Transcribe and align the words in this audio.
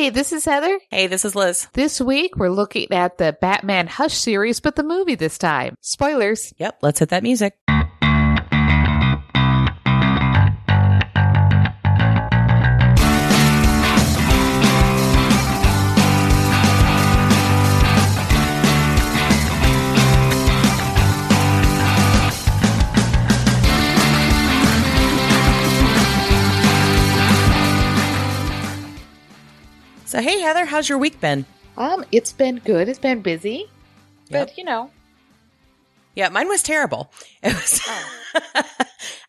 Hey, 0.00 0.08
this 0.08 0.32
is 0.32 0.46
Heather. 0.46 0.80
Hey, 0.88 1.08
this 1.08 1.26
is 1.26 1.36
Liz. 1.36 1.68
This 1.74 2.00
week 2.00 2.34
we're 2.34 2.48
looking 2.48 2.90
at 2.90 3.18
the 3.18 3.36
Batman 3.38 3.86
Hush 3.86 4.14
series, 4.14 4.58
but 4.58 4.74
the 4.74 4.82
movie 4.82 5.14
this 5.14 5.36
time. 5.36 5.74
Spoilers. 5.82 6.54
Yep, 6.56 6.78
let's 6.80 7.00
hit 7.00 7.10
that 7.10 7.22
music. 7.22 7.52
How's 30.70 30.88
your 30.88 30.98
week 30.98 31.20
been? 31.20 31.44
Um, 31.76 32.04
it's 32.12 32.32
been 32.32 32.56
good. 32.64 32.88
It's 32.88 32.98
been 32.98 33.20
busy, 33.22 33.66
Yep. 34.28 34.48
but 34.48 34.58
you 34.58 34.64
know, 34.64 34.90
Yeah, 36.14 36.28
mine 36.28 36.48
was 36.48 36.62
terrible. 36.62 37.12
It 37.42 37.54
was. 37.54 37.80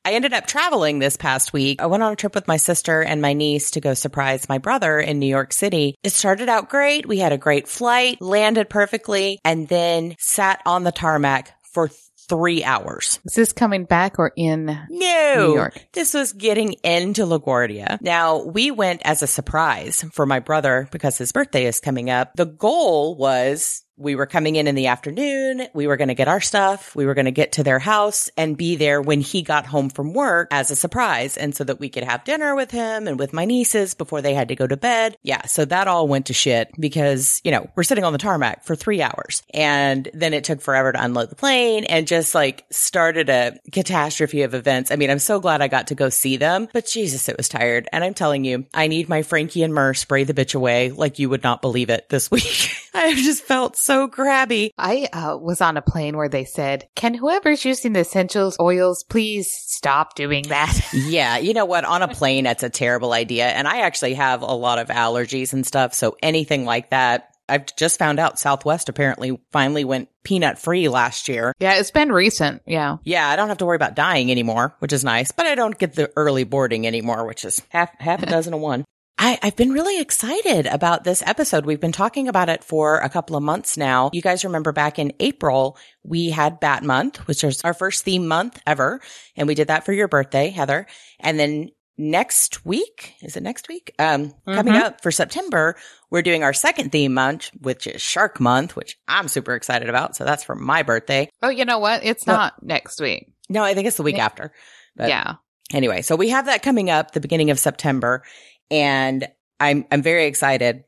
I 0.06 0.14
ended 0.14 0.34
up 0.34 0.48
traveling 0.48 1.00
this 1.00 1.16
past 1.18 1.54
week. 1.54 1.82
I 1.82 1.86
went 1.88 2.04
on 2.04 2.14
a 2.14 2.16
trip 2.16 2.34
with 2.36 2.48
my 2.48 2.58
sister 2.58 3.02
and 3.02 3.22
my 3.22 3.34
niece 3.34 3.72
to 3.72 3.82
go 3.82 3.94
surprise 3.94 4.50
my 4.50 4.58
brother 4.58 5.00
in 5.00 5.20
New 5.20 5.28
York 5.28 5.54
City. 5.54 5.96
It 6.04 6.12
started 6.12 6.50
out 6.50 6.70
great. 6.70 7.06
We 7.08 7.20
had 7.20 7.32
a 7.32 7.38
great 7.38 7.68
flight, 7.68 8.20
landed 8.22 8.70
perfectly, 8.70 9.40
and 9.46 9.68
then 9.68 10.16
sat 10.20 10.62
on 10.66 10.84
the 10.84 10.92
tarmac 10.92 11.52
for 11.74 11.90
three 12.32 12.64
hours. 12.64 13.20
is 13.26 13.34
this 13.34 13.52
coming 13.52 13.84
back 13.84 14.18
or 14.18 14.32
in? 14.38 14.66
No. 14.66 15.48
New 15.48 15.54
York. 15.56 15.86
This 15.92 16.14
was 16.14 16.32
getting 16.32 16.74
into 16.82 17.24
LaGuardia. 17.24 18.00
Now, 18.02 18.44
we 18.44 18.72
went 18.72 19.02
as 19.04 19.22
a 19.22 19.28
surprise 19.28 20.06
for 20.14 20.26
my 20.26 20.40
brother 20.40 20.88
because 20.92 21.18
his 21.18 21.34
birthday 21.34 21.66
is 21.66 21.82
coming 21.82 22.10
up. 22.10 22.32
The 22.38 22.46
goal 22.46 23.18
was 23.18 23.84
we 24.02 24.16
were 24.16 24.26
coming 24.26 24.56
in 24.56 24.68
in 24.68 24.76
the 24.76 24.88
afternoon. 24.88 25.68
We 25.74 25.88
were 25.88 25.98
going 25.98 26.08
to 26.08 26.16
get 26.16 26.28
our 26.28 26.42
stuff. 26.42 26.96
We 26.96 27.06
were 27.06 27.14
going 27.14 27.26
to 27.26 27.32
get 27.32 27.54
to 27.54 27.64
their 27.64 27.80
house 27.80 28.30
and 28.36 28.58
be 28.58 28.76
there 28.76 29.02
when 29.02 29.22
he 29.22 29.44
got 29.44 29.66
home 29.66 29.90
from 29.90 30.14
work 30.14 30.48
as 30.52 30.72
a 30.72 30.76
surprise. 30.76 31.38
And 31.38 31.56
so 31.56 31.64
that 31.64 31.80
we 31.80 31.90
could 31.90 32.04
have 32.04 32.24
dinner 32.24 32.56
with 32.56 32.72
him 32.72 33.08
and 33.08 33.20
with 33.20 33.32
my 33.32 33.46
nieces 33.46 33.94
before 33.94 34.22
they 34.22 34.34
had 34.34 34.48
to 34.48 34.56
go 34.56 34.66
to 34.66 34.76
bed. 34.76 35.18
Yeah. 35.22 35.46
So 35.46 35.66
that 35.66 35.88
all 35.88 36.08
went 36.08 36.26
to 36.28 36.34
shit 36.34 36.72
because, 36.80 37.42
you 37.44 37.52
know, 37.52 37.70
we're 37.76 37.84
sitting 37.84 38.04
on 38.04 38.14
the 38.14 38.20
tarmac 38.20 38.64
for 38.64 38.76
three 38.76 39.02
hours 39.02 39.44
and 39.54 40.10
then 40.14 40.34
it 40.34 40.44
took 40.44 40.62
forever 40.62 40.92
to 40.92 41.04
unload 41.04 41.30
the 41.30 41.36
plane 41.36 41.84
and 41.86 42.08
just 42.08 42.34
like 42.34 42.66
started 42.72 43.30
a 43.30 43.60
catastrophe 43.72 44.42
of 44.42 44.56
events. 44.56 44.92
I 44.92 44.96
mean, 44.96 45.12
I'm 45.12 45.20
so 45.20 45.40
glad 45.40 45.62
I 45.62 45.68
got 45.68 45.88
to 45.88 45.96
go 45.96 46.10
see 46.10 46.38
them, 46.38 46.68
but 46.74 46.88
Jesus, 46.88 47.30
it 47.30 47.38
was 47.38 47.50
tired. 47.50 47.88
And 47.94 48.04
I'm 48.04 48.16
telling 48.16 48.46
you, 48.46 48.66
I 48.74 48.88
need 48.88 49.10
my 49.10 49.22
Frankie 49.22 49.64
and 49.64 49.74
Myrrh 49.74 49.94
spray 49.94 50.24
the 50.24 50.34
bitch 50.34 50.56
away 50.56 50.90
like 50.90 51.20
you 51.20 51.30
would 51.30 51.44
not 51.44 51.62
believe 51.62 51.90
it 51.92 52.10
this 52.10 52.32
week. 52.32 52.72
I 52.94 53.14
just 53.14 53.44
felt 53.44 53.78
so 53.78 53.91
grabby. 54.10 54.72
I 54.78 55.08
uh, 55.14 55.38
was 55.38 55.62
on 55.62 55.78
a 55.78 55.82
plane 55.82 56.18
where 56.18 56.30
they 56.30 56.46
said, 56.46 56.88
"Can 56.96 57.14
whoever's 57.14 57.66
using 57.66 57.94
the 57.94 58.02
essentials 58.02 58.58
oils 58.60 59.04
please 59.04 59.52
stop 59.52 60.16
doing 60.16 60.44
that?" 60.50 60.80
Yeah, 60.94 61.38
you 61.38 61.54
know 61.54 61.66
what? 61.66 61.84
On 61.86 62.02
a 62.02 62.08
plane, 62.08 62.44
that's 62.46 62.64
a 62.64 62.70
terrible 62.70 63.14
idea. 63.14 63.48
And 63.48 63.68
I 63.68 63.82
actually 63.82 64.14
have 64.16 64.42
a 64.42 64.54
lot 64.54 64.80
of 64.80 64.88
allergies 64.88 65.54
and 65.54 65.66
stuff. 65.66 65.94
So 65.94 66.16
anything 66.22 66.64
like 66.66 66.92
that, 66.92 67.36
I've 67.50 67.76
just 67.76 68.00
found 68.00 68.20
out 68.20 68.40
Southwest 68.40 68.88
apparently 68.88 69.38
finally 69.52 69.84
went 69.84 70.10
peanut 70.24 70.58
free 70.58 70.88
last 70.88 71.28
year. 71.28 71.54
yeah, 71.60 71.76
it's 71.76 71.92
been 71.92 72.12
recent. 72.12 72.62
Yeah. 72.66 72.98
Yeah, 73.04 73.28
I 73.28 73.36
don't 73.36 73.50
have 73.50 73.58
to 73.58 73.66
worry 73.66 73.76
about 73.76 73.96
dying 73.96 74.32
anymore, 74.32 74.76
which 74.80 74.94
is 74.94 75.04
nice, 75.04 75.32
but 75.32 75.46
I 75.46 75.56
don't 75.56 75.78
get 75.78 75.94
the 75.96 76.12
early 76.16 76.44
boarding 76.46 76.88
anymore, 76.88 77.26
which 77.26 77.44
is 77.44 77.62
half, 77.70 77.90
half 78.00 78.24
a 78.24 78.26
dozen 78.28 78.54
of 78.54 78.62
one. 78.62 78.86
I, 79.24 79.38
I've 79.44 79.56
been 79.56 79.72
really 79.72 80.02
excited 80.02 80.66
about 80.66 81.04
this 81.04 81.22
episode. 81.26 81.64
We've 81.68 81.80
been 81.80 81.92
talking 81.92 82.28
about 82.28 82.50
it 82.50 82.64
for 82.64 82.98
a 82.98 83.08
couple 83.10 83.36
of 83.36 83.44
months 83.44 83.78
now. 83.78 84.10
You 84.14 84.22
guys 84.24 84.44
remember 84.44 84.72
back 84.72 84.98
in 84.98 85.14
April, 85.20 85.78
we 86.04 86.32
had 86.32 86.60
Bat 86.60 86.84
Month, 86.84 87.28
which 87.28 87.44
was 87.44 87.62
our 87.64 87.76
first 87.76 88.04
theme 88.04 88.28
month 88.28 88.60
ever. 88.66 89.00
And 89.38 89.48
we 89.48 89.54
did 89.54 89.68
that 89.68 89.86
for 89.86 89.94
your 89.94 90.08
birthday, 90.08 90.50
Heather. 90.50 90.88
And 91.20 91.40
then 91.40 91.70
next 92.00 92.66
week, 92.66 93.14
is 93.22 93.38
it 93.38 93.44
next 93.44 93.68
week? 93.68 93.94
Um, 94.00 94.34
coming 94.48 94.74
Mhm. 94.74 94.82
up 94.82 95.02
for 95.04 95.12
September, 95.12 95.76
we're 96.10 96.24
doing 96.24 96.44
our 96.44 96.54
second 96.54 96.92
theme 96.92 97.14
month, 97.14 97.52
which 97.62 97.86
is 97.86 98.02
Shark 98.02 98.40
Month, 98.40 98.76
which 98.76 98.98
I'm 99.08 99.28
super 99.28 99.54
excited 99.54 99.88
about. 99.88 100.16
So 100.16 100.24
that's 100.26 100.44
for 100.44 100.56
my 100.56 100.82
birthday. 100.82 101.30
Oh, 101.44 101.50
you 101.50 101.66
know 101.66 101.78
what? 101.78 102.04
It's 102.04 102.26
What? 102.26 102.34
not 102.34 102.64
next 102.64 103.00
week. 103.00 103.32
No, 103.50 103.64
I 103.64 103.76
think 103.76 103.88
it's 103.88 103.98
the 103.98 104.04
week 104.04 104.18
Yeah. 104.18 104.26
after. 104.26 104.52
But 104.96 105.10
yeah. 105.10 105.34
anyway, 105.72 106.02
so 106.02 106.16
we 106.16 106.30
have 106.30 106.48
that 106.48 106.64
coming 106.64 106.90
up 106.90 107.12
the 107.12 107.20
beginning 107.20 107.52
of 107.52 107.60
September 107.60 108.24
and 108.72 109.28
I'm 109.60 109.86
I'm 109.92 110.02
very 110.02 110.26
excited. 110.26 110.86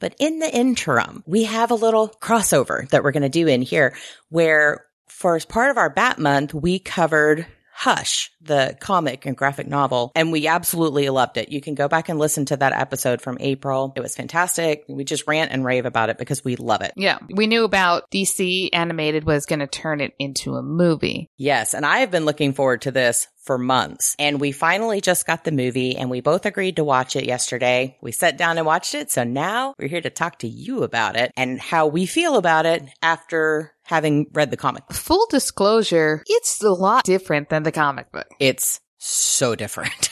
But 0.00 0.16
in 0.18 0.40
the 0.40 0.52
interim, 0.52 1.22
we 1.26 1.44
have 1.44 1.70
a 1.70 1.76
little 1.76 2.08
crossover 2.08 2.88
that 2.88 3.04
we're 3.04 3.12
going 3.12 3.22
to 3.22 3.28
do 3.28 3.46
in 3.46 3.62
here 3.62 3.94
where 4.30 4.84
for 5.06 5.36
as 5.36 5.44
part 5.44 5.70
of 5.70 5.76
our 5.76 5.90
Bat 5.90 6.18
month, 6.18 6.52
we 6.52 6.80
covered 6.80 7.46
Hush, 7.74 8.30
the 8.40 8.76
comic 8.80 9.26
and 9.26 9.36
graphic 9.36 9.66
novel, 9.66 10.12
and 10.14 10.30
we 10.30 10.46
absolutely 10.46 11.08
loved 11.08 11.36
it. 11.36 11.50
You 11.50 11.60
can 11.60 11.74
go 11.74 11.88
back 11.88 12.08
and 12.08 12.18
listen 12.18 12.44
to 12.46 12.56
that 12.58 12.72
episode 12.72 13.20
from 13.20 13.38
April. 13.40 13.92
It 13.96 14.00
was 14.00 14.14
fantastic. 14.14 14.84
We 14.88 15.04
just 15.04 15.26
rant 15.26 15.50
and 15.52 15.64
rave 15.64 15.86
about 15.86 16.10
it 16.10 16.18
because 16.18 16.44
we 16.44 16.56
love 16.56 16.82
it. 16.82 16.92
Yeah. 16.96 17.18
We 17.30 17.46
knew 17.46 17.64
about 17.64 18.10
DC 18.10 18.68
animated 18.72 19.24
was 19.24 19.46
going 19.46 19.60
to 19.60 19.66
turn 19.66 20.00
it 20.00 20.14
into 20.18 20.54
a 20.54 20.62
movie. 20.62 21.30
Yes, 21.36 21.74
and 21.74 21.84
I 21.84 21.98
have 21.98 22.10
been 22.10 22.24
looking 22.24 22.52
forward 22.52 22.82
to 22.82 22.90
this 22.90 23.26
for 23.42 23.58
months. 23.58 24.14
And 24.18 24.40
we 24.40 24.52
finally 24.52 25.00
just 25.00 25.26
got 25.26 25.44
the 25.44 25.52
movie 25.52 25.96
and 25.96 26.08
we 26.10 26.20
both 26.20 26.46
agreed 26.46 26.76
to 26.76 26.84
watch 26.84 27.16
it 27.16 27.24
yesterday. 27.24 27.98
We 28.00 28.12
sat 28.12 28.38
down 28.38 28.56
and 28.56 28.66
watched 28.66 28.94
it. 28.94 29.10
So 29.10 29.24
now 29.24 29.74
we're 29.78 29.88
here 29.88 30.00
to 30.00 30.10
talk 30.10 30.38
to 30.40 30.48
you 30.48 30.84
about 30.84 31.16
it 31.16 31.32
and 31.36 31.60
how 31.60 31.88
we 31.88 32.06
feel 32.06 32.36
about 32.36 32.66
it 32.66 32.84
after 33.02 33.72
having 33.92 34.26
read 34.32 34.50
the 34.50 34.56
comic. 34.56 34.84
Full 34.90 35.26
disclosure, 35.28 36.24
it's 36.26 36.62
a 36.62 36.70
lot 36.70 37.04
different 37.04 37.50
than 37.50 37.62
the 37.62 37.72
comic 37.72 38.10
book. 38.10 38.26
It's 38.40 38.80
so 38.96 39.54
different. 39.54 40.08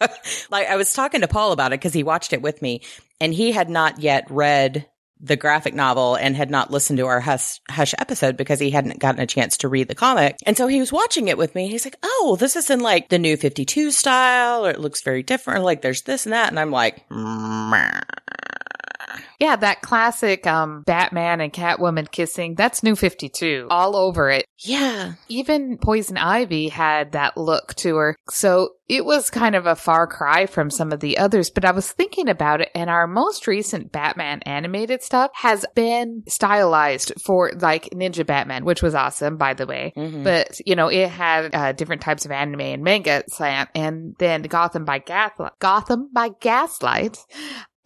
like 0.50 0.68
I 0.68 0.76
was 0.76 0.92
talking 0.92 1.22
to 1.22 1.28
Paul 1.28 1.52
about 1.52 1.72
it 1.72 1.80
because 1.80 1.94
he 1.94 2.02
watched 2.02 2.34
it 2.34 2.42
with 2.42 2.60
me 2.60 2.82
and 3.20 3.32
he 3.32 3.52
had 3.52 3.70
not 3.70 4.00
yet 4.00 4.26
read 4.28 4.86
the 5.18 5.36
graphic 5.36 5.72
novel 5.72 6.16
and 6.16 6.36
had 6.36 6.50
not 6.50 6.70
listened 6.70 6.98
to 6.98 7.06
our 7.06 7.20
Hush, 7.20 7.58
Hush 7.70 7.94
episode 7.98 8.36
because 8.36 8.60
he 8.60 8.70
hadn't 8.70 8.98
gotten 8.98 9.20
a 9.22 9.26
chance 9.26 9.56
to 9.58 9.68
read 9.68 9.88
the 9.88 9.94
comic. 9.94 10.36
And 10.44 10.56
so 10.56 10.66
he 10.66 10.80
was 10.80 10.92
watching 10.92 11.28
it 11.28 11.38
with 11.38 11.54
me. 11.54 11.68
He's 11.68 11.86
like, 11.86 11.96
Oh, 12.02 12.36
this 12.38 12.54
is 12.54 12.68
in 12.68 12.80
like 12.80 13.08
the 13.08 13.18
new 13.18 13.38
52 13.38 13.92
style 13.92 14.66
or 14.66 14.70
it 14.70 14.80
looks 14.80 15.00
very 15.00 15.22
different. 15.22 15.64
Like 15.64 15.80
there's 15.80 16.02
this 16.02 16.26
and 16.26 16.34
that. 16.34 16.50
And 16.50 16.60
I'm 16.60 16.72
like, 16.72 17.08
"Meh." 17.10 18.00
Yeah, 19.42 19.56
that 19.56 19.82
classic 19.82 20.46
um 20.46 20.82
Batman 20.86 21.40
and 21.40 21.52
Catwoman 21.52 22.08
kissing, 22.10 22.54
that's 22.54 22.82
new 22.84 22.94
52 22.94 23.66
all 23.70 23.96
over 23.96 24.30
it. 24.30 24.46
yeah, 24.58 25.14
Even 25.28 25.78
Poison 25.78 26.16
Ivy 26.16 26.68
had 26.68 27.12
that 27.12 27.36
look 27.36 27.74
to 27.76 27.96
her. 27.96 28.16
So 28.30 28.74
it 28.88 29.04
was 29.04 29.30
kind 29.30 29.54
of 29.56 29.66
a 29.66 29.74
far 29.74 30.06
cry 30.06 30.46
from 30.46 30.70
some 30.70 30.92
of 30.92 31.00
the 31.00 31.18
others, 31.18 31.50
but 31.50 31.64
I 31.64 31.72
was 31.72 31.90
thinking 31.90 32.28
about 32.28 32.60
it 32.60 32.68
and 32.74 32.88
our 32.90 33.06
most 33.06 33.46
recent 33.48 33.90
Batman 33.90 34.40
animated 34.42 35.02
stuff 35.02 35.30
has 35.34 35.64
been 35.74 36.22
stylized 36.28 37.12
for 37.24 37.50
like 37.58 37.88
Ninja 37.90 38.24
Batman, 38.26 38.64
which 38.64 38.82
was 38.82 38.94
awesome, 38.94 39.38
by 39.38 39.54
the 39.54 39.66
way. 39.66 39.92
Mhm. 39.96 40.22
But, 40.22 40.60
you 40.66 40.76
know, 40.76 40.88
it 40.88 41.08
had 41.08 41.54
uh, 41.54 41.72
different 41.72 42.02
types 42.02 42.24
of 42.24 42.30
anime 42.30 42.60
and 42.60 42.82
manga 42.84 43.24
slant. 43.28 43.70
And 43.74 44.14
then 44.18 44.42
Gotham 44.42 44.84
by 44.84 44.98
Gaslight, 44.98 45.58
Gotham 45.58 46.10
by 46.12 46.28
Gaslight 46.40 47.18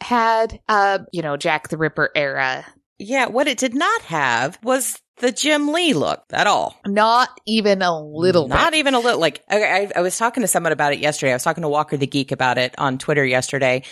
had, 0.01 0.61
uh, 0.69 1.01
you 1.13 1.23
know, 1.23 1.37
Jack 1.37 1.69
the 1.69 1.77
Ripper 1.77 2.11
era. 2.15 2.65
yeah. 2.99 3.27
What 3.27 3.49
it 3.49 3.59
did 3.59 3.75
not 3.75 4.03
have 4.03 4.59
was 4.63 4.99
the 5.19 5.33
Jim 5.33 5.73
Lee 5.73 5.95
look 5.95 6.23
at 6.33 6.47
all. 6.47 6.79
Not 6.87 7.31
even 7.47 7.81
a 7.83 7.99
little 7.99 8.49
Not 8.49 8.73
bit. 8.73 8.79
even 8.79 8.95
a 8.95 9.01
little. 9.01 9.21
Like 9.21 9.43
I, 9.49 9.63
I, 9.65 9.91
I 9.97 10.01
was 10.03 10.17
talking 10.19 10.43
to 10.43 10.47
someone 10.47 10.73
about 10.73 10.93
it 10.93 10.99
yesterday. 10.99 11.33
I 11.33 11.35
was 11.35 11.43
talking 11.45 11.63
to 11.63 11.69
Walker 11.69 11.97
the 11.97 12.07
Geek 12.07 12.33
about 12.33 12.59
it 12.59 12.75
on 12.79 12.99
Twitter 12.99 13.25
yesterday, 13.25 13.83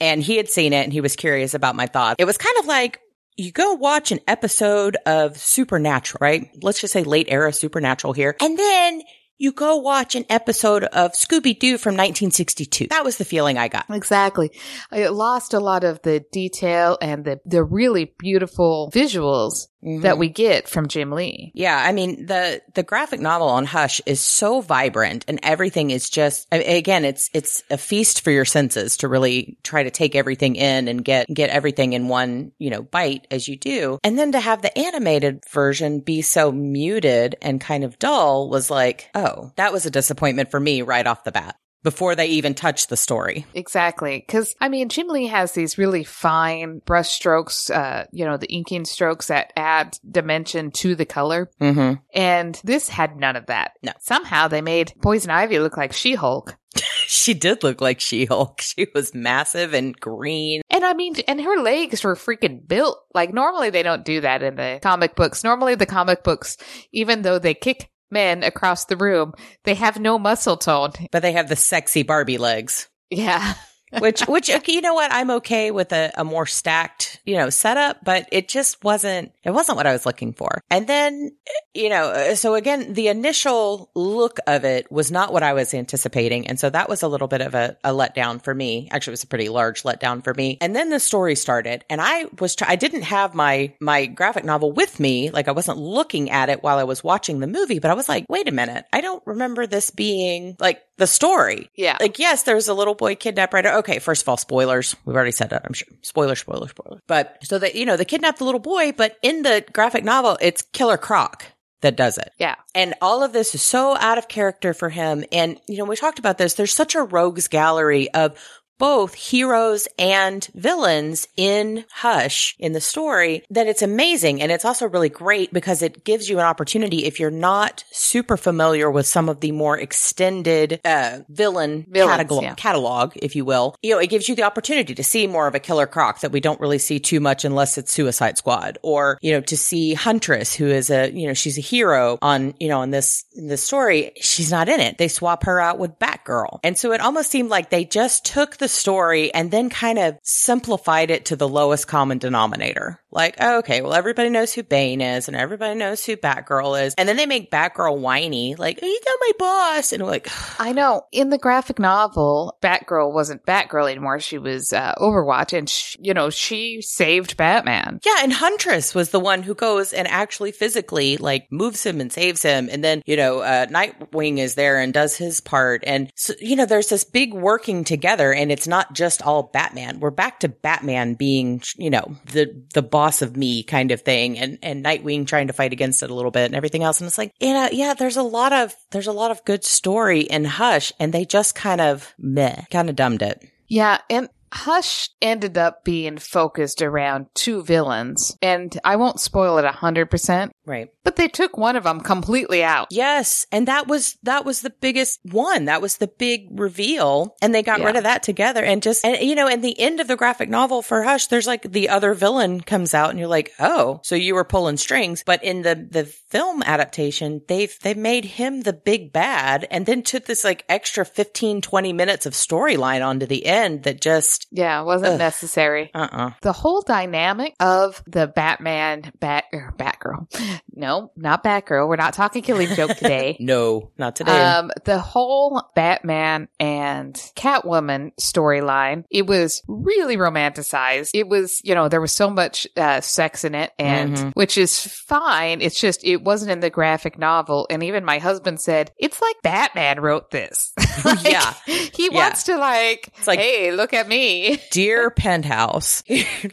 and 0.00 0.22
he 0.22 0.36
had 0.36 0.48
seen 0.50 0.72
it 0.74 0.84
and 0.84 0.92
he 0.92 1.00
was 1.00 1.16
curious 1.16 1.54
about 1.54 1.76
my 1.76 1.86
thoughts. 1.86 2.16
It 2.18 2.26
was 2.26 2.36
kind 2.36 2.56
of 2.58 2.66
like 2.66 3.00
you 3.38 3.52
go 3.52 3.72
watch 3.74 4.12
an 4.12 4.20
episode 4.26 4.96
of 5.06 5.36
Supernatural, 5.38 6.18
right? 6.20 6.48
Let's 6.62 6.80
just 6.80 6.92
say 6.92 7.04
late 7.04 7.26
era 7.30 7.52
Supernatural 7.54 8.12
here, 8.12 8.36
and 8.40 8.58
then 8.58 9.02
you 9.38 9.52
go 9.52 9.76
watch 9.76 10.14
an 10.14 10.24
episode 10.28 10.84
of 10.84 11.12
Scooby 11.12 11.58
Doo 11.58 11.78
from 11.78 11.94
1962. 11.94 12.88
That 12.88 13.04
was 13.04 13.18
the 13.18 13.24
feeling 13.24 13.58
I 13.58 13.68
got. 13.68 13.86
Exactly. 13.90 14.50
It 14.92 15.10
lost 15.10 15.54
a 15.54 15.60
lot 15.60 15.84
of 15.84 16.00
the 16.02 16.20
detail 16.32 16.98
and 17.00 17.24
the, 17.24 17.40
the 17.44 17.62
really 17.62 18.14
beautiful 18.18 18.90
visuals 18.94 19.66
that 19.86 20.02
mm-hmm. 20.02 20.18
we 20.18 20.28
get 20.28 20.68
from 20.68 20.88
Jim 20.88 21.12
Lee. 21.12 21.52
Yeah, 21.54 21.76
I 21.76 21.92
mean 21.92 22.26
the 22.26 22.60
the 22.74 22.82
graphic 22.82 23.20
novel 23.20 23.48
on 23.48 23.64
Hush 23.64 24.00
is 24.04 24.20
so 24.20 24.60
vibrant 24.60 25.24
and 25.28 25.38
everything 25.44 25.92
is 25.92 26.10
just 26.10 26.48
I- 26.50 26.56
again 26.56 27.04
it's 27.04 27.30
it's 27.32 27.62
a 27.70 27.78
feast 27.78 28.22
for 28.22 28.32
your 28.32 28.44
senses 28.44 28.96
to 28.98 29.08
really 29.08 29.58
try 29.62 29.84
to 29.84 29.90
take 29.90 30.16
everything 30.16 30.56
in 30.56 30.88
and 30.88 31.04
get 31.04 31.32
get 31.32 31.50
everything 31.50 31.92
in 31.92 32.08
one, 32.08 32.50
you 32.58 32.70
know, 32.70 32.82
bite 32.82 33.28
as 33.30 33.46
you 33.46 33.56
do. 33.56 34.00
And 34.02 34.18
then 34.18 34.32
to 34.32 34.40
have 34.40 34.60
the 34.60 34.76
animated 34.76 35.44
version 35.52 36.00
be 36.00 36.20
so 36.20 36.50
muted 36.50 37.36
and 37.40 37.60
kind 37.60 37.84
of 37.84 37.98
dull 38.00 38.50
was 38.50 38.70
like, 38.70 39.08
oh, 39.14 39.52
that 39.54 39.72
was 39.72 39.86
a 39.86 39.90
disappointment 39.90 40.50
for 40.50 40.58
me 40.58 40.82
right 40.82 41.06
off 41.06 41.22
the 41.22 41.32
bat. 41.32 41.56
Before 41.82 42.14
they 42.14 42.26
even 42.26 42.54
touch 42.54 42.88
the 42.88 42.96
story. 42.96 43.46
Exactly. 43.54 44.24
Because, 44.26 44.54
I 44.60 44.68
mean, 44.68 44.88
Jim 44.88 45.08
Lee 45.08 45.28
has 45.28 45.52
these 45.52 45.78
really 45.78 46.04
fine 46.04 46.80
brush 46.84 47.10
strokes, 47.10 47.70
uh, 47.70 48.06
you 48.12 48.24
know, 48.24 48.36
the 48.36 48.52
inking 48.52 48.84
strokes 48.84 49.28
that 49.28 49.52
add 49.56 49.96
dimension 50.08 50.70
to 50.72 50.94
the 50.94 51.06
color. 51.06 51.50
Mm-hmm. 51.60 52.00
And 52.14 52.60
this 52.64 52.88
had 52.88 53.16
none 53.16 53.36
of 53.36 53.46
that. 53.46 53.72
No. 53.82 53.92
Somehow 54.00 54.48
they 54.48 54.62
made 54.62 54.92
Poison 55.00 55.30
Ivy 55.30 55.58
look 55.58 55.76
like 55.76 55.92
She 55.92 56.14
Hulk. 56.14 56.56
she 57.06 57.34
did 57.34 57.62
look 57.62 57.80
like 57.80 58.00
She-Hulk. 58.00 58.60
She 58.60 58.88
was 58.94 59.14
massive 59.14 59.74
and 59.74 59.98
green. 59.98 60.62
And 60.70 60.84
I 60.84 60.94
mean, 60.94 61.16
and 61.28 61.40
her 61.40 61.62
legs 61.62 62.04
were 62.04 62.14
freaking 62.14 62.66
built. 62.66 62.98
Like 63.14 63.32
normally 63.32 63.70
they 63.70 63.82
don't 63.82 64.04
do 64.04 64.20
that 64.20 64.42
in 64.42 64.56
the 64.56 64.80
comic 64.82 65.14
books. 65.14 65.44
Normally 65.44 65.74
the 65.74 65.86
comic 65.86 66.22
books, 66.22 66.56
even 66.92 67.22
though 67.22 67.38
they 67.38 67.54
kick 67.54 67.90
men 68.10 68.42
across 68.42 68.84
the 68.84 68.96
room, 68.96 69.34
they 69.64 69.74
have 69.74 69.98
no 69.98 70.18
muscle 70.18 70.56
tone. 70.56 70.92
But 71.10 71.22
they 71.22 71.32
have 71.32 71.48
the 71.48 71.56
sexy 71.56 72.02
Barbie 72.02 72.38
legs. 72.38 72.88
Yeah. 73.10 73.54
which 73.98 74.20
which 74.22 74.50
okay, 74.50 74.72
you 74.72 74.80
know 74.80 74.94
what 74.94 75.12
i'm 75.12 75.30
okay 75.30 75.70
with 75.70 75.92
a, 75.92 76.10
a 76.16 76.24
more 76.24 76.44
stacked 76.44 77.20
you 77.24 77.36
know 77.36 77.48
setup 77.50 77.96
but 78.04 78.28
it 78.32 78.48
just 78.48 78.82
wasn't 78.82 79.32
it 79.46 79.54
wasn't 79.54 79.76
what 79.76 79.86
i 79.86 79.92
was 79.92 80.04
looking 80.04 80.32
for. 80.32 80.60
And 80.70 80.86
then 80.86 81.30
you 81.74 81.88
know 81.88 82.10
uh, 82.10 82.34
so 82.34 82.54
again 82.54 82.92
the 82.92 83.08
initial 83.08 83.90
look 83.94 84.38
of 84.46 84.64
it 84.64 84.90
was 84.90 85.10
not 85.10 85.32
what 85.32 85.42
i 85.42 85.52
was 85.54 85.72
anticipating. 85.72 86.48
And 86.48 86.58
so 86.60 86.68
that 86.68 86.88
was 86.88 87.02
a 87.02 87.08
little 87.08 87.28
bit 87.28 87.40
of 87.40 87.54
a, 87.54 87.76
a 87.84 87.90
letdown 87.90 88.42
for 88.42 88.54
me. 88.54 88.88
Actually 88.90 89.12
it 89.12 89.18
was 89.18 89.24
a 89.24 89.28
pretty 89.28 89.48
large 89.48 89.84
letdown 89.84 90.22
for 90.22 90.34
me. 90.34 90.58
And 90.60 90.74
then 90.74 90.90
the 90.90 91.00
story 91.00 91.36
started 91.36 91.84
and 91.88 92.00
i 92.00 92.26
was 92.40 92.56
i 92.62 92.76
didn't 92.76 93.02
have 93.02 93.34
my 93.34 93.72
my 93.80 94.06
graphic 94.06 94.44
novel 94.44 94.72
with 94.72 94.98
me. 95.00 95.30
Like 95.30 95.48
i 95.48 95.52
wasn't 95.52 95.78
looking 95.78 96.30
at 96.30 96.48
it 96.48 96.62
while 96.62 96.78
i 96.78 96.84
was 96.84 97.04
watching 97.04 97.40
the 97.40 97.46
movie 97.46 97.78
but 97.78 97.90
i 97.90 97.94
was 97.94 98.08
like 98.08 98.26
wait 98.28 98.48
a 98.48 98.52
minute. 98.52 98.84
I 98.92 99.00
don't 99.00 99.22
remember 99.26 99.66
this 99.66 99.90
being 99.90 100.56
like 100.58 100.82
the 100.98 101.06
story. 101.06 101.70
Yeah. 101.76 101.96
like 102.00 102.18
yes 102.18 102.42
there's 102.42 102.68
a 102.68 102.74
little 102.74 102.94
boy 102.94 103.14
kidnapped 103.14 103.54
right 103.54 103.66
okay 103.66 104.00
first 104.00 104.22
of 104.22 104.28
all 104.28 104.36
spoilers. 104.36 104.96
We've 105.04 105.14
already 105.14 105.32
said 105.32 105.50
that 105.50 105.62
i'm 105.64 105.72
sure. 105.72 105.88
Spoiler 106.02 106.34
spoiler 106.34 106.68
spoiler. 106.68 107.00
But 107.06 107.38
so 107.42 107.58
that 107.58 107.76
you 107.76 107.86
know 107.86 107.96
they 107.96 108.04
kidnapped 108.04 108.38
the 108.38 108.44
little 108.44 108.60
boy 108.60 108.92
but 108.92 109.16
in 109.22 109.35
the 109.42 109.64
graphic 109.72 110.04
novel 110.04 110.38
it's 110.40 110.62
killer 110.62 110.98
croc 110.98 111.44
that 111.82 111.96
does 111.96 112.18
it. 112.18 112.32
Yeah. 112.38 112.56
and 112.74 112.94
all 113.02 113.22
of 113.22 113.32
this 113.32 113.54
is 113.54 113.62
so 113.62 113.96
out 113.96 114.18
of 114.18 114.28
character 114.28 114.74
for 114.74 114.88
him. 114.88 115.24
And 115.30 115.60
you 115.68 115.78
know 115.78 115.84
we 115.84 115.96
talked 115.96 116.18
about 116.18 116.38
this. 116.38 116.54
There's 116.54 116.74
such 116.74 116.94
a 116.94 117.02
rogues 117.02 117.48
gallery 117.48 118.12
of 118.12 118.38
both 118.78 119.14
heroes 119.14 119.88
and 119.98 120.48
villains 120.54 121.28
in 121.36 121.84
Hush 121.90 122.54
in 122.58 122.72
the 122.72 122.80
story 122.80 123.42
that 123.50 123.66
it's 123.66 123.82
amazing. 123.82 124.42
And 124.42 124.52
it's 124.52 124.64
also 124.64 124.88
really 124.88 125.08
great 125.08 125.52
because 125.52 125.82
it 125.82 126.04
gives 126.04 126.28
you 126.28 126.38
an 126.38 126.44
opportunity 126.44 127.04
if 127.04 127.18
you're 127.18 127.30
not 127.30 127.84
super 127.90 128.36
familiar 128.36 128.90
with 128.90 129.06
some 129.06 129.28
of 129.28 129.40
the 129.40 129.52
more 129.52 129.78
extended 129.78 130.80
uh, 130.84 131.20
villain 131.28 131.86
Villains, 131.88 132.16
catalog, 132.16 132.42
yeah. 132.42 132.54
catalog, 132.54 133.12
if 133.16 133.36
you 133.36 133.44
will. 133.44 133.74
You 133.82 133.94
know, 133.94 133.98
it 133.98 134.08
gives 134.08 134.28
you 134.28 134.34
the 134.34 134.42
opportunity 134.42 134.94
to 134.94 135.04
see 135.04 135.26
more 135.26 135.46
of 135.46 135.54
a 135.54 135.60
killer 135.60 135.86
croc 135.86 136.20
that 136.20 136.32
we 136.32 136.40
don't 136.40 136.60
really 136.60 136.78
see 136.78 136.98
too 136.98 137.20
much 137.20 137.44
unless 137.44 137.78
it's 137.78 137.92
Suicide 137.92 138.38
Squad 138.38 138.78
or, 138.82 139.18
you 139.22 139.32
know, 139.32 139.40
to 139.42 139.56
see 139.56 139.94
Huntress, 139.94 140.54
who 140.54 140.66
is 140.66 140.90
a, 140.90 141.10
you 141.10 141.26
know, 141.26 141.34
she's 141.34 141.58
a 141.58 141.62
hero 141.62 142.18
on, 142.22 142.54
you 142.58 142.68
know, 142.68 142.82
in 142.82 142.90
this, 142.90 143.24
in 143.34 143.48
this 143.48 143.62
story. 143.62 144.12
She's 144.20 144.50
not 144.50 144.68
in 144.68 144.80
it. 144.80 144.98
They 144.98 145.08
swap 145.08 145.44
her 145.44 145.60
out 145.60 145.78
with 145.78 145.98
Batgirl. 145.98 146.60
And 146.62 146.76
so 146.76 146.92
it 146.92 147.00
almost 147.00 147.30
seemed 147.30 147.50
like 147.50 147.70
they 147.70 147.84
just 147.84 148.24
took 148.24 148.56
the 148.56 148.65
story 148.68 149.32
and 149.32 149.50
then 149.50 149.70
kind 149.70 149.98
of 149.98 150.16
simplified 150.22 151.10
it 151.10 151.26
to 151.26 151.36
the 151.36 151.48
lowest 151.48 151.88
common 151.88 152.18
denominator. 152.18 153.00
Like, 153.10 153.36
oh, 153.40 153.58
okay, 153.60 153.80
well, 153.80 153.94
everybody 153.94 154.28
knows 154.28 154.52
who 154.52 154.62
Bane 154.62 155.00
is 155.00 155.28
and 155.28 155.36
everybody 155.36 155.74
knows 155.74 156.04
who 156.04 156.16
Batgirl 156.16 156.84
is. 156.84 156.94
And 156.98 157.08
then 157.08 157.16
they 157.16 157.24
make 157.24 157.50
Batgirl 157.50 157.98
whiny, 157.98 158.56
like, 158.56 158.82
"You 158.82 159.00
not 159.06 159.18
my 159.20 159.30
boss. 159.38 159.92
And 159.92 160.02
like, 160.02 160.28
I 160.60 160.72
know. 160.72 161.02
In 161.12 161.30
the 161.30 161.38
graphic 161.38 161.78
novel, 161.78 162.58
Batgirl 162.62 163.12
wasn't 163.12 163.46
Batgirl 163.46 163.90
anymore. 163.90 164.20
She 164.20 164.38
was 164.38 164.72
uh, 164.72 164.94
Overwatch, 164.98 165.56
and 165.56 165.68
sh 165.68 165.96
you 165.98 166.12
know 166.12 166.28
she 166.28 166.82
saved 166.82 167.36
Batman. 167.36 168.00
Yeah, 168.04 168.16
and 168.22 168.32
Huntress 168.32 168.94
was 168.94 169.10
the 169.10 169.20
one 169.20 169.42
who 169.42 169.54
goes 169.54 169.92
and 169.92 170.06
actually 170.08 170.52
physically 170.52 171.16
like 171.16 171.46
moves 171.50 171.84
him 171.84 172.00
and 172.00 172.12
saves 172.12 172.42
him. 172.42 172.68
And 172.70 172.84
then, 172.84 173.02
you 173.06 173.16
know, 173.16 173.40
uh, 173.40 173.66
Nightwing 173.66 174.38
is 174.38 174.54
there 174.54 174.78
and 174.78 174.92
does 174.92 175.16
his 175.16 175.40
part. 175.40 175.84
And 175.86 176.10
so, 176.14 176.34
you 176.40 176.56
know, 176.56 176.66
there's 176.66 176.88
this 176.88 177.04
big 177.04 177.32
working 177.32 177.84
together 177.84 178.32
and 178.32 178.50
it's 178.56 178.66
not 178.66 178.94
just 178.94 179.20
all 179.20 179.44
Batman. 179.44 180.00
We're 180.00 180.10
back 180.10 180.40
to 180.40 180.48
Batman 180.48 181.12
being, 181.14 181.60
you 181.76 181.90
know, 181.90 182.16
the, 182.32 182.64
the 182.72 182.82
boss 182.82 183.20
of 183.20 183.36
me 183.36 183.62
kind 183.62 183.90
of 183.90 184.00
thing 184.00 184.38
and, 184.38 184.58
and 184.62 184.82
Nightwing 184.82 185.26
trying 185.26 185.48
to 185.48 185.52
fight 185.52 185.74
against 185.74 186.02
it 186.02 186.08
a 186.08 186.14
little 186.14 186.30
bit 186.30 186.46
and 186.46 186.54
everything 186.54 186.82
else. 186.82 187.00
And 187.00 187.06
it's 187.06 187.18
like, 187.18 187.32
you 187.38 187.52
know, 187.52 187.68
yeah, 187.70 187.92
there's 187.92 188.16
a 188.16 188.22
lot 188.22 188.54
of, 188.54 188.74
there's 188.92 189.06
a 189.06 189.12
lot 189.12 189.30
of 189.30 189.44
good 189.44 189.62
story 189.62 190.20
in 190.20 190.46
Hush 190.46 190.90
and 190.98 191.12
they 191.12 191.26
just 191.26 191.54
kind 191.54 191.82
of 191.82 192.14
meh, 192.18 192.62
kind 192.70 192.88
of 192.88 192.96
dumbed 192.96 193.20
it. 193.20 193.44
Yeah, 193.68 193.98
and 194.08 194.28
Hush 194.52 195.10
ended 195.20 195.58
up 195.58 195.84
being 195.84 196.18
focused 196.18 196.80
around 196.80 197.26
two 197.34 197.62
villains, 197.64 198.36
and 198.40 198.78
I 198.84 198.96
won't 198.96 199.20
spoil 199.20 199.58
it 199.58 199.64
a 199.64 199.72
hundred 199.72 200.08
percent, 200.08 200.52
Right. 200.66 200.88
but 201.04 201.16
they 201.16 201.28
took 201.28 201.56
one 201.56 201.76
of 201.76 201.84
them 201.84 202.00
completely 202.00 202.62
out. 202.64 202.88
Yes, 202.90 203.46
and 203.52 203.68
that 203.68 203.86
was 203.86 204.16
that 204.24 204.44
was 204.44 204.60
the 204.60 204.70
biggest 204.80 205.20
one. 205.22 205.66
That 205.66 205.80
was 205.80 205.96
the 205.98 206.08
big 206.08 206.48
reveal, 206.50 207.34
and 207.40 207.54
they 207.54 207.62
got 207.62 207.78
Yeah. 207.80 207.86
rid 207.86 207.96
of 207.96 208.02
that 208.02 208.22
together. 208.24 208.62
And 208.64 208.82
just 208.82 209.04
and 209.04 209.16
you 209.20 209.34
know, 209.34 209.46
in 209.48 209.60
the 209.60 209.78
end 209.78 210.00
of 210.00 210.08
the 210.08 210.16
graphic 210.16 210.48
novel 210.48 210.82
for 210.82 211.02
Hush, 211.04 211.28
there's 211.28 211.46
like 211.46 211.62
the 211.62 211.88
other 211.88 212.12
villain 212.14 212.60
comes 212.60 212.92
out, 212.94 213.10
and 213.10 213.18
you're 213.18 213.28
like, 213.28 213.52
oh, 213.60 214.00
so 214.02 214.14
you 214.16 214.34
were 214.34 214.44
pulling 214.44 214.76
strings. 214.76 215.22
But 215.24 215.42
in 215.44 215.62
the 215.62 215.86
the 215.90 216.04
film 216.04 216.62
adaptation, 216.64 217.42
they've 217.48 217.74
they've 217.82 217.96
made 217.96 218.24
him 218.24 218.62
the 218.62 218.72
big 218.72 219.12
bad, 219.12 219.66
and 219.70 219.86
then 219.86 220.02
took 220.02 220.24
this 220.26 220.42
like 220.44 220.64
extra 220.68 221.04
15, 221.04 221.60
20 221.62 221.92
minutes 221.92 222.26
of 222.26 222.32
storyline 222.34 223.06
onto 223.06 223.26
the 223.26 223.46
end 223.46 223.84
that 223.84 224.00
just 224.00 224.46
Yeah, 224.50 224.82
wasn't 224.82 225.12
Ugh. 225.14 225.18
necessary. 225.18 225.90
uh 225.94 226.08
uh 226.10 226.30
The 226.42 226.52
whole 226.52 226.82
dynamic 226.82 227.54
of 227.60 228.02
the 228.06 228.26
Batman, 228.26 229.12
Bat, 229.20 229.44
or 229.52 229.74
Batgirl. 229.78 230.26
No, 230.74 231.10
not 231.16 231.42
Batgirl. 231.44 231.88
We're 231.88 231.96
not 231.96 232.14
talking 232.14 232.42
Killing 232.42 232.68
Joke 232.74 232.96
today. 232.96 233.36
no, 233.40 233.90
not 233.98 234.16
today. 234.16 234.32
Um, 234.42 234.70
the 234.84 234.98
whole 234.98 235.62
Batman 235.74 236.48
and 236.60 237.14
Catwoman 237.36 238.14
storyline, 238.16 239.04
it 239.10 239.26
was 239.26 239.62
really 239.68 240.16
romanticized. 240.16 241.10
It 241.14 241.28
was, 241.28 241.60
you 241.64 241.74
know, 241.74 241.88
there 241.88 242.00
was 242.00 242.12
so 242.12 242.30
much 242.30 242.66
uh, 242.76 243.00
sex 243.00 243.44
in 243.44 243.54
it, 243.54 243.72
and 243.78 244.16
Mhm. 244.16 244.32
which 244.34 244.58
is 244.58 244.78
fine. 244.78 245.60
It's 245.60 245.80
just 245.80 246.04
it 246.04 246.22
wasn't 246.22 246.50
in 246.50 246.60
the 246.60 246.70
graphic 246.70 247.18
novel, 247.18 247.66
and 247.70 247.82
even 247.82 248.04
my 248.04 248.18
husband 248.18 248.60
said 248.60 248.90
it's 248.98 249.20
like 249.20 249.36
Batman 249.42 250.00
wrote 250.00 250.30
this. 250.30 250.72
Like, 251.04 251.24
Yeah. 251.24 251.52
he 251.66 252.08
Yeah. 252.10 252.14
wants 252.24 252.44
to 252.44 252.56
like, 252.56 253.10
It's 253.18 253.26
like- 253.26 253.38
hey, 253.38 253.70
look 253.70 253.92
at 253.92 254.08
me. 254.08 254.58
Dear 254.72 255.10
Penthouse, 255.10 256.02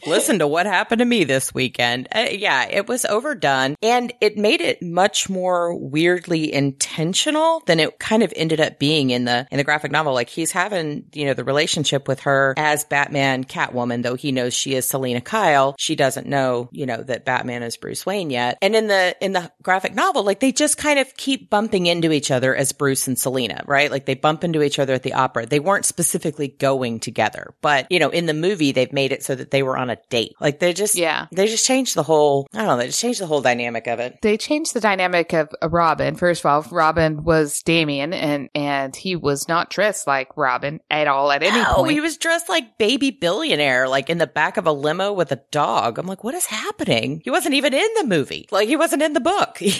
listen 0.06 0.38
to 0.40 0.46
what 0.46 0.66
happened 0.66 0.98
to 0.98 1.04
me 1.04 1.24
this 1.24 1.52
weekend. 1.54 2.08
Uh, 2.14 2.26
yeah, 2.30 2.68
it 2.70 2.86
was 2.86 3.04
overdone 3.06 3.74
and 3.82 3.93
it 4.20 4.36
made 4.36 4.60
it 4.60 4.82
much 4.82 5.28
more 5.28 5.74
weirdly 5.74 6.52
intentional 6.52 7.62
than 7.66 7.80
it 7.80 7.98
kind 7.98 8.22
of 8.22 8.32
ended 8.36 8.60
up 8.60 8.78
being 8.78 9.10
in 9.10 9.24
the 9.24 9.46
in 9.50 9.58
the 9.58 9.64
graphic 9.64 9.90
novel. 9.90 10.12
Like 10.14 10.28
he's 10.28 10.52
having, 10.52 11.04
you 11.12 11.26
know, 11.26 11.34
the 11.34 11.44
relationship 11.44 12.06
with 12.08 12.20
her 12.20 12.54
as 12.56 12.84
Batman 12.84 13.44
Catwoman, 13.44 14.02
though 14.02 14.14
he 14.14 14.32
knows 14.32 14.54
she 14.54 14.74
is 14.74 14.86
Selina 14.86 15.20
Kyle. 15.20 15.74
She 15.78 15.96
doesn't 15.96 16.26
know, 16.26 16.68
you 16.72 16.86
know, 16.86 17.02
that 17.02 17.24
Batman 17.24 17.62
is 17.62 17.76
Bruce 17.76 18.04
Wayne 18.06 18.30
yet. 18.30 18.58
And 18.62 18.76
in 18.76 18.86
the 18.86 19.16
in 19.20 19.32
the 19.32 19.50
graphic 19.62 19.94
novel, 19.94 20.22
like 20.24 20.40
they 20.40 20.52
just 20.52 20.76
kind 20.76 20.98
of 20.98 21.14
keep 21.16 21.50
bumping 21.50 21.86
into 21.86 22.12
each 22.12 22.30
other 22.30 22.54
as 22.54 22.72
Bruce 22.72 23.06
and 23.08 23.18
Selina, 23.18 23.62
right? 23.66 23.90
Like 23.90 24.06
they 24.06 24.14
bump 24.14 24.44
into 24.44 24.62
each 24.62 24.78
other 24.78 24.94
at 24.94 25.02
the 25.02 25.14
opera. 25.14 25.46
They 25.46 25.60
weren't 25.60 25.84
specifically 25.84 26.48
going 26.48 27.00
together, 27.00 27.54
but 27.60 27.86
you 27.90 27.98
know, 27.98 28.10
in 28.10 28.26
the 28.26 28.34
movie, 28.34 28.72
they've 28.72 28.92
made 28.92 29.12
it 29.12 29.22
so 29.22 29.34
that 29.34 29.50
they 29.50 29.62
were 29.62 29.76
on 29.76 29.90
a 29.90 29.96
date. 30.10 30.34
Like 30.40 30.58
they 30.60 30.72
just, 30.72 30.94
Yeah. 30.94 31.26
they 31.32 31.46
just 31.46 31.66
changed 31.66 31.94
the 31.94 32.02
whole, 32.02 32.46
I 32.52 32.58
don't 32.58 32.66
know, 32.66 32.76
they 32.76 32.86
just 32.86 33.00
changed 33.00 33.20
the 33.20 33.26
whole 33.26 33.40
dynamic 33.40 33.83
of 33.86 34.00
it. 34.00 34.18
They 34.22 34.36
changed 34.36 34.74
the 34.74 34.80
dynamic 34.80 35.32
of 35.32 35.48
Robin. 35.62 36.14
First 36.16 36.44
of 36.44 36.46
all, 36.46 36.66
Robin 36.70 37.24
was 37.24 37.62
Damian, 37.62 38.12
and 38.12 38.48
and 38.54 38.94
he 38.94 39.16
was 39.16 39.48
not 39.48 39.70
dressed 39.70 40.06
like 40.06 40.36
Robin 40.36 40.80
at 40.90 41.06
all 41.08 41.30
at 41.32 41.42
any 41.42 41.60
Oh, 41.60 41.74
point. 41.76 41.92
he 41.92 42.00
was 42.00 42.16
dressed 42.16 42.48
like 42.48 42.78
baby 42.78 43.10
billionaire, 43.10 43.88
like 43.88 44.10
in 44.10 44.18
the 44.18 44.26
back 44.26 44.56
of 44.56 44.66
a 44.66 44.72
limo 44.72 45.12
with 45.12 45.32
a 45.32 45.40
dog. 45.50 45.98
I'm 45.98 46.06
like, 46.06 46.24
what 46.24 46.34
is 46.34 46.46
happening? 46.46 47.20
He 47.24 47.30
wasn't 47.30 47.54
even 47.54 47.74
in 47.74 47.88
the 47.98 48.04
movie. 48.06 48.48
Like 48.50 48.68
he 48.68 48.76
wasn't 48.76 49.02
in 49.02 49.12
the 49.12 49.20
book. 49.20 49.60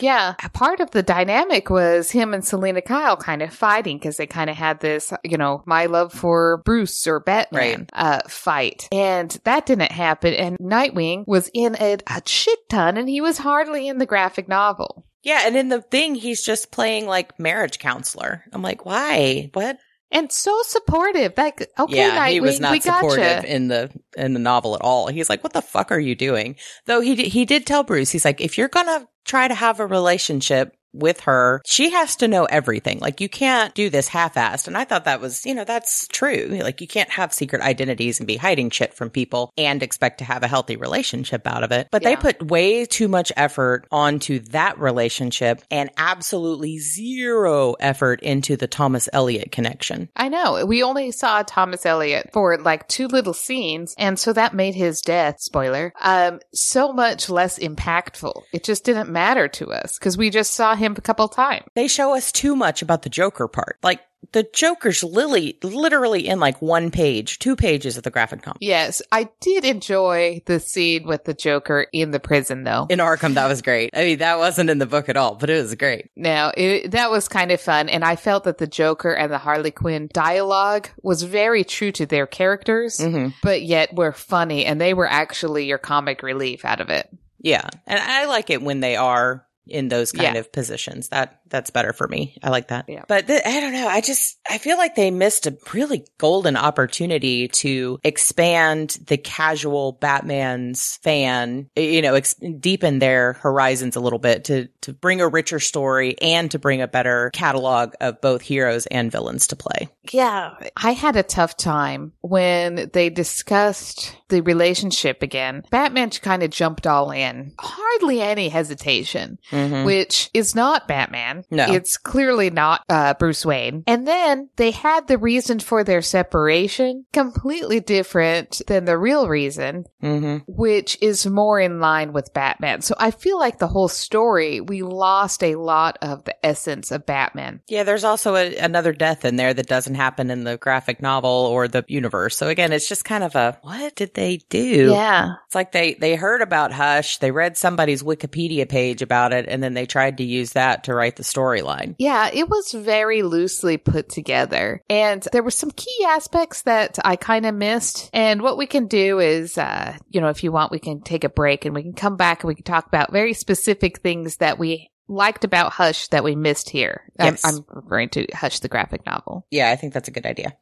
Yeah. 0.00 0.34
A 0.44 0.50
part 0.50 0.80
of 0.80 0.90
the 0.90 1.02
dynamic 1.02 1.70
was 1.70 2.10
him 2.10 2.34
and 2.34 2.44
Selina 2.44 2.82
Kyle 2.82 3.16
kind 3.16 3.40
of 3.40 3.54
fighting 3.54 3.96
because 3.96 4.18
they 4.18 4.26
kind 4.26 4.50
of 4.50 4.56
had 4.56 4.80
this, 4.80 5.14
you 5.24 5.38
know, 5.38 5.62
my 5.64 5.86
love 5.86 6.12
for 6.12 6.58
Bruce 6.58 7.06
or 7.06 7.20
Batman 7.20 7.78
Right. 7.78 7.90
uh, 7.94 8.20
fight. 8.28 8.86
And 8.92 9.30
that 9.44 9.64
didn't 9.64 9.90
happen. 9.92 10.34
And 10.34 10.58
Nightwing 10.58 11.26
was 11.26 11.50
in 11.54 11.74
it 11.74 12.02
a 12.06 12.20
shit 12.26 12.68
ton 12.68 12.98
and 12.98 13.08
he 13.08 13.22
was 13.22 13.27
hardly 13.36 13.88
in 13.88 13.98
the 13.98 14.06
graphic 14.06 14.48
novel. 14.48 15.04
yeah. 15.22 15.42
And 15.44 15.56
in 15.56 15.68
the 15.68 15.82
thing, 15.82 16.14
he's 16.14 16.42
just 16.42 16.70
playing 16.72 17.06
like 17.06 17.38
marriage 17.38 17.78
counselor. 17.78 18.44
I'm 18.52 18.62
like, 18.62 18.86
why? 18.86 19.50
What? 19.52 19.78
And 20.10 20.32
so 20.32 20.58
supportive. 20.62 21.34
Like, 21.36 21.68
okay, 21.78 21.96
yeah, 21.96 22.28
he 22.28 22.40
was 22.40 22.54
we 22.54 22.60
not 22.60 22.82
gotcha. 22.82 23.10
supportive 23.10 23.44
in 23.44 23.68
the 23.68 23.90
in 24.16 24.32
the 24.32 24.40
novel 24.40 24.74
at 24.74 24.80
all. 24.80 25.08
He's 25.08 25.28
like, 25.28 25.44
"What 25.44 25.52
the 25.52 25.60
fuck 25.60 25.92
are 25.92 26.00
you 26.00 26.14
doing?" 26.14 26.56
Though 26.86 27.02
he 27.02 27.14
he 27.28 27.44
did 27.44 27.66
tell 27.66 27.82
Bruce, 27.84 28.08
he's 28.10 28.24
like, 28.24 28.40
"If 28.40 28.56
you're 28.56 28.68
gonna 28.68 29.06
try 29.26 29.46
to 29.48 29.54
have 29.54 29.80
a 29.80 29.86
relationship 29.86 30.74
with 30.92 31.20
her, 31.20 31.60
she 31.66 31.90
has 31.90 32.16
to 32.16 32.28
know 32.28 32.44
everything. 32.44 32.98
Like 32.98 33.20
you 33.20 33.28
can't 33.28 33.74
do 33.74 33.90
this 33.90 34.08
half-assed. 34.08 34.66
And 34.66 34.76
I 34.76 34.84
thought 34.84 35.04
that 35.04 35.20
was, 35.20 35.44
you 35.46 35.54
know, 35.54 35.64
that's 35.64 36.06
true. 36.08 36.58
Like 36.62 36.80
you 36.80 36.86
can't 36.88 37.10
have 37.10 37.32
secret 37.32 37.62
identities 37.62 38.20
and 38.20 38.26
be 38.26 38.36
hiding 38.36 38.70
shit 38.70 38.94
from 38.94 39.10
people 39.10 39.52
and 39.56 39.82
expect 39.82 40.18
to 40.18 40.24
have 40.24 40.42
a 40.42 40.48
healthy 40.48 40.76
relationship 40.76 41.46
out 41.46 41.62
of 41.62 41.72
it. 41.72 41.88
But 41.90 42.02
Yeah. 42.02 42.10
they 42.10 42.16
put 42.16 42.42
way 42.50 42.84
too 42.86 43.08
much 43.08 43.32
effort 43.36 43.86
onto 43.90 44.38
that 44.50 44.78
relationship 44.78 45.62
and 45.70 45.90
absolutely 45.96 46.78
zero 46.78 47.74
effort 47.74 48.20
into 48.22 48.56
the 48.56 48.66
Thomas 48.66 49.08
Elliot 49.12 49.52
connection. 49.52 50.08
I 50.16 50.28
know. 50.28 50.64
We 50.66 50.82
only 50.82 51.10
saw 51.12 51.42
Thomas 51.42 51.84
Elliot 51.86 52.30
for 52.32 52.56
like 52.58 52.88
two 52.88 53.06
little 53.08 53.34
scenes, 53.34 53.94
and 53.98 54.18
so 54.18 54.32
that 54.32 54.54
made 54.54 54.74
his 54.74 55.00
death, 55.00 55.36
spoiler, 55.40 55.92
um, 56.00 56.40
so 56.54 56.92
much 56.92 57.28
less 57.28 57.58
impactful. 57.58 58.42
It 58.52 58.64
just 58.64 58.84
didn't 58.84 59.10
matter 59.10 59.48
to 59.48 59.70
us 59.72 59.98
because 59.98 60.16
we 60.16 60.30
just 60.30 60.54
saw 60.54 60.74
him 60.78 60.94
a 60.96 61.00
couple 61.00 61.28
times. 61.28 61.64
They 61.74 61.88
show 61.88 62.16
us 62.16 62.32
too 62.32 62.56
much 62.56 62.82
about 62.82 63.02
the 63.02 63.10
Joker 63.10 63.48
part. 63.48 63.78
Like 63.82 64.00
the 64.32 64.46
Joker's 64.52 65.04
lily 65.04 65.58
literally 65.62 66.26
in 66.26 66.40
like 66.40 66.60
one 66.60 66.90
page, 66.90 67.38
two 67.38 67.56
pages 67.56 67.96
of 67.96 68.02
the 68.02 68.10
graphic 68.10 68.44
novel. 68.44 68.58
Yes, 68.60 69.00
I 69.12 69.28
did 69.40 69.64
enjoy 69.64 70.42
the 70.46 70.60
scene 70.60 71.06
with 71.06 71.24
the 71.24 71.34
Joker 71.34 71.86
in 71.92 72.10
the 72.10 72.20
prison, 72.20 72.64
though. 72.64 72.86
In 72.90 72.98
Arkham, 72.98 73.34
that 73.34 73.46
was 73.46 73.62
great. 73.62 73.90
I 73.94 74.04
mean, 74.04 74.18
that 74.18 74.38
wasn't 74.38 74.70
in 74.70 74.78
the 74.78 74.86
book 74.86 75.08
at 75.08 75.16
all, 75.16 75.36
but 75.36 75.50
it 75.50 75.62
was 75.62 75.74
great. 75.76 76.10
Now, 76.16 76.52
it, 76.56 76.90
that 76.90 77.10
was 77.10 77.28
kind 77.28 77.52
of 77.52 77.60
fun, 77.60 77.88
and 77.88 78.04
I 78.04 78.16
felt 78.16 78.44
that 78.44 78.58
the 78.58 78.66
Joker 78.66 79.12
and 79.12 79.32
the 79.32 79.38
Harley 79.38 79.70
Quinn 79.70 80.08
dialogue 80.12 80.88
was 81.02 81.22
very 81.22 81.64
true 81.64 81.92
to 81.92 82.06
their 82.06 82.26
characters, 82.26 83.02
hmm 83.02 83.28
but 83.42 83.62
yet 83.62 83.94
were 83.94 84.12
funny, 84.12 84.64
and 84.64 84.80
they 84.80 84.94
were 84.94 85.08
actually 85.08 85.66
your 85.66 85.78
comic 85.78 86.22
relief 86.22 86.64
out 86.64 86.80
of 86.80 86.90
it. 86.90 87.08
Yeah. 87.40 87.68
And 87.86 88.00
I 88.00 88.26
like 88.26 88.50
it 88.50 88.62
when 88.62 88.80
they 88.80 88.96
are 88.96 89.44
in 89.68 89.88
those 89.88 90.12
kind 90.12 90.34
Yeah. 90.34 90.40
of 90.40 90.50
positions. 90.52 91.08
That 91.08 91.40
that's 91.50 91.70
better 91.70 91.92
for 91.92 92.06
me. 92.08 92.36
I 92.42 92.50
like 92.50 92.68
that. 92.68 92.84
Yeah. 92.88 93.04
But 93.08 93.26
th- 93.26 93.42
I 93.44 93.60
don't 93.60 93.72
know. 93.72 93.88
I 93.88 94.00
just 94.00 94.38
I 94.48 94.58
feel 94.58 94.76
like 94.78 94.94
they 94.94 95.10
missed 95.10 95.46
a 95.46 95.56
really 95.72 96.04
golden 96.18 96.56
opportunity 96.56 97.48
to 97.48 97.98
expand 98.04 98.98
the 99.06 99.16
casual 99.16 99.92
Batman's 99.92 100.96
fan, 101.02 101.68
you 101.76 102.02
know, 102.02 102.14
ex- 102.14 102.34
deepen 102.34 102.98
their 102.98 103.34
horizons 103.34 103.96
a 103.96 104.00
little 104.00 104.18
bit 104.18 104.44
to 104.44 104.68
to 104.82 104.92
bring 104.92 105.20
a 105.20 105.28
richer 105.28 105.60
story 105.60 106.16
and 106.20 106.50
to 106.50 106.58
bring 106.58 106.82
a 106.82 106.88
better 106.88 107.30
catalog 107.32 107.94
of 108.00 108.20
both 108.20 108.42
heroes 108.42 108.86
and 108.86 109.10
villains 109.12 109.46
to 109.48 109.56
play. 109.56 109.88
Yeah. 110.12 110.54
I 110.76 110.92
had 110.92 111.16
a 111.16 111.22
tough 111.22 111.56
time 111.56 112.12
when 112.20 112.90
they 112.92 113.10
discussed 113.10 114.16
the 114.28 114.40
relationship 114.42 115.22
again. 115.22 115.62
Batman 115.70 116.10
kind 116.10 116.42
of 116.42 116.50
jumped 116.50 116.86
all 116.86 117.10
in. 117.10 117.52
Hardly 117.58 118.20
any 118.20 118.48
hesitation, 118.48 119.38
Mhm. 119.50 119.84
which 119.84 120.30
is 120.34 120.54
not 120.54 120.86
Batman. 120.88 121.37
No. 121.50 121.72
It's 121.72 121.96
clearly 121.96 122.50
not 122.50 122.82
uh, 122.88 123.14
Bruce 123.14 123.44
Wayne. 123.44 123.84
And 123.86 124.06
then 124.06 124.48
they 124.56 124.70
had 124.70 125.06
the 125.08 125.18
reason 125.18 125.58
for 125.58 125.84
their 125.84 126.02
separation 126.02 127.04
completely 127.12 127.80
different 127.80 128.60
than 128.66 128.84
the 128.84 128.98
real 128.98 129.28
reason, 129.28 129.84
Mhm. 130.02 130.42
which 130.46 130.98
is 131.00 131.26
more 131.26 131.58
in 131.60 131.80
line 131.80 132.12
with 132.12 132.32
Batman. 132.34 132.80
So 132.82 132.94
I 132.98 133.10
feel 133.10 133.38
like 133.38 133.58
the 133.58 133.66
whole 133.68 133.88
story, 133.88 134.60
we 134.60 134.82
lost 134.82 135.42
a 135.42 135.56
lot 135.56 135.98
of 136.02 136.24
the 136.24 136.34
essence 136.44 136.90
of 136.90 137.06
Batman. 137.06 137.60
Yeah, 137.68 137.82
there's 137.82 138.04
also 138.04 138.36
a, 138.36 138.56
another 138.56 138.92
death 138.92 139.24
in 139.24 139.36
there 139.36 139.54
that 139.54 139.66
doesn't 139.66 139.94
happen 139.94 140.30
in 140.30 140.44
the 140.44 140.56
graphic 140.56 141.02
novel 141.02 141.30
or 141.30 141.68
the 141.68 141.84
universe. 141.88 142.36
So 142.36 142.48
again, 142.48 142.72
it's 142.72 142.88
just 142.88 143.04
kind 143.04 143.24
of 143.24 143.34
a 143.34 143.58
what 143.62 143.94
did 143.96 144.14
they 144.14 144.40
do? 144.48 144.90
Yeah. 144.92 145.34
It's 145.46 145.54
like 145.54 145.72
they 145.72 145.94
they 145.94 146.14
heard 146.16 146.42
about 146.42 146.72
Hush, 146.72 147.18
they 147.18 147.30
read 147.30 147.56
somebody's 147.56 148.02
Wikipedia 148.02 148.68
page 148.68 149.02
about 149.02 149.32
it, 149.32 149.46
and 149.48 149.62
then 149.62 149.74
they 149.74 149.86
tried 149.86 150.18
to 150.18 150.24
use 150.24 150.52
that 150.52 150.84
to 150.84 150.94
write 150.94 151.16
the 151.16 151.24
storyline. 151.32 151.94
Yeah, 151.98 152.30
it 152.32 152.48
was 152.48 152.72
very 152.72 153.22
loosely 153.22 153.76
put 153.76 154.08
together. 154.08 154.82
And 154.88 155.26
there 155.32 155.42
were 155.42 155.50
some 155.50 155.70
key 155.70 156.04
aspects 156.06 156.62
that 156.62 156.98
I 157.04 157.16
kind 157.16 157.46
of 157.46 157.54
missed. 157.54 158.10
And 158.12 158.42
what 158.42 158.58
we 158.58 158.66
can 158.66 158.86
do 158.86 159.18
is, 159.18 159.58
uh, 159.58 159.96
you 160.08 160.20
know, 160.20 160.28
if 160.28 160.42
you 160.44 160.52
want, 160.52 160.72
we 160.72 160.78
can 160.78 161.00
take 161.00 161.24
a 161.24 161.28
break 161.28 161.64
and 161.64 161.74
we 161.74 161.82
can 161.82 161.92
come 161.94 162.16
back 162.16 162.42
and 162.42 162.48
we 162.48 162.54
can 162.54 162.64
talk 162.64 162.86
about 162.86 163.12
very 163.12 163.34
specific 163.34 163.98
things 164.00 164.36
that 164.38 164.58
we 164.58 164.90
liked 165.08 165.44
about 165.44 165.72
Hush 165.72 166.08
that 166.08 166.22
we 166.24 166.36
missed 166.36 166.68
here. 166.70 167.10
I'm- 167.18 167.32
Yes. 167.34 167.44
I'm, 167.44 167.64
referring 167.68 168.10
to 168.10 168.26
Hush, 168.34 168.60
the 168.60 168.68
graphic 168.68 169.06
novel. 169.06 169.46
Yeah, 169.50 169.70
I 169.70 169.76
think 169.76 169.94
that's 169.94 170.08
a 170.08 170.12
good 170.12 170.26
idea. 170.26 170.54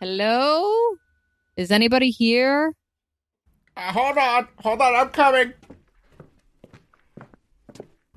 Hello? 0.00 0.68
Is 1.56 1.70
anybody 1.70 2.10
here? 2.10 2.74
Uh, 3.76 3.92
hold 3.92 4.18
on, 4.18 4.48
hold 4.60 4.80
on, 4.80 4.94
I'm 4.94 5.08
coming. 5.08 5.52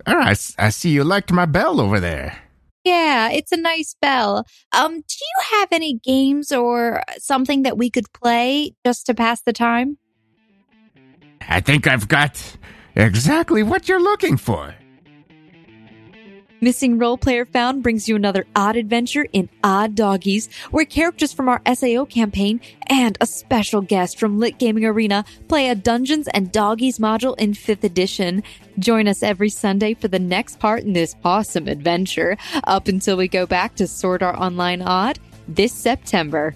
All 0.05 0.15
right, 0.15 0.55
I 0.57 0.69
see 0.69 0.91
you 0.91 1.03
liked 1.03 1.31
my 1.31 1.45
bell 1.45 1.81
over 1.81 1.99
there. 1.99 2.37
Yeah, 2.83 3.29
it's 3.29 3.51
a 3.51 3.57
nice 3.57 3.95
bell. 4.01 4.45
Um, 4.71 4.93
do 4.93 5.15
you 5.19 5.57
have 5.57 5.67
any 5.73 5.95
games 5.95 6.53
or 6.53 7.03
something 7.17 7.63
that 7.63 7.77
we 7.77 7.89
could 7.89 8.05
play 8.13 8.71
just 8.85 9.05
to 9.07 9.13
pass 9.13 9.41
the 9.41 9.51
time? 9.51 9.97
I 11.49 11.59
think 11.59 11.85
I've 11.85 12.07
got 12.07 12.41
exactly 12.95 13.63
what 13.63 13.89
you're 13.89 14.01
looking 14.01 14.37
for. 14.37 14.73
Missing 16.59 16.97
Roll 16.97 17.19
Player 17.19 17.45
Found 17.45 17.83
brings 17.83 18.09
you 18.09 18.15
another 18.15 18.47
odd 18.55 18.75
adventure 18.77 19.27
in 19.31 19.47
Odd 19.63 19.93
Doggies, 19.93 20.49
where 20.71 20.85
characters 20.85 21.31
from 21.31 21.47
our 21.47 21.61
SAO 21.71 22.05
campaign 22.05 22.59
and 22.87 23.15
a 23.21 23.27
special 23.27 23.81
guest 23.81 24.19
from 24.19 24.39
Lit 24.39 24.57
Gaming 24.57 24.83
Arena 24.83 25.23
play 25.47 25.69
a 25.69 25.75
Dungeons 25.75 26.27
and 26.29 26.51
Doggies 26.51 26.97
module 26.97 27.37
in 27.37 27.51
5th 27.51 27.83
edition. 27.83 28.41
Join 28.79 29.07
us 29.07 29.21
every 29.21 29.49
Sunday 29.49 29.93
for 29.93 30.07
the 30.07 30.17
next 30.17 30.59
part 30.59 30.81
in 30.81 30.93
this 30.93 31.15
awesome 31.23 31.67
adventure, 31.67 32.37
up 32.63 32.87
until 32.87 33.17
we 33.17 33.27
go 33.27 33.45
back 33.45 33.75
to 33.75 33.85
Sword 33.85 34.23
Art 34.23 34.37
Online 34.37 34.81
Odd 34.81 35.19
this 35.47 35.73
September. 35.73 36.55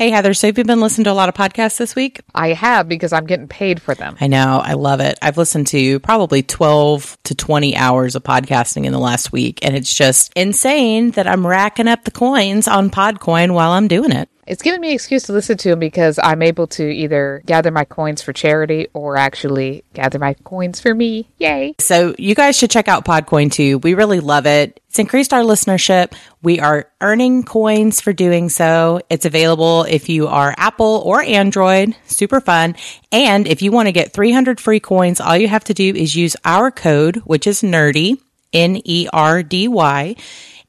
Hey 0.00 0.08
Heather, 0.08 0.32
so 0.32 0.46
have 0.46 0.56
you 0.56 0.64
been 0.64 0.80
listening 0.80 1.04
to 1.04 1.10
a 1.10 1.12
lot 1.12 1.28
of 1.28 1.34
podcasts 1.34 1.76
this 1.76 1.94
week? 1.94 2.22
I 2.34 2.54
have 2.54 2.88
because 2.88 3.12
I'm 3.12 3.26
getting 3.26 3.48
paid 3.48 3.82
for 3.82 3.94
them. 3.94 4.16
I 4.18 4.28
know, 4.28 4.62
I 4.64 4.72
love 4.72 5.00
it. 5.00 5.18
I've 5.20 5.36
listened 5.36 5.66
to 5.66 6.00
probably 6.00 6.42
12 6.42 7.18
to 7.24 7.34
20 7.34 7.76
hours 7.76 8.14
of 8.14 8.22
podcasting 8.22 8.86
in 8.86 8.94
the 8.94 8.98
last 8.98 9.30
week, 9.30 9.62
and 9.62 9.76
it's 9.76 9.92
just 9.92 10.32
insane 10.34 11.10
that 11.10 11.26
I'm 11.26 11.46
racking 11.46 11.86
up 11.86 12.04
the 12.04 12.10
coins 12.10 12.66
on 12.66 12.88
Podcoin 12.88 13.52
while 13.52 13.72
I'm 13.72 13.88
doing 13.88 14.10
it. 14.10 14.30
It's 14.46 14.62
giving 14.62 14.80
me 14.80 14.88
an 14.88 14.94
excuse 14.94 15.24
to 15.24 15.34
listen 15.34 15.58
to 15.58 15.68
them 15.68 15.78
because 15.78 16.18
I'm 16.20 16.40
able 16.40 16.66
to 16.68 16.82
either 16.82 17.42
gather 17.44 17.70
my 17.70 17.84
coins 17.84 18.22
for 18.22 18.32
charity 18.32 18.88
or 18.94 19.18
actually 19.18 19.84
gather 19.92 20.18
my 20.18 20.32
coins 20.44 20.80
for 20.80 20.94
me. 20.94 21.28
Yay. 21.38 21.74
So 21.78 22.14
you 22.18 22.34
guys 22.34 22.56
should 22.56 22.70
check 22.70 22.88
out 22.88 23.04
Podcoin 23.04 23.52
too. 23.52 23.76
We 23.78 23.92
really 23.92 24.20
love 24.20 24.46
it. 24.46 24.79
It's 24.90 24.98
increased 24.98 25.32
our 25.32 25.42
listenership. 25.42 26.14
We 26.42 26.58
are 26.58 26.90
earning 27.00 27.44
coins 27.44 28.00
for 28.00 28.12
doing 28.12 28.48
so. 28.48 29.00
It's 29.08 29.24
available 29.24 29.84
if 29.84 30.08
you 30.08 30.26
are 30.26 30.52
Apple 30.56 31.04
or 31.06 31.22
Android. 31.22 31.94
Super 32.06 32.40
fun. 32.40 32.74
And 33.12 33.46
if 33.46 33.62
you 33.62 33.70
want 33.70 33.86
to 33.86 33.92
get 33.92 34.12
300 34.12 34.58
free 34.58 34.80
coins, 34.80 35.20
all 35.20 35.36
you 35.36 35.46
have 35.46 35.62
to 35.66 35.74
do 35.74 35.94
is 35.94 36.16
use 36.16 36.34
our 36.44 36.72
code, 36.72 37.18
which 37.18 37.46
is 37.46 37.62
nerdy, 37.62 38.20
N 38.52 38.82
E 38.84 39.08
R 39.12 39.44
D 39.44 39.68
Y, 39.68 40.16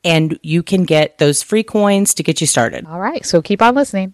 and 0.04 0.38
you 0.44 0.62
can 0.62 0.84
get 0.84 1.18
those 1.18 1.42
free 1.42 1.64
coins 1.64 2.14
to 2.14 2.22
get 2.22 2.42
you 2.42 2.46
started. 2.46 2.86
All 2.86 3.00
right, 3.00 3.26
so 3.26 3.42
keep 3.42 3.60
on 3.60 3.74
listening. 3.74 4.14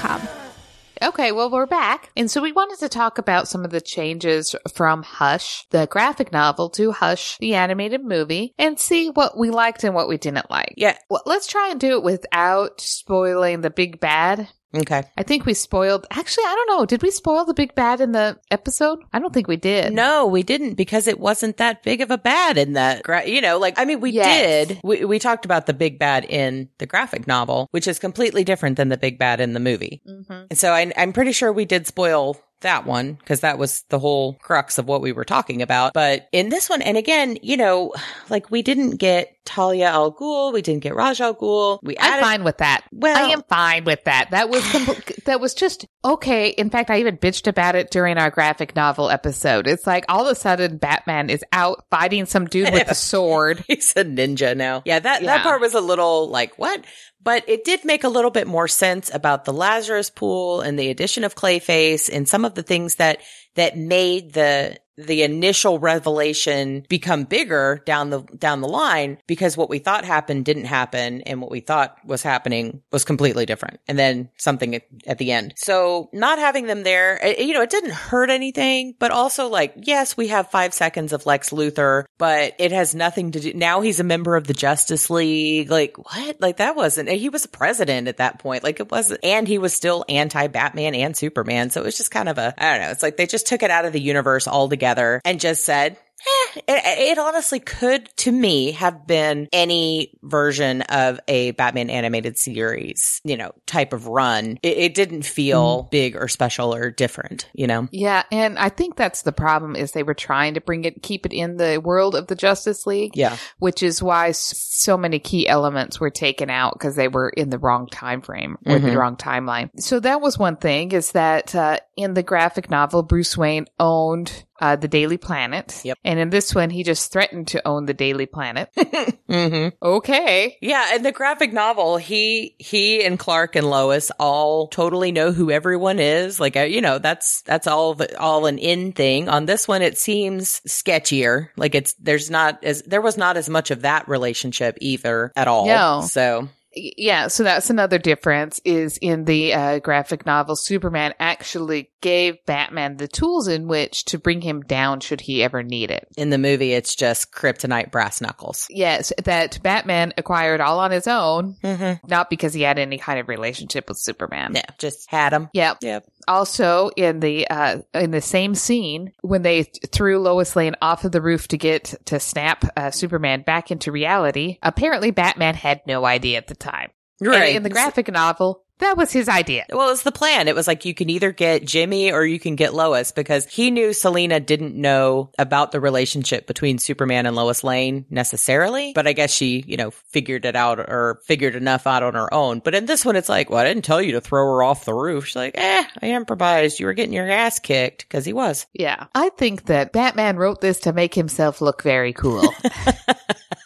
Okay, 1.03 1.31
well, 1.31 1.49
we're 1.49 1.65
back. 1.65 2.11
And 2.15 2.29
so 2.29 2.43
we 2.43 2.51
wanted 2.51 2.77
to 2.79 2.89
talk 2.89 3.17
about 3.17 3.47
some 3.47 3.65
of 3.65 3.71
the 3.71 3.81
changes 3.81 4.55
from 4.75 5.01
Hush, 5.01 5.65
the 5.71 5.87
graphic 5.87 6.31
novel, 6.31 6.69
to 6.71 6.91
Hush, 6.91 7.39
the 7.39 7.55
animated 7.55 8.05
movie, 8.05 8.53
and 8.59 8.79
see 8.79 9.09
what 9.09 9.35
we 9.35 9.49
liked 9.49 9.83
and 9.83 9.95
what 9.95 10.07
we 10.07 10.17
didn't 10.17 10.51
like. 10.51 10.75
Yeah. 10.77 10.97
Well, 11.09 11.23
let's 11.25 11.47
try 11.47 11.69
and 11.69 11.79
do 11.79 11.97
it 11.97 12.03
without 12.03 12.81
spoiling 12.81 13.61
the 13.61 13.71
big 13.71 13.99
bad 13.99 14.47
Okay. 14.75 15.03
I 15.17 15.23
think 15.23 15.45
we 15.45 15.53
spoiled. 15.53 16.05
Actually, 16.11 16.45
I 16.45 16.55
don't 16.55 16.77
know. 16.79 16.85
Did 16.85 17.03
we 17.03 17.11
spoil 17.11 17.43
the 17.45 17.53
big 17.53 17.75
bad 17.75 17.99
in 17.99 18.13
the 18.13 18.39
episode? 18.51 18.99
I 19.11 19.19
don't 19.19 19.33
think 19.33 19.47
we 19.47 19.57
did. 19.57 19.91
No, 19.91 20.25
we 20.25 20.43
didn't 20.43 20.75
because 20.75 21.07
it 21.07 21.19
wasn't 21.19 21.57
that 21.57 21.83
big 21.83 21.99
of 22.01 22.09
a 22.09 22.17
bad 22.17 22.57
in 22.57 22.73
that, 22.73 23.03
gra- 23.03 23.27
you 23.27 23.41
know, 23.41 23.57
like, 23.59 23.77
I 23.77 23.83
mean, 23.85 23.99
we 23.99 24.11
Yes. 24.11 24.67
did. 24.67 24.79
We, 24.83 25.03
we 25.05 25.19
talked 25.19 25.43
about 25.45 25.65
the 25.65 25.73
big 25.73 25.99
bad 25.99 26.23
in 26.25 26.69
the 26.77 26.85
graphic 26.85 27.27
novel, 27.27 27.67
which 27.71 27.87
is 27.87 27.99
completely 27.99 28.43
different 28.45 28.77
than 28.77 28.87
the 28.89 28.97
big 28.97 29.19
bad 29.19 29.41
in 29.41 29.53
the 29.53 29.59
movie. 29.59 30.01
Mhm. 30.07 30.47
And 30.49 30.57
so 30.57 30.71
I, 30.71 30.91
I'm 30.95 31.11
pretty 31.13 31.33
sure 31.33 31.51
we 31.51 31.65
did 31.65 31.85
spoil 31.85 32.37
that 32.61 32.85
one 32.85 33.13
because 33.13 33.41
that 33.41 33.57
was 33.57 33.83
the 33.89 33.99
whole 33.99 34.33
crux 34.41 34.77
of 34.77 34.87
what 34.87 35.01
we 35.01 35.11
were 35.11 35.25
talking 35.25 35.61
about. 35.61 35.93
But 35.93 36.27
in 36.31 36.49
this 36.49 36.69
one, 36.69 36.81
and 36.81 36.97
again, 36.97 37.37
you 37.41 37.57
know, 37.57 37.93
like 38.29 38.49
we 38.49 38.61
didn't 38.61 38.97
get 38.97 39.35
Talia 39.45 39.87
al 39.87 40.13
Ghul, 40.13 40.53
we 40.53 40.61
didn't 40.61 40.83
get 40.83 40.95
Ra's 40.95 41.19
al 41.19 41.35
Ghul. 41.35 41.79
We 41.83 41.97
I'm 41.99 42.21
fine 42.21 42.43
with 42.43 42.57
that. 42.59 42.81
Well- 42.91 43.17
I 43.17 43.29
am 43.31 43.43
fine 43.49 43.83
with 43.83 44.03
that. 44.05 44.29
That 44.31 44.49
was 44.49 44.63
compl- 44.63 45.23
that 45.25 45.39
was 45.41 45.53
just 45.53 45.85
okay. 46.05 46.49
In 46.49 46.69
fact, 46.69 46.89
I 46.89 46.99
even 46.99 47.17
bitched 47.17 47.47
about 47.47 47.75
it 47.75 47.91
during 47.91 48.17
our 48.17 48.29
graphic 48.29 48.75
novel 48.75 49.09
episode. 49.09 49.67
It's 49.67 49.85
like 49.87 50.05
all 50.09 50.25
of 50.25 50.31
a 50.31 50.35
sudden 50.35 50.77
Batman 50.77 51.29
is 51.29 51.43
out 51.51 51.83
fighting 51.89 52.25
some 52.25 52.45
dude 52.45 52.71
with 52.71 52.89
a 52.89 52.95
sword. 53.11 53.63
He's 53.67 53.91
a 53.95 54.05
ninja 54.05 54.55
now. 54.55 54.83
Yeah, 54.85 54.99
that, 54.99 55.21
Yeah. 55.21 55.37
that 55.37 55.43
part 55.43 55.61
was 55.61 55.73
a 55.73 55.81
little 55.81 56.29
like, 56.29 56.57
what? 56.57 56.83
But 57.23 57.47
it 57.47 57.63
did 57.63 57.85
make 57.85 58.03
a 58.03 58.09
little 58.09 58.31
bit 58.31 58.47
more 58.47 58.67
sense 58.67 59.13
about 59.13 59.45
the 59.45 59.53
Lazarus 59.53 60.09
pool 60.09 60.61
and 60.61 60.77
the 60.77 60.89
addition 60.89 61.23
of 61.23 61.35
Clayface 61.35 62.09
and 62.11 62.27
some 62.27 62.45
of 62.45 62.55
the 62.55 62.63
things 62.63 62.95
that, 62.95 63.19
that 63.55 63.77
made 63.77 64.33
the, 64.33 64.79
the 64.97 65.23
initial 65.23 65.79
revelation 65.79 66.85
become 66.89 67.23
bigger 67.23 67.81
down 67.85 68.09
the, 68.09 68.21
down 68.37 68.61
the 68.61 68.67
line 68.67 69.17
because 69.27 69.55
what 69.55 69.69
we 69.69 69.79
thought 69.79 70.05
happened 70.05 70.45
didn't 70.45 70.65
happen 70.65 71.21
and 71.21 71.41
what 71.41 71.51
we 71.51 71.61
thought 71.61 71.97
was 72.05 72.23
happening 72.23 72.81
was 72.91 73.05
completely 73.05 73.45
different. 73.45 73.79
And 73.87 73.97
then 73.97 74.29
something 74.37 74.75
at, 74.75 74.83
at 75.07 75.17
the 75.17 75.31
end. 75.31 75.53
So 75.55 76.09
not 76.13 76.39
having 76.39 76.65
them 76.67 76.83
there, 76.83 77.23
eh, 77.23 77.41
you 77.41 77.53
know, 77.53 77.61
it 77.61 77.69
didn't 77.69 77.93
hurt 77.93 78.29
anything, 78.29 78.95
but 78.99 79.11
also 79.11 79.47
like, 79.47 79.73
yes, 79.77 80.17
we 80.17 80.27
have 80.27 80.51
five 80.51 80.73
seconds 80.73 81.13
of 81.13 81.25
Lex 81.25 81.51
Luthor, 81.51 82.03
but 82.17 82.55
it 82.59 82.71
has 82.71 82.93
nothing 82.93 83.31
to 83.31 83.39
do. 83.39 83.53
Now 83.53 83.81
he's 83.81 83.99
a 83.99 84.05
member 84.05 84.35
of 84.35 84.47
the 84.47 84.53
Justice 84.53 85.09
League. 85.09 85.71
Like 85.71 85.97
what? 85.97 86.41
Like 86.41 86.57
that 86.57 86.75
wasn't, 86.75 87.09
he 87.09 87.29
was 87.29 87.45
a 87.45 87.49
president 87.49 88.07
at 88.07 88.17
that 88.17 88.39
point. 88.39 88.63
Like 88.63 88.79
it 88.79 88.91
wasn't, 88.91 89.21
and 89.23 89.47
he 89.47 89.57
was 89.57 89.73
still 89.73 90.03
anti 90.09 90.47
Batman 90.47 90.95
and 90.95 91.15
Superman. 91.15 91.69
So 91.69 91.81
it 91.81 91.85
was 91.85 91.97
just 91.97 92.11
kind 92.11 92.27
of 92.29 92.37
a, 92.37 92.53
I 92.57 92.71
don't 92.71 92.81
know. 92.85 92.91
It's 92.91 93.03
like 93.03 93.17
they 93.17 93.27
just 93.27 93.47
took 93.47 93.63
it 93.63 93.71
out 93.71 93.85
of 93.85 93.93
the 93.93 94.01
universe 94.01 94.47
altogether 94.47 94.80
and 94.83 95.39
just 95.39 95.65
said, 95.65 95.97
Eh, 96.23 96.59
it, 96.67 96.99
it 97.13 97.17
honestly 97.17 97.59
could, 97.59 98.07
to 98.17 98.31
me, 98.31 98.73
have 98.73 99.07
been 99.07 99.47
any 99.51 100.13
version 100.21 100.83
of 100.83 101.19
a 101.27 101.49
Batman 101.51 101.89
animated 101.89 102.37
series, 102.37 103.19
you 103.23 103.35
know, 103.35 103.51
type 103.65 103.91
of 103.91 104.05
run. 104.05 104.59
It, 104.61 104.77
it 104.77 104.93
didn't 104.93 105.23
feel 105.23 105.83
big 105.91 106.15
or 106.15 106.27
special 106.27 106.75
or 106.75 106.91
different, 106.91 107.49
you 107.53 107.65
know? 107.65 107.87
Yeah, 107.91 108.21
and 108.31 108.59
I 108.59 108.69
think 108.69 108.97
that's 108.97 109.23
the 109.23 109.31
problem 109.31 109.75
is 109.75 109.93
they 109.93 110.03
were 110.03 110.13
trying 110.13 110.53
to 110.53 110.61
bring 110.61 110.85
it, 110.85 111.01
keep 111.01 111.25
it 111.25 111.33
in 111.33 111.57
the 111.57 111.81
world 111.83 112.13
of 112.13 112.27
the 112.27 112.35
Justice 112.35 112.85
League, 112.85 113.17
Yeah. 113.17 113.35
which 113.57 113.81
is 113.81 114.03
why 114.03 114.31
so 114.31 114.97
many 114.97 115.17
key 115.17 115.47
elements 115.47 115.99
were 115.99 116.11
taken 116.11 116.51
out 116.51 116.73
because 116.73 116.95
they 116.95 117.07
were 117.07 117.29
in 117.29 117.49
the 117.49 117.57
wrong 117.57 117.87
time 117.87 118.21
frame 118.21 118.57
or 118.67 118.77
the 118.77 118.89
Mhm. 118.89 118.95
wrong 118.95 119.15
timeline. 119.15 119.71
So 119.79 119.99
that 119.99 120.21
was 120.21 120.37
one 120.37 120.57
thing 120.57 120.91
is 120.91 121.13
that 121.13 121.55
uh, 121.55 121.79
in 121.97 122.13
the 122.13 122.21
graphic 122.23 122.69
novel, 122.69 123.01
Bruce 123.01 123.35
Wayne 123.35 123.65
owned 123.79 124.45
uh, 124.61 124.75
the 124.75 124.87
Daily 124.87 125.17
Planet, 125.17 125.81
Yep. 125.83 125.97
and 126.03 126.19
in 126.19 126.29
this 126.29 126.53
one, 126.55 126.69
he 126.69 126.83
just 126.83 127.11
threatened 127.11 127.47
to 127.49 127.67
own 127.67 127.85
the 127.85 127.93
Daily 127.93 128.25
Planet. 128.27 128.69
hmm 129.29 129.67
okay, 129.81 130.57
Yeah, 130.61 130.95
in 130.95 131.03
the 131.03 131.11
graphic 131.11 131.51
novel, 131.53 131.97
he 131.97 132.55
he 132.59 133.03
and 133.03 133.17
Clark 133.17 133.55
and 133.55 133.69
Lois 133.69 134.11
all 134.19 134.67
totally 134.67 135.11
know 135.11 135.31
who 135.31 135.51
everyone 135.51 135.99
is. 135.99 136.39
Like 136.39 136.55
uh, 136.55 136.61
you 136.61 136.81
know, 136.81 136.97
that's 136.99 137.41
that's 137.43 137.67
all 137.67 137.95
the, 137.95 138.17
all 138.19 138.45
an 138.45 138.57
in 138.57 138.91
thing. 138.93 139.29
On 139.29 139.45
this 139.45 139.67
one, 139.67 139.81
it 139.81 139.97
seems 139.97 140.61
sketchier. 140.67 141.49
Like 141.57 141.75
it's 141.75 141.93
there's 141.93 142.29
not 142.29 142.63
as 142.63 142.81
there 142.83 143.01
was 143.01 143.17
not 143.17 143.37
as 143.37 143.49
much 143.49 143.71
of 143.71 143.81
that 143.81 144.07
relationship 144.07 144.77
either 144.81 145.31
at 145.35 145.47
all. 145.47 145.65
No. 145.67 146.01
So 146.05 146.47
yeah. 146.73 147.27
So 147.27 147.43
that's 147.43 147.69
another 147.69 147.97
difference 147.97 148.59
is 148.65 148.97
in 148.97 149.25
the 149.25 149.53
uh, 149.53 149.79
graphic 149.79 150.25
novel, 150.25 150.55
Superman 150.55 151.13
actually 151.19 151.89
gave 152.01 152.43
Batman 152.45 152.97
the 152.97 153.07
tools 153.07 153.47
in 153.47 153.67
which 153.67 154.05
to 154.05 154.17
bring 154.17 154.41
him 154.41 154.61
down 154.61 154.99
should 155.01 155.21
he 155.21 155.43
ever 155.43 155.61
need 155.63 155.91
it. 155.91 156.07
in 156.17 156.29
the 156.31 156.37
movie, 156.37 156.73
it's 156.73 156.95
just 156.95 157.31
kryptonite 157.31 157.91
brass 157.91 158.21
knuckles. 158.21 158.65
Yes, 158.69 159.13
that 159.23 159.61
Batman 159.61 160.13
acquired 160.17 160.61
all 160.61 160.79
on 160.79 160.91
his 160.91 161.07
own, 161.07 161.55
Mm-hmm. 161.63 162.07
not 162.07 162.29
because 162.29 162.53
he 162.53 162.61
had 162.63 162.79
any 162.79 162.97
kind 162.97 163.19
of 163.19 163.27
relationship 163.27 163.87
with 163.87 163.97
Superman. 163.99 164.53
Yeah, 164.55 164.65
just 164.79 165.09
had 165.09 165.33
him. 165.33 165.49
Yep. 165.53 165.77
Yep. 165.81 166.05
Also, 166.27 166.89
in 166.95 167.19
the 167.19 167.47
uh, 167.49 167.79
in 167.95 168.11
the 168.11 168.21
same 168.21 168.53
scene, 168.55 169.11
when 169.21 169.41
they 169.41 169.63
threw 169.63 170.19
Lois 170.19 170.55
Lane 170.55 170.75
off 170.81 171.03
of 171.03 171.11
the 171.11 171.21
roof 171.21 171.47
to 171.49 171.57
get 171.57 171.95
to 172.05 172.19
snap 172.19 172.63
uh, 172.77 172.91
Superman 172.91 173.41
back 173.41 173.71
into 173.71 173.91
reality, 173.91 174.57
apparently 174.61 175.11
Batman 175.11 175.55
had 175.55 175.81
no 175.87 176.05
idea 176.05 176.37
at 176.37 176.47
the 176.47 176.55
time. 176.61 176.91
And 177.19 177.55
in 177.55 177.63
the 177.63 177.69
graphic 177.69 178.11
novel, 178.11 178.63
that 178.81 178.97
was 178.97 179.11
his 179.11 179.29
idea. 179.29 179.65
Well, 179.69 179.87
it 179.87 179.91
was 179.91 180.01
the 180.01 180.11
plan. 180.11 180.47
It 180.47 180.55
was 180.55 180.67
like 180.67 180.85
you 180.85 180.95
can 180.95 181.09
either 181.09 181.31
get 181.31 181.63
Jimmy 181.63 182.11
or 182.11 182.25
you 182.25 182.39
can 182.39 182.55
get 182.55 182.73
Lois 182.73 183.11
because 183.11 183.45
he 183.45 183.69
knew 183.69 183.93
Selina 183.93 184.39
didn't 184.39 184.75
know 184.75 185.29
about 185.37 185.71
the 185.71 185.79
relationship 185.79 186.47
between 186.47 186.79
Superman 186.79 187.27
and 187.27 187.35
Lois 187.35 187.63
Lane 187.63 188.05
necessarily. 188.09 188.91
But 188.93 189.05
I 189.05 189.13
guess 189.13 189.31
she, 189.31 189.63
you 189.67 189.77
know, 189.77 189.91
figured 189.91 190.45
it 190.45 190.55
out 190.55 190.79
or 190.79 191.21
figured 191.25 191.55
enough 191.55 191.85
out 191.85 192.01
on 192.01 192.15
her 192.15 192.33
own. 192.33 192.57
But 192.59 192.73
in 192.73 192.87
this 192.87 193.05
one, 193.05 193.15
it's 193.15 193.29
like, 193.29 193.51
well, 193.51 193.59
I 193.59 193.65
didn't 193.65 193.85
tell 193.85 194.01
you 194.01 194.13
to 194.13 194.21
throw 194.21 194.43
her 194.45 194.63
off 194.63 194.85
the 194.85 194.95
roof. 194.95 195.27
She's 195.27 195.35
like, 195.35 195.55
eh, 195.55 195.83
I 196.01 196.07
improvised. 196.07 196.79
You 196.79 196.87
were 196.87 196.93
getting 196.93 197.13
your 197.13 197.29
ass 197.29 197.59
kicked 197.59 198.05
because 198.07 198.25
he 198.25 198.33
was. 198.33 198.65
Yeah. 198.73 199.05
I 199.13 199.29
think 199.29 199.65
that 199.65 199.93
Batman 199.93 200.37
wrote 200.37 200.59
this 200.59 200.79
to 200.81 200.93
make 200.93 201.13
himself 201.13 201.61
look 201.61 201.83
very 201.83 202.13
cool. 202.13 202.51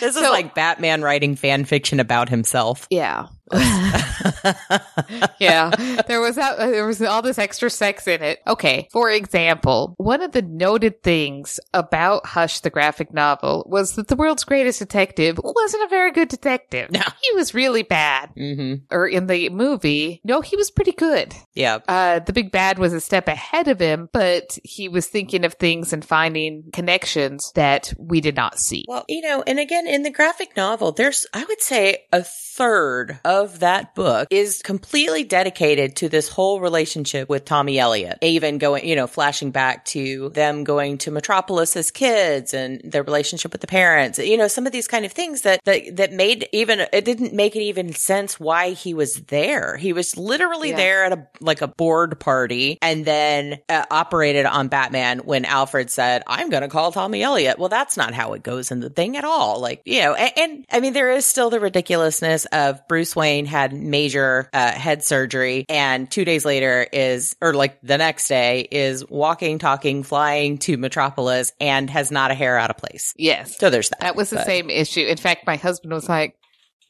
This 0.00 0.16
is 0.16 0.22
So- 0.22 0.30
like 0.30 0.54
Batman 0.54 1.02
writing 1.02 1.36
fan 1.36 1.64
fiction 1.64 2.00
about 2.00 2.28
himself. 2.28 2.86
yeah. 2.90 3.26
yeah. 5.38 5.70
There 6.06 6.20
was 6.20 6.36
that, 6.36 6.56
there 6.58 6.86
was 6.86 7.02
all 7.02 7.22
this 7.22 7.38
extra 7.38 7.70
sex 7.70 8.06
in 8.06 8.22
it. 8.22 8.40
Okay. 8.46 8.88
For 8.90 9.10
example, 9.10 9.94
one 9.98 10.22
of 10.22 10.32
the 10.32 10.42
noted 10.42 11.02
things 11.02 11.60
about 11.74 12.26
Hush 12.26 12.60
the 12.60 12.70
graphic 12.70 13.12
novel 13.12 13.66
was 13.68 13.96
that 13.96 14.08
the 14.08 14.16
world's 14.16 14.44
greatest 14.44 14.78
detective 14.78 15.38
wasn't 15.42 15.84
a 15.84 15.88
very 15.88 16.12
good 16.12 16.28
detective. 16.28 16.90
No. 16.90 17.02
He 17.22 17.36
was 17.36 17.54
really 17.54 17.82
bad. 17.82 18.30
Mm-hmm. 18.36 18.94
Or 18.94 19.06
in 19.06 19.26
the 19.26 19.50
movie, 19.50 20.20
no, 20.24 20.40
he 20.40 20.56
was 20.56 20.70
pretty 20.70 20.92
good. 20.92 21.34
Yeah. 21.54 21.78
Uh, 21.86 22.20
the 22.20 22.32
big 22.32 22.52
bad 22.52 22.78
was 22.78 22.92
a 22.92 23.00
step 23.00 23.28
ahead 23.28 23.68
of 23.68 23.80
him, 23.80 24.08
but 24.12 24.58
he 24.64 24.88
was 24.88 25.06
thinking 25.06 25.44
of 25.44 25.54
things 25.54 25.92
and 25.92 26.04
finding 26.04 26.64
connections 26.72 27.52
that 27.54 27.92
we 27.98 28.20
did 28.20 28.36
not 28.36 28.58
see. 28.58 28.84
Well, 28.88 29.04
you 29.08 29.20
know, 29.20 29.42
and 29.46 29.58
again, 29.58 29.86
in 29.86 30.02
the 30.02 30.10
graphic 30.10 30.56
novel, 30.56 30.92
there's, 30.92 31.26
I 31.32 31.44
would 31.44 31.60
say, 31.60 32.04
a 32.12 32.22
third 32.22 33.20
of 33.24 33.41
that 33.60 33.94
book 33.94 34.28
is 34.30 34.62
completely 34.62 35.24
dedicated 35.24 35.96
to 35.96 36.08
this 36.08 36.28
whole 36.28 36.60
relationship 36.60 37.28
with 37.28 37.44
Tommy 37.44 37.78
Elliot. 37.78 38.18
Even 38.22 38.58
going, 38.58 38.86
you 38.86 38.96
know, 38.96 39.06
flashing 39.06 39.50
back 39.50 39.84
to 39.86 40.28
them 40.30 40.64
going 40.64 40.98
to 40.98 41.10
Metropolis 41.10 41.76
as 41.76 41.90
kids 41.90 42.54
and 42.54 42.80
their 42.84 43.02
relationship 43.02 43.52
with 43.52 43.60
the 43.60 43.66
parents. 43.66 44.18
You 44.18 44.36
know, 44.36 44.48
some 44.48 44.66
of 44.66 44.72
these 44.72 44.88
kind 44.88 45.04
of 45.04 45.12
things 45.12 45.42
that, 45.42 45.64
that, 45.64 45.96
that 45.96 46.12
made 46.12 46.48
even, 46.52 46.80
it 46.92 47.04
didn't 47.04 47.34
make 47.34 47.56
it 47.56 47.62
even 47.62 47.92
sense 47.92 48.38
why 48.38 48.70
he 48.70 48.94
was 48.94 49.16
there. 49.22 49.76
He 49.76 49.92
was 49.92 50.16
literally 50.16 50.70
Yeah. 50.70 50.76
there 50.76 51.04
at 51.04 51.12
a, 51.12 51.26
like 51.40 51.62
a 51.62 51.68
board 51.68 52.20
party 52.20 52.78
and 52.82 53.04
then 53.04 53.58
uh, 53.68 53.84
operated 53.90 54.46
on 54.46 54.68
Batman 54.68 55.20
when 55.20 55.44
Alfred 55.44 55.90
said, 55.90 56.22
I'm 56.26 56.50
going 56.50 56.62
to 56.62 56.68
call 56.68 56.92
Tommy 56.92 57.22
Elliot. 57.22 57.58
Well, 57.58 57.68
that's 57.68 57.96
not 57.96 58.14
how 58.14 58.34
it 58.34 58.42
goes 58.42 58.70
in 58.70 58.80
the 58.80 58.90
thing 58.90 59.16
at 59.16 59.24
all. 59.24 59.60
Like, 59.60 59.82
you 59.84 60.00
know, 60.02 60.14
and, 60.14 60.32
and 60.36 60.66
I 60.70 60.80
mean, 60.80 60.92
there 60.92 61.10
is 61.10 61.26
still 61.26 61.50
the 61.50 61.60
ridiculousness 61.60 62.44
of 62.46 62.86
Bruce 62.88 63.16
Wayne 63.16 63.31
had 63.40 63.72
major 63.72 64.48
uh, 64.52 64.72
head 64.72 65.02
surgery 65.04 65.64
and 65.68 66.10
two 66.10 66.24
days 66.24 66.44
later 66.44 66.86
is, 66.92 67.34
or 67.40 67.54
like 67.54 67.80
the 67.82 67.98
next 67.98 68.28
day 68.28 68.68
is 68.70 69.08
walking, 69.08 69.58
talking, 69.58 70.02
flying 70.02 70.58
to 70.58 70.76
Metropolis 70.76 71.52
and 71.60 71.88
has 71.90 72.10
not 72.10 72.30
a 72.30 72.34
hair 72.34 72.56
out 72.58 72.70
of 72.70 72.76
place. 72.76 73.14
Yes. 73.16 73.58
So 73.58 73.70
there's 73.70 73.88
that. 73.90 74.00
That 74.00 74.16
was 74.16 74.30
the 74.30 74.36
But- 74.36 74.46
same 74.46 74.70
issue. 74.70 75.06
In 75.06 75.16
fact, 75.16 75.46
my 75.46 75.56
husband 75.56 75.92
was 75.92 76.08
like, 76.08 76.36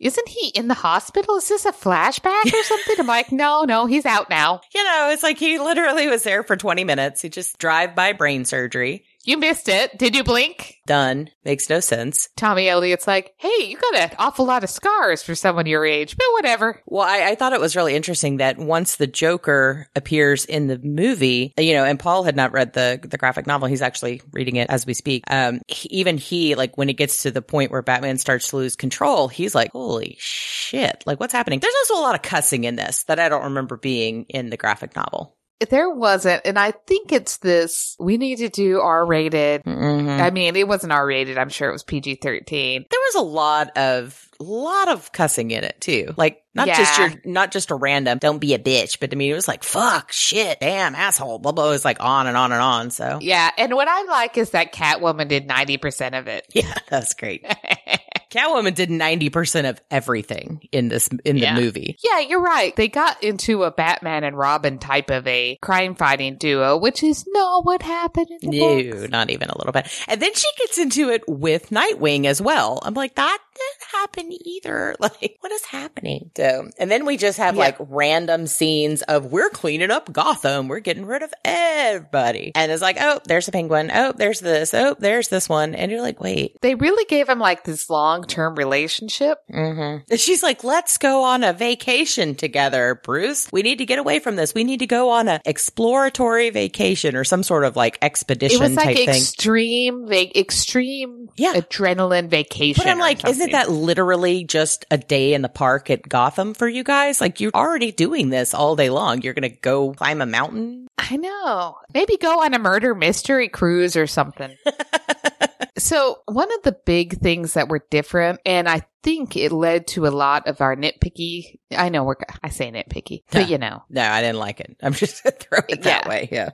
Isn't 0.01 0.29
he 0.29 0.49
in 0.57 0.67
the 0.69 0.75
hospital? 0.75 1.37
Is 1.37 1.49
this 1.49 1.65
a 1.65 1.73
flashback 1.73 2.47
or 2.53 2.63
something? 2.65 2.97
I'm 2.99 3.07
like, 3.07 3.31
No, 3.31 3.63
no, 3.65 3.87
he's 3.87 4.05
out 4.05 4.29
now. 4.29 4.61
You 4.75 4.83
know, 4.83 5.11
it's 5.13 5.23
like 5.23 5.39
he 5.39 5.59
literally 5.61 6.09
was 6.09 6.25
there 6.25 6.43
for 6.43 6.57
20 6.57 6.83
minutes. 6.85 7.23
He 7.23 7.29
just 7.29 7.59
drive 7.59 7.95
by 7.95 8.13
brain 8.13 8.45
surgery. 8.45 9.05
You 9.25 9.39
missed 9.39 9.69
it. 9.69 9.97
Did 9.99 10.17
you 10.17 10.25
blink? 10.25 10.79
Done. 10.87 11.31
Makes 11.45 11.71
no 11.71 11.79
sense. 11.79 12.29
Tommy 12.37 12.69
Elliot's 12.69 13.07
like, 13.07 13.33
hey, 13.37 13.67
you 13.67 13.77
got 13.79 13.95
an 13.95 14.11
awful 14.19 14.45
lot 14.45 14.65
of 14.65 14.71
scars 14.71 15.23
for 15.23 15.37
someone 15.37 15.67
your 15.67 15.87
age, 15.87 16.17
but 16.17 16.27
whatever. 16.33 16.83
Well, 16.87 17.07
I, 17.07 17.31
I 17.31 17.35
thought 17.37 17.53
it 17.53 17.61
was 17.61 17.77
really 17.77 17.95
interesting 17.95 18.39
that 18.39 18.59
once 18.59 18.97
the 18.97 19.07
Joker 19.07 19.87
appears 19.95 20.45
in 20.45 20.67
the 20.67 20.79
movie, 20.79 21.55
you 21.57 21.73
know, 21.75 21.85
and 21.85 22.01
Paul 22.01 22.25
had 22.25 22.35
not 22.35 22.53
read 22.53 22.73
the 22.73 22.99
the 23.03 23.17
graphic 23.19 23.47
novel. 23.47 23.69
He's 23.69 23.83
actually 23.83 24.23
reading 24.33 24.57
it 24.57 24.69
as 24.71 24.87
we 24.87 24.95
speak. 24.95 25.23
Um, 25.29 25.61
he- 25.69 25.89
even 25.93 26.19
he, 26.19 26.57
like, 26.57 26.77
when 26.77 26.89
it 26.91 26.95
gets 26.97 27.23
to 27.23 27.31
the 27.31 27.43
point 27.43 27.71
where 27.71 27.83
Batman 27.83 28.19
starts 28.19 28.49
to 28.49 28.57
lose 28.57 28.75
control, 28.75 29.29
he's 29.29 29.55
like, 29.55 29.71
"Holy 29.71 30.17
shit! 30.19 31.05
Like, 31.07 31.21
what's 31.21 31.33
happening?" 31.33 31.61
There's 31.61 31.75
also 31.89 32.01
a 32.01 32.05
lot 32.05 32.15
of 32.17 32.23
cussing 32.23 32.65
in 32.65 32.75
this 32.77 33.05
that 33.05 33.21
I 33.21 33.29
don't 33.29 33.45
remember 33.45 33.77
being 33.77 34.25
in 34.29 34.51
the 34.51 34.57
graphic 34.57 34.97
novel. 34.97 35.37
There 35.71 35.91
wasn't, 35.91 36.43
and 36.45 36.59
I 36.59 36.71
think 36.73 37.13
it's 37.13 37.39
this. 37.39 37.97
We 37.99 38.17
need 38.17 38.37
to 38.37 38.49
do 38.49 38.81
R 38.81 39.05
rated. 39.05 39.65
Mhm. 39.65 40.21
I 40.21 40.31
mean, 40.31 40.57
it 40.57 40.67
wasn't 40.69 40.93
R 40.93 41.07
rated. 41.07 41.39
I'm 41.39 41.49
sure 41.49 41.69
it 41.69 41.73
was 41.73 41.83
PG 41.83 42.17
13. 42.17 42.85
there 42.91 43.01
was 43.15 43.15
a 43.17 43.27
lot 43.27 43.77
of 43.77 44.29
lot 44.41 44.89
of 44.89 45.13
cussing 45.13 45.53
in 45.53 45.63
it 45.63 45.81
too. 45.81 46.13
Like 46.17 46.43
not 46.53 46.67
just 46.67 46.99
your 46.99 47.13
not 47.25 47.53
just 47.53 47.71
a 47.71 47.77
random 47.77 48.19
don't 48.19 48.41
be 48.41 48.55
a 48.55 48.59
bitch, 48.59 48.99
but 48.99 49.13
I 49.13 49.17
mean 49.17 49.31
it 49.31 49.35
was 49.35 49.47
like 49.47 49.63
fuck, 49.63 50.11
shit, 50.11 50.59
damn, 50.59 50.97
asshole, 50.97 51.39
blah 51.39 51.53
blah. 51.53 51.69
It 51.69 51.71
was 51.71 51.85
like 51.85 51.99
on 52.01 52.27
and 52.27 52.37
on 52.37 52.51
and 52.51 52.61
on. 52.61 52.91
So 52.91 53.19
Yeah, 53.23 53.51
and 53.57 53.73
what 53.75 53.87
I 53.89 54.03
like 54.05 54.37
is 54.37 54.51
that 54.51 54.73
Catwoman 54.75 55.29
did 55.29 55.49
90% 55.49 56.19
of 56.19 56.27
it. 56.27 56.47
yeah, 56.53 56.75
that's 56.89 57.15
great. 57.15 57.47
Catwoman 58.33 58.75
did 58.75 58.91
ninety 58.91 59.29
percent 59.31 59.67
of 59.67 59.81
everything 59.91 60.67
in 60.73 60.89
this 60.89 61.09
in 61.25 61.37
the 61.37 61.43
Yeah. 61.43 61.55
movie. 61.55 61.97
Yeah, 62.03 62.21
you're 62.21 62.41
right. 62.43 62.75
They 62.75 62.89
got 62.89 63.23
into 63.23 63.65
a 63.65 63.71
Batman 63.71 64.25
and 64.25 64.37
Robin 64.37 64.79
type 64.79 65.11
of 65.11 65.27
a 65.27 65.57
crime 65.63 65.95
fighting 65.95 66.37
duo, 66.37 66.77
which 66.79 67.03
is 67.03 67.25
not 67.29 67.65
what 67.65 67.83
happened 67.83 68.29
in 68.41 68.51
the 68.51 68.59
No, 68.59 68.83
books. 69.01 69.11
not 69.11 69.31
even 69.31 69.51
a 69.51 69.59
little 69.59 69.73
bit. 69.73 69.87
And 70.09 70.21
then 70.21 70.33
she 70.35 70.49
gets 70.59 70.79
into 70.79 71.11
it 71.11 71.23
with 71.29 71.71
Nightwing 71.71 72.25
as 72.27 72.41
well. 72.41 72.79
I'm 72.83 72.95
like, 72.95 73.15
that 73.17 73.39
didn't 73.55 74.01
happen 74.01 74.33
either. 74.47 74.97
Like, 75.03 75.37
what 75.41 75.51
is 75.53 75.65
happening? 75.65 76.31
So, 76.37 76.69
and 76.79 76.91
then 76.91 77.05
we 77.05 77.17
just 77.17 77.37
have 77.39 77.55
Yeah. 77.57 77.61
like 77.61 77.77
random 77.81 78.47
scenes 78.47 79.03
of 79.03 79.27
we're 79.27 79.51
cleaning 79.51 79.91
up 79.91 80.13
Gotham. 80.13 80.69
We're 80.69 80.81
getting 80.81 81.05
rid 81.07 81.23
of 81.23 81.35
everybody. 81.45 82.53
And 82.55 82.71
it's 82.73 82.83
like, 82.83 82.97
oh, 83.01 83.21
there's 83.27 83.49
a 83.49 83.53
penguin. 83.53 83.91
Oh, 83.93 84.13
there's 84.17 84.41
this. 84.41 84.73
Oh, 84.75 84.97
there's 84.99 85.29
this 85.29 85.49
one. 85.49 85.75
And 85.75 85.91
you're 85.91 86.01
like, 86.01 86.21
wait. 86.21 86.57
They 86.63 86.75
really 86.75 87.05
gave 87.05 87.29
him 87.29 87.39
like 87.39 87.65
this 87.65 87.91
long 87.91 88.22
term 88.25 88.55
relationship. 88.57 89.39
Mm-hmm. 89.53 90.05
And 90.11 90.21
she's 90.21 90.43
like, 90.43 90.65
let's 90.65 90.99
go 90.99 91.25
on 91.25 91.45
a 91.45 91.53
vacation 91.53 92.35
together, 92.35 93.01
Bruce. 93.03 93.49
We 93.53 93.63
need 93.63 93.79
to 93.79 93.87
get 93.87 93.99
away 93.99 94.19
from 94.19 94.37
this. 94.37 94.55
We 94.55 94.65
need 94.65 94.81
to 94.81 94.87
go 94.87 95.11
on 95.11 95.29
a 95.29 95.41
exploratory 95.45 96.51
vacation 96.51 97.17
or 97.17 97.25
some 97.25 97.43
sort 97.43 97.65
of 97.65 97.77
like 97.77 97.99
expedition 98.03 98.61
It 98.63 98.69
was 98.69 98.77
like 98.77 98.97
thing. 98.97 99.09
extreme, 99.09 100.07
va- 100.07 100.39
extreme 100.39 101.29
Yeah. 101.37 101.55
adrenaline 101.55 102.29
vacation. 102.29 102.83
But 102.85 102.91
I'm 102.91 102.99
like, 102.99 103.27
isn't 103.27 103.53
that 103.53 103.71
literally 103.71 104.45
just 104.45 104.85
a 104.91 104.99
day 104.99 105.35
in 105.35 105.43
the 105.43 105.49
park 105.49 105.91
at 105.91 106.09
Gotham 106.09 106.55
for 106.55 106.69
you 106.69 106.85
guys? 106.85 107.21
Like, 107.21 107.41
you're 107.41 107.53
already 107.55 107.93
doing 107.93 108.31
this 108.31 108.55
all 108.55 108.77
day 108.77 108.91
long. 108.91 109.23
You're 109.23 109.35
going 109.35 109.51
to 109.51 109.57
go 109.61 109.93
climb 109.95 110.21
a 110.21 110.27
mountain? 110.27 110.89
I 110.99 111.17
know. 111.17 111.77
Maybe 111.95 112.17
go 112.17 112.43
on 112.43 112.55
a 112.55 112.59
murder 112.59 112.95
mystery 112.95 113.49
cruise 113.49 113.97
or 113.97 114.07
something. 114.07 114.55
so, 115.83 116.19
one 116.27 116.53
of 116.53 116.63
the 116.63 116.77
big 116.87 117.19
things 117.21 117.55
that 117.55 117.69
were 117.69 117.85
different, 117.91 118.41
and 118.47 118.69
I 118.69 118.83
think 119.03 119.37
it 119.37 119.51
led 119.53 119.89
to 119.89 120.07
a 120.07 120.11
lot 120.11 120.47
of 120.47 120.61
our 120.61 120.77
nitpicky. 120.77 121.59
I 121.77 121.89
know 121.89 122.05
we're, 122.05 122.15
I 122.43 122.51
say 122.51 122.71
nitpicky, 122.71 123.25
but 123.31 123.49
you 123.49 123.59
know, 123.59 123.83
No, 123.91 124.03
I 124.03 124.21
didn't 124.21 124.39
like 124.39 124.61
it. 124.61 124.77
I'm 124.83 124.93
just 124.95 125.23
throwing 125.23 125.65
it 125.69 125.83
that 125.83 126.05
Yeah. 126.05 126.09
way. 126.09 126.29
Yeah. 126.31 126.51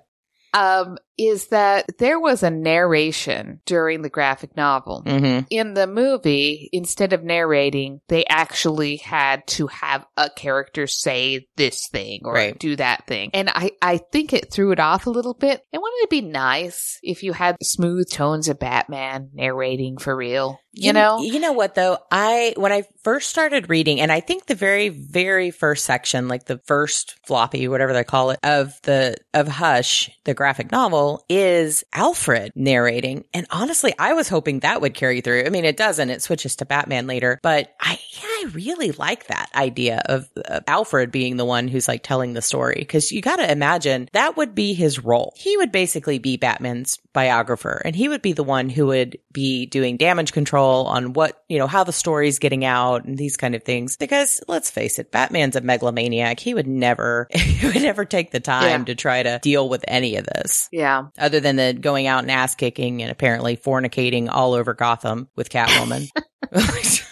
Um, 0.54 0.98
is 1.16 1.48
that 1.48 1.86
there 1.98 2.20
was 2.20 2.42
a 2.42 2.50
narration 2.50 3.60
during 3.66 4.02
the 4.02 4.08
graphic 4.08 4.56
novel. 4.56 5.02
Mm-hmm. 5.04 5.46
In 5.50 5.74
the 5.74 5.86
movie, 5.86 6.68
instead 6.72 7.12
of 7.12 7.24
narrating, 7.24 8.00
they 8.08 8.24
actually 8.26 8.96
had 8.96 9.46
to 9.48 9.66
have 9.66 10.06
a 10.16 10.30
character 10.30 10.86
say 10.86 11.48
this 11.56 11.88
thing 11.88 12.20
or 12.24 12.34
Right. 12.34 12.58
do 12.58 12.76
that 12.76 13.06
thing. 13.06 13.30
And 13.34 13.50
I, 13.50 13.72
I 13.82 13.98
think 13.98 14.32
it 14.32 14.52
threw 14.52 14.70
it 14.70 14.80
off 14.80 15.06
a 15.06 15.10
little 15.10 15.34
bit. 15.34 15.60
And 15.72 15.82
wouldn't 15.82 16.02
it 16.04 16.10
be 16.10 16.20
nice 16.20 16.98
if 17.02 17.22
you 17.22 17.32
had 17.32 17.56
smooth 17.62 18.08
tones 18.10 18.48
of 18.48 18.58
Batman 18.58 19.30
narrating 19.34 19.98
for 19.98 20.16
real? 20.16 20.60
You, 20.78 20.92
know? 20.92 21.20
you 21.20 21.40
know 21.40 21.52
what 21.52 21.74
though? 21.74 21.98
I, 22.10 22.54
when 22.56 22.72
I 22.72 22.84
first 23.02 23.30
started 23.30 23.68
reading, 23.68 24.00
and 24.00 24.12
I 24.12 24.20
think 24.20 24.46
the 24.46 24.54
very, 24.54 24.88
very 24.88 25.50
first 25.50 25.84
section, 25.84 26.28
like 26.28 26.44
the 26.44 26.58
first 26.66 27.16
floppy, 27.26 27.68
whatever 27.68 27.92
they 27.92 28.04
call 28.04 28.30
it, 28.30 28.38
of 28.42 28.80
the, 28.82 29.16
of 29.34 29.48
Hush, 29.48 30.10
the 30.24 30.34
graphic 30.34 30.70
novel 30.70 31.24
is 31.28 31.84
Alfred 31.92 32.52
narrating. 32.54 33.24
And 33.34 33.46
honestly, 33.50 33.94
I 33.98 34.12
was 34.12 34.28
hoping 34.28 34.60
that 34.60 34.80
would 34.80 34.94
carry 34.94 35.20
through. 35.20 35.44
I 35.44 35.50
mean, 35.50 35.64
it 35.64 35.76
doesn't. 35.76 36.10
It 36.10 36.22
switches 36.22 36.56
to 36.56 36.66
Batman 36.66 37.06
later, 37.06 37.38
but 37.42 37.74
I, 37.80 37.98
yeah, 38.22 38.27
I 38.40 38.46
really 38.52 38.92
like 38.92 39.26
that 39.26 39.50
idea 39.54 40.00
of, 40.06 40.28
of 40.44 40.62
Alfred 40.68 41.10
being 41.10 41.36
the 41.36 41.44
one 41.44 41.66
who's 41.66 41.88
like 41.88 42.02
telling 42.04 42.34
the 42.34 42.42
story. 42.42 42.84
Cause 42.88 43.10
you 43.10 43.20
got 43.20 43.36
to 43.36 43.50
imagine 43.50 44.08
that 44.12 44.36
would 44.36 44.54
be 44.54 44.74
his 44.74 45.02
role. 45.02 45.32
He 45.36 45.56
would 45.56 45.72
basically 45.72 46.18
be 46.20 46.36
Batman's 46.36 46.98
biographer 47.12 47.82
and 47.84 47.96
he 47.96 48.08
would 48.08 48.22
be 48.22 48.32
the 48.32 48.44
one 48.44 48.68
who 48.68 48.86
would 48.86 49.18
be 49.32 49.66
doing 49.66 49.96
damage 49.96 50.30
control 50.32 50.86
on 50.86 51.14
what, 51.14 51.42
you 51.48 51.58
know, 51.58 51.66
how 51.66 51.82
the 51.82 51.92
story's 51.92 52.38
getting 52.38 52.64
out 52.64 53.04
and 53.04 53.18
these 53.18 53.36
kind 53.36 53.56
of 53.56 53.64
things. 53.64 53.96
Because 53.96 54.40
let's 54.46 54.70
face 54.70 55.00
it, 55.00 55.10
Batman's 55.10 55.56
a 55.56 55.60
megalomaniac. 55.60 56.38
He 56.38 56.54
would 56.54 56.68
never, 56.68 57.26
he 57.34 57.66
would 57.66 57.82
never 57.82 58.04
take 58.04 58.30
the 58.30 58.40
time 58.40 58.82
Yeah. 58.82 58.84
to 58.84 58.94
try 58.94 59.22
to 59.24 59.40
deal 59.42 59.68
with 59.68 59.84
any 59.88 60.14
of 60.16 60.26
this 60.26 60.68
Yeah. 60.70 61.06
other 61.18 61.40
than 61.40 61.56
the 61.56 61.72
going 61.72 62.06
out 62.06 62.22
and 62.22 62.30
ass 62.30 62.54
kicking 62.54 63.02
and 63.02 63.10
apparently 63.10 63.56
fornicating 63.56 64.28
all 64.30 64.52
over 64.54 64.74
Gotham 64.74 65.28
with 65.34 65.50
Catwoman. 65.50 66.08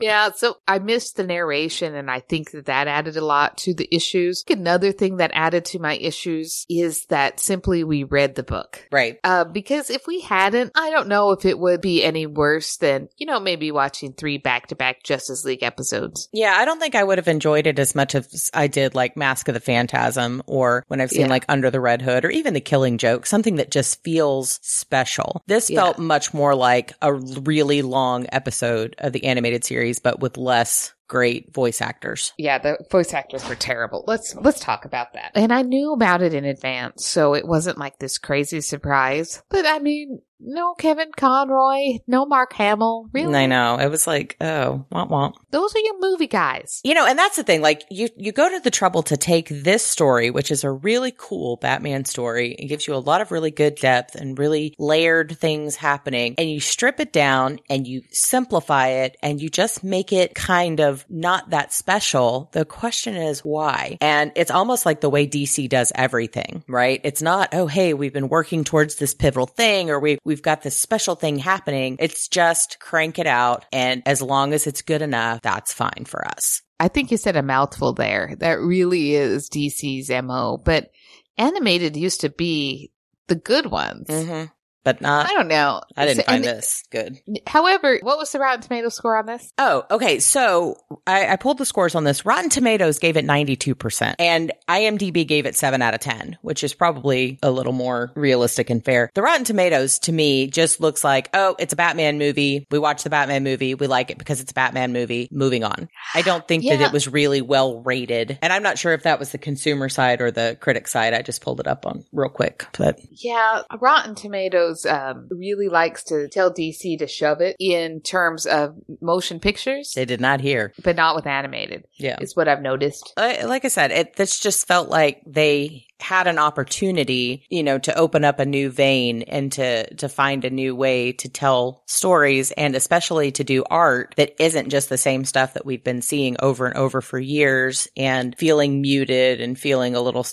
Yeah, 0.00 0.30
so 0.34 0.56
I 0.66 0.78
missed 0.78 1.16
the 1.16 1.24
narration, 1.24 1.94
and 1.94 2.10
I 2.10 2.20
think 2.20 2.50
that 2.52 2.66
that 2.66 2.88
added 2.88 3.16
a 3.16 3.24
lot 3.24 3.58
to 3.58 3.74
the 3.74 3.88
issues. 3.94 4.44
Another 4.48 4.92
thing 4.92 5.16
that 5.18 5.30
added 5.34 5.64
to 5.66 5.78
my 5.78 5.96
issues 5.96 6.64
is 6.68 7.06
that 7.06 7.40
simply 7.40 7.84
we 7.84 8.04
read 8.04 8.34
the 8.34 8.42
book. 8.42 8.86
Right. 8.92 9.18
Uh, 9.24 9.44
because 9.44 9.90
if 9.90 10.06
we 10.06 10.20
hadn't, 10.20 10.72
I 10.74 10.90
don't 10.90 11.08
know 11.08 11.30
if 11.32 11.44
it 11.44 11.58
would 11.58 11.80
be 11.80 12.02
any 12.04 12.26
worse 12.26 12.76
than, 12.76 13.08
you 13.16 13.26
know, 13.26 13.40
maybe 13.40 13.70
watching 13.72 14.12
three 14.12 14.38
back 14.38 14.68
to 14.68 14.76
back 14.76 15.02
Justice 15.02 15.44
League 15.44 15.62
episodes. 15.62 16.28
Yeah, 16.32 16.54
I 16.56 16.64
don't 16.64 16.78
think 16.80 16.94
I 16.94 17.04
would 17.04 17.18
have 17.18 17.28
enjoyed 17.28 17.66
it 17.66 17.78
as 17.78 17.94
much 17.94 18.14
as 18.14 18.50
I 18.54 18.66
did 18.66 18.94
like 18.94 19.16
Mask 19.16 19.48
of 19.48 19.54
the 19.54 19.60
Phantasm 19.60 20.42
or 20.46 20.84
when 20.88 21.00
I've 21.00 21.10
seen 21.10 21.22
Yeah. 21.22 21.26
like 21.28 21.44
Under 21.48 21.70
the 21.70 21.80
Red 21.80 22.02
Hood 22.02 22.24
or 22.24 22.30
even 22.30 22.54
The 22.54 22.60
Killing 22.60 22.98
Joke, 22.98 23.26
something 23.26 23.56
that 23.56 23.70
just 23.70 24.02
feels 24.02 24.58
special. 24.62 25.42
This 25.46 25.70
Yeah. 25.70 25.80
felt 25.82 25.98
much 25.98 26.32
more 26.34 26.54
like 26.54 26.92
a 27.02 27.12
really 27.14 27.82
long 27.82 28.26
episode 28.32 28.94
of 28.98 29.12
the 29.12 29.24
animated 29.24 29.64
series, 29.66 29.98
but 29.98 30.20
with 30.20 30.36
less 30.36 30.92
great 31.08 31.52
voice 31.54 31.80
actors. 31.80 32.32
Yeah, 32.36 32.58
the 32.58 32.78
voice 32.90 33.12
actors 33.14 33.48
were 33.48 33.54
terrible. 33.54 34.04
Let's 34.06 34.34
let's 34.34 34.60
talk 34.60 34.84
about 34.84 35.12
that. 35.14 35.32
And 35.34 35.52
I 35.52 35.62
knew 35.62 35.92
about 35.92 36.22
it 36.22 36.34
in 36.34 36.44
advance, 36.44 37.06
so 37.06 37.34
it 37.34 37.46
wasn't 37.46 37.78
like 37.78 37.98
this 37.98 38.18
crazy 38.18 38.60
surprise. 38.60 39.42
But 39.48 39.66
I 39.66 39.78
mean, 39.78 40.20
no 40.40 40.74
Kevin 40.74 41.10
Conroy, 41.16 41.98
no 42.06 42.26
Mark 42.26 42.52
Hamill. 42.54 43.08
Really? 43.12 43.34
I 43.34 43.46
know. 43.46 43.78
It 43.78 43.88
was 43.88 44.06
like, 44.06 44.36
oh, 44.40 44.84
womp 44.92 45.10
womp. 45.10 45.34
Those 45.50 45.74
are 45.74 45.80
your 45.80 45.98
movie 46.00 46.26
guys. 46.26 46.80
You 46.84 46.94
know, 46.94 47.06
and 47.06 47.18
that's 47.18 47.36
the 47.36 47.42
thing. 47.42 47.62
Like 47.62 47.82
you, 47.90 48.08
you 48.16 48.32
go 48.32 48.48
to 48.48 48.60
the 48.60 48.70
trouble 48.70 49.02
to 49.04 49.16
take 49.16 49.48
this 49.48 49.84
story, 49.84 50.30
which 50.30 50.50
is 50.50 50.64
a 50.64 50.70
really 50.70 51.12
cool 51.16 51.56
Batman 51.56 52.04
story. 52.04 52.52
It 52.52 52.66
gives 52.66 52.86
you 52.86 52.94
a 52.94 52.96
lot 52.96 53.20
of 53.20 53.32
really 53.32 53.50
good 53.50 53.76
depth 53.76 54.14
and 54.14 54.38
really 54.38 54.74
layered 54.78 55.36
things 55.38 55.76
happening. 55.76 56.34
And 56.38 56.50
you 56.50 56.60
strip 56.60 57.00
it 57.00 57.12
down 57.12 57.60
and 57.68 57.86
you 57.86 58.02
simplify 58.10 58.88
it 58.88 59.16
and 59.22 59.40
you 59.40 59.48
just 59.48 59.82
make 59.82 60.12
it 60.12 60.34
kind 60.34 60.80
of 60.80 61.04
not 61.08 61.50
that 61.50 61.72
special. 61.72 62.50
The 62.52 62.64
question 62.64 63.16
is 63.16 63.40
why? 63.40 63.98
And 64.00 64.32
it's 64.36 64.50
almost 64.50 64.86
like 64.86 65.00
the 65.00 65.10
way 65.10 65.26
DC 65.26 65.68
does 65.68 65.92
everything, 65.94 66.64
right? 66.68 67.00
It's 67.04 67.22
not, 67.22 67.50
oh, 67.52 67.66
hey, 67.66 67.94
we've 67.94 68.12
been 68.12 68.28
working 68.28 68.64
towards 68.64 68.96
this 68.96 69.14
pivotal 69.14 69.46
thing 69.46 69.90
or 69.90 69.98
we, 69.98 70.18
we've 70.26 70.42
got 70.42 70.62
this 70.62 70.76
special 70.76 71.14
thing 71.14 71.38
happening. 71.38 71.96
It's 72.00 72.28
just 72.28 72.78
crank 72.80 73.18
it 73.18 73.26
out. 73.26 73.64
And 73.72 74.02
as 74.04 74.20
long 74.20 74.52
as 74.52 74.66
it's 74.66 74.82
good 74.82 75.00
enough, 75.00 75.40
that's 75.40 75.72
fine 75.72 76.04
for 76.04 76.26
us. 76.26 76.62
I 76.78 76.88
think 76.88 77.10
you 77.10 77.16
said 77.16 77.36
a 77.36 77.42
mouthful 77.42 77.94
there. 77.94 78.34
That 78.38 78.60
really 78.60 79.14
is 79.14 79.48
DC's 79.48 80.10
MO, 80.10 80.60
but 80.62 80.90
animated 81.38 81.96
used 81.96 82.20
to 82.22 82.28
be 82.28 82.90
the 83.28 83.36
good 83.36 83.66
ones. 83.66 84.08
Mm-hmm. 84.08 84.46
But 84.86 85.00
not, 85.00 85.28
I 85.28 85.34
don't 85.34 85.48
know. 85.48 85.80
I 85.96 86.06
didn't 86.06 86.26
find 86.26 86.44
and- 86.46 86.58
this 86.58 86.84
good. 86.92 87.18
However, 87.44 87.98
what 88.02 88.18
was 88.18 88.30
the 88.30 88.38
Rotten 88.38 88.60
Tomato 88.60 88.88
score 88.88 89.16
on 89.16 89.26
this? 89.26 89.52
Oh, 89.58 89.84
okay. 89.90 90.20
So 90.20 90.76
I, 91.08 91.26
I 91.32 91.34
pulled 91.34 91.58
the 91.58 91.66
scores 91.66 91.96
on 91.96 92.04
this. 92.04 92.24
Rotten 92.24 92.50
Tomatoes 92.50 93.00
gave 93.00 93.16
it 93.16 93.24
92% 93.24 94.14
and 94.20 94.52
IMDb 94.68 95.26
gave 95.26 95.44
it 95.44 95.56
7 95.56 95.82
out 95.82 95.94
of 95.94 95.98
10, 95.98 96.38
which 96.42 96.62
is 96.62 96.72
probably 96.72 97.40
a 97.42 97.50
little 97.50 97.72
more 97.72 98.12
realistic 98.14 98.70
and 98.70 98.84
fair. 98.84 99.10
The 99.14 99.22
Rotten 99.22 99.42
Tomatoes 99.42 99.98
to 100.00 100.12
me 100.12 100.46
just 100.46 100.80
looks 100.80 101.02
like, 101.02 101.30
oh, 101.34 101.56
it's 101.58 101.72
a 101.72 101.76
Batman 101.76 102.18
movie. 102.18 102.64
We 102.70 102.78
watch 102.78 103.02
the 103.02 103.10
Batman 103.10 103.42
movie. 103.42 103.74
We 103.74 103.88
like 103.88 104.12
it 104.12 104.18
because 104.18 104.40
it's 104.40 104.52
a 104.52 104.54
Batman 104.54 104.92
movie. 104.92 105.28
Moving 105.32 105.64
on. 105.64 105.88
I 106.14 106.22
don't 106.22 106.46
think 106.46 106.62
that 106.62 106.80
it 106.80 106.92
was 106.92 107.08
really 107.08 107.40
well 107.42 107.80
rated. 107.80 108.38
And 108.40 108.52
I'm 108.52 108.62
not 108.62 108.78
sure 108.78 108.92
if 108.92 109.02
that 109.02 109.18
was 109.18 109.32
the 109.32 109.38
consumer 109.38 109.88
side 109.88 110.20
or 110.20 110.30
the 110.30 110.56
critic 110.60 110.86
side. 110.86 111.12
I 111.12 111.22
just 111.22 111.42
pulled 111.42 111.58
it 111.58 111.66
up 111.66 111.86
on 111.86 112.04
real 112.12 112.30
quick, 112.30 112.66
but 112.78 113.00
Yeah, 113.10 113.62
Rotten 113.80 114.14
Tomatoes 114.14 114.75
Studios 114.76 114.86
um, 115.16 115.28
really 115.30 115.68
likes 115.68 116.04
to 116.04 116.28
tell 116.28 116.52
DC 116.52 116.98
to 116.98 117.06
shove 117.06 117.40
it 117.40 117.56
in 117.58 118.00
terms 118.00 118.46
of 118.46 118.76
motion 119.00 119.40
pictures, 119.40 119.92
They 119.94 120.04
did 120.04 120.20
not 120.20 120.40
hear. 120.40 120.72
but 120.82 120.96
not 120.96 121.14
with 121.16 121.26
animated. 121.26 121.84
Yeah. 121.96 122.18
Is 122.20 122.36
what 122.36 122.48
I've 122.48 122.62
noticed. 122.62 123.12
I- 123.16 123.44
like 123.44 123.64
I 123.64 123.68
said, 123.68 123.90
it 123.90 124.16
this 124.16 124.38
just 124.38 124.66
felt 124.66 124.88
like 124.88 125.22
they 125.26 125.85
had 126.00 126.26
an 126.26 126.38
opportunity, 126.38 127.44
you 127.48 127.62
know, 127.62 127.78
to 127.78 127.96
open 127.96 128.24
up 128.24 128.38
a 128.38 128.46
new 128.46 128.70
vein 128.70 129.22
and 129.22 129.52
to 129.52 129.92
to 129.94 130.08
find 130.08 130.44
a 130.44 130.50
new 130.50 130.74
way 130.74 131.12
to 131.12 131.28
tell 131.28 131.82
stories 131.86 132.52
and 132.52 132.74
especially 132.74 133.32
to 133.32 133.44
do 133.44 133.64
art 133.70 134.14
that 134.16 134.34
isn't 134.42 134.70
just 134.70 134.88
the 134.88 134.98
same 134.98 135.24
stuff 135.24 135.54
that 135.54 135.66
we've 135.66 135.84
been 135.84 136.02
seeing 136.02 136.36
over 136.40 136.66
and 136.66 136.76
over 136.76 137.00
for 137.00 137.18
years 137.18 137.88
and 137.96 138.36
feeling 138.36 138.80
muted 138.80 139.40
and 139.40 139.58
feeling 139.58 139.94
a 139.94 140.00
little 140.00 140.26